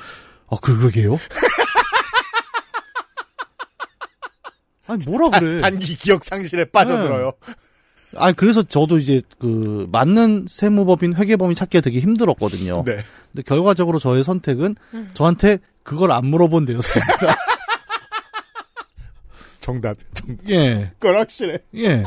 [0.50, 1.18] 아 그러게요.
[4.88, 5.60] 아니 뭐라 그래.
[5.60, 7.34] 단기 기억 상실에 빠져들어요.
[8.16, 12.82] 아니 그래서 저도 이제 그 맞는 세무법인 회계법인 찾기가 되게 힘들었거든요.
[12.84, 12.96] 네.
[13.30, 14.74] 근데 결과적으로 저의 선택은
[15.14, 17.36] 저한테 그걸 안 물어본 데였습니다.
[19.60, 19.96] 정답.
[20.14, 20.92] 정, 예.
[20.98, 21.58] 그건 확실해.
[21.76, 22.04] 예.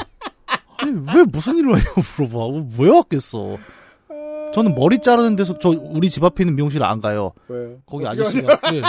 [0.78, 2.68] 아니, 왜 무슨 일로 왔냐고 물어봐.
[2.80, 3.58] 왜 왔겠어.
[4.54, 7.32] 저는 머리 자르는 데서, 저, 우리 집 앞에 있는 미용실 안 가요.
[7.48, 7.78] 왜요?
[7.86, 8.60] 거기 아저씨가.
[8.74, 8.82] 예.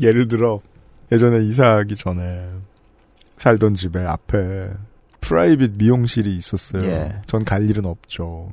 [0.00, 0.60] 예를 들어
[1.10, 2.48] 예전에 이사하기 전에
[3.38, 4.70] 살던 집에 앞에
[5.20, 6.84] 프라이빗 미용실이 있었어요.
[6.84, 7.22] 예.
[7.26, 8.52] 전갈 일은 없죠.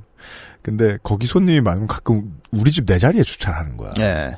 [0.62, 3.92] 근데 거기 손님이 많으면 가끔 우리 집 내 자리에 주차를 하는 거야.
[4.00, 4.36] 예.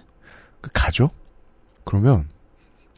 [0.62, 1.10] 그 가죠?
[1.86, 2.28] 그러면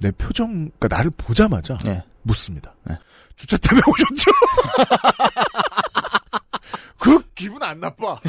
[0.02, 2.04] 내 표정, 그러니까 나를 보자마자 예.
[2.24, 2.74] 묻습니다.
[2.90, 2.98] 예.
[3.36, 4.32] 주차 때문에 오셨죠?
[7.00, 8.20] 그 기분 안 나빠.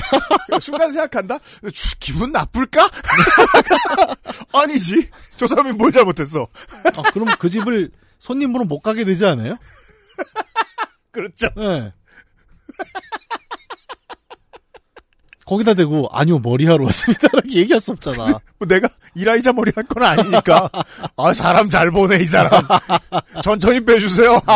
[0.61, 1.39] 순간 생각한다.
[1.73, 2.89] 주- 기분 나쁠까?
[4.53, 5.11] 아니지.
[5.37, 6.47] 저 사람이 뭘 잘못했어.
[6.97, 9.57] 아, 그럼 그 집을 손님으로 못 가게 되지 않아요?
[11.11, 11.49] 그렇죠.
[11.59, 11.93] 예.
[15.51, 17.27] 거기다 대고, 아니요, 머리하러 왔습니다.
[17.33, 18.25] 이렇게 얘기할 수 없잖아.
[18.59, 20.71] 뭐 내가 이라이자 머리 할 건 아니니까.
[21.17, 22.63] 아 사람 잘 보네 이 사람.
[23.43, 24.41] 천천히 빼주세요.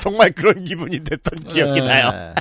[0.00, 1.84] 정말 그런 기분이 됐던 기억이 예.
[1.84, 2.34] 나요.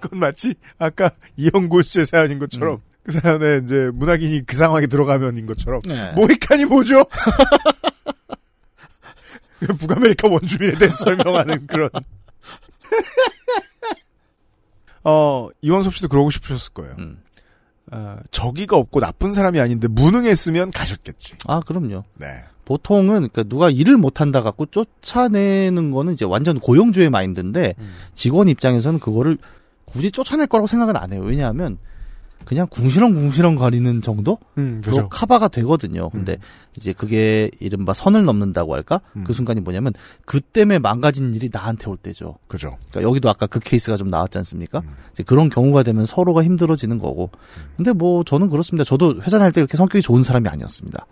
[0.00, 5.82] 그건 마치 아까 이영곤 씨의 사연인 것처럼 그 사연에 이제 문학인이 그 상황에 들어가면인 것처럼
[5.86, 6.12] 네.
[6.12, 7.04] 모히칸이 뭐죠?
[9.78, 11.90] 북아메리카 원주민에 대해 설명하는 그런.
[15.04, 16.94] 어 이원섭 씨도 그러고 싶으셨을 거예요.
[16.98, 17.20] 음.
[17.90, 21.34] 어, 적의가 없고 나쁜 사람이 아닌데 무능했으면 가셨겠지.
[21.46, 22.02] 아, 그럼요.
[22.14, 22.44] 네.
[22.64, 27.94] 보통은, 그러니까 누가 일을 못한다 갖고 쫓아내는 거는 이제 완전 고용주의 마인드인데, 음.
[28.14, 29.38] 직원 입장에서는 그거를
[29.86, 31.22] 굳이 쫓아낼 거라고 생각은 안 해요.
[31.24, 31.78] 왜냐하면,
[32.44, 34.38] 그냥 궁시렁궁시렁 거리는 정도?
[34.56, 35.08] 음, 로 그죠.
[35.10, 36.08] 커버가 되거든요.
[36.10, 36.38] 근데
[36.76, 39.00] 이제 그게 이른바 선을 넘는다고 할까?
[39.16, 39.24] 음.
[39.24, 39.92] 그 순간이 뭐냐면
[40.24, 42.38] 그 때문에 망가진 일이 나한테 올 때죠.
[42.46, 42.78] 그죠.
[42.90, 44.78] 그러니까 여기도 아까 그 케이스가 좀 나왔지 않습니까?
[44.80, 44.94] 음.
[45.12, 47.30] 이제 그런 경우가 되면 서로가 힘들어지는 거고.
[47.76, 48.84] 근데 뭐 저는 그렇습니다.
[48.84, 51.06] 저도 회사 다닐 때 그렇게 성격이 좋은 사람이 아니었습니다.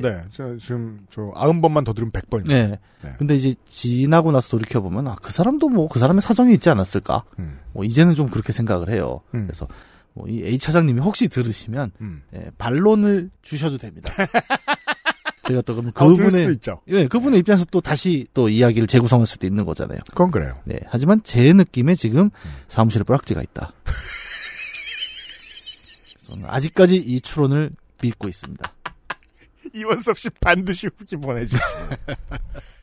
[0.00, 0.20] 네.
[0.32, 2.54] 저, 지금 저 아흔 번만 더 들으면 백 번입니다.
[2.54, 2.78] 네.
[3.04, 3.10] 네.
[3.18, 7.22] 근데 이제 지나고 나서 돌이켜 보면 아 그 사람도 뭐 그 사람의 사정이 있지 않았을까?
[7.38, 7.58] 음.
[7.72, 9.20] 뭐 이제는 좀 그렇게 생각을 해요.
[9.34, 9.44] 음.
[9.46, 9.68] 그래서
[10.16, 12.22] 뭐 이 A 차장님이 혹시 들으시면 음.
[12.34, 14.12] 예, 반론을 주셔도 됩니다.
[15.46, 16.80] 제가 또 그럼 어, 그분의 있죠.
[16.88, 20.00] 예, 그분의 입장에서 또 다시 또 이야기를 재구성할 수도 있는 거잖아요.
[20.10, 20.54] 그건 그래요.
[20.64, 20.80] 네.
[20.86, 22.30] 하지만 제 느낌에 지금
[22.66, 23.72] 사무실에 뿌락지가 있다.
[26.26, 27.70] 저는 아직까지 이 추론을
[28.02, 28.72] 믿고 있습니다.
[29.74, 31.62] 이원섭 씨 반드시 후기 보내주시고.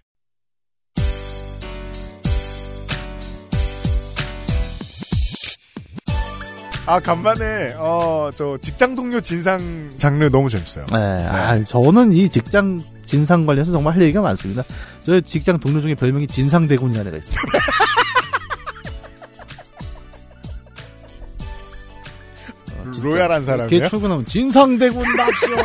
[6.86, 10.86] 아, 간만에, 어, 저, 직장 동료 진상 장르 너무 재밌어요.
[10.92, 14.64] 네, 아, 저는 이 직장 진상 관련해서 정말 할 얘기가 많습니다.
[15.04, 17.36] 저 직장 동료 중에 별명이 진상 대군이라는 애가 있어요.
[22.76, 22.92] 어.
[23.02, 23.70] 로얄한 사람이에요?
[23.82, 25.56] 걔 출근하면 진상 대군 납시오.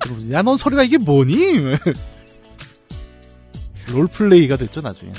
[0.00, 1.48] 그러면서, 야, 넌 소리가 이게 뭐니?
[3.90, 5.12] 롤플레이가 됐죠, 나중에.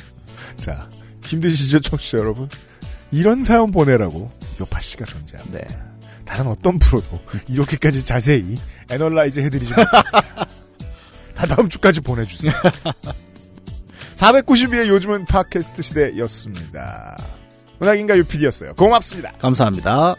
[0.57, 0.87] 자,
[1.25, 2.47] 힘드시죠, 청취자 여러분?
[3.11, 4.31] 이런 사연 보내라고
[4.63, 5.59] 요파씨가 존재합니다.
[5.59, 5.67] 네.
[6.25, 8.57] 다른 어떤 프로도 이렇게까지 자세히
[8.89, 10.47] Analyze 해드리지 못합니다.
[11.35, 12.53] 다 다음 주까지 보내주세요.
[14.15, 17.17] 492의 요즘은 팟캐스트 시대였습니다.
[17.79, 18.73] 문학인과 유피디였어요.
[18.75, 19.31] 고맙습니다.
[19.39, 20.15] 감사합니다.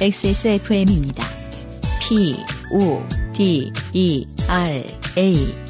[0.00, 1.24] XSFM입니다.
[2.00, 2.36] P,
[2.72, 3.00] O,
[3.34, 4.84] D, E, R,
[5.16, 5.61] A.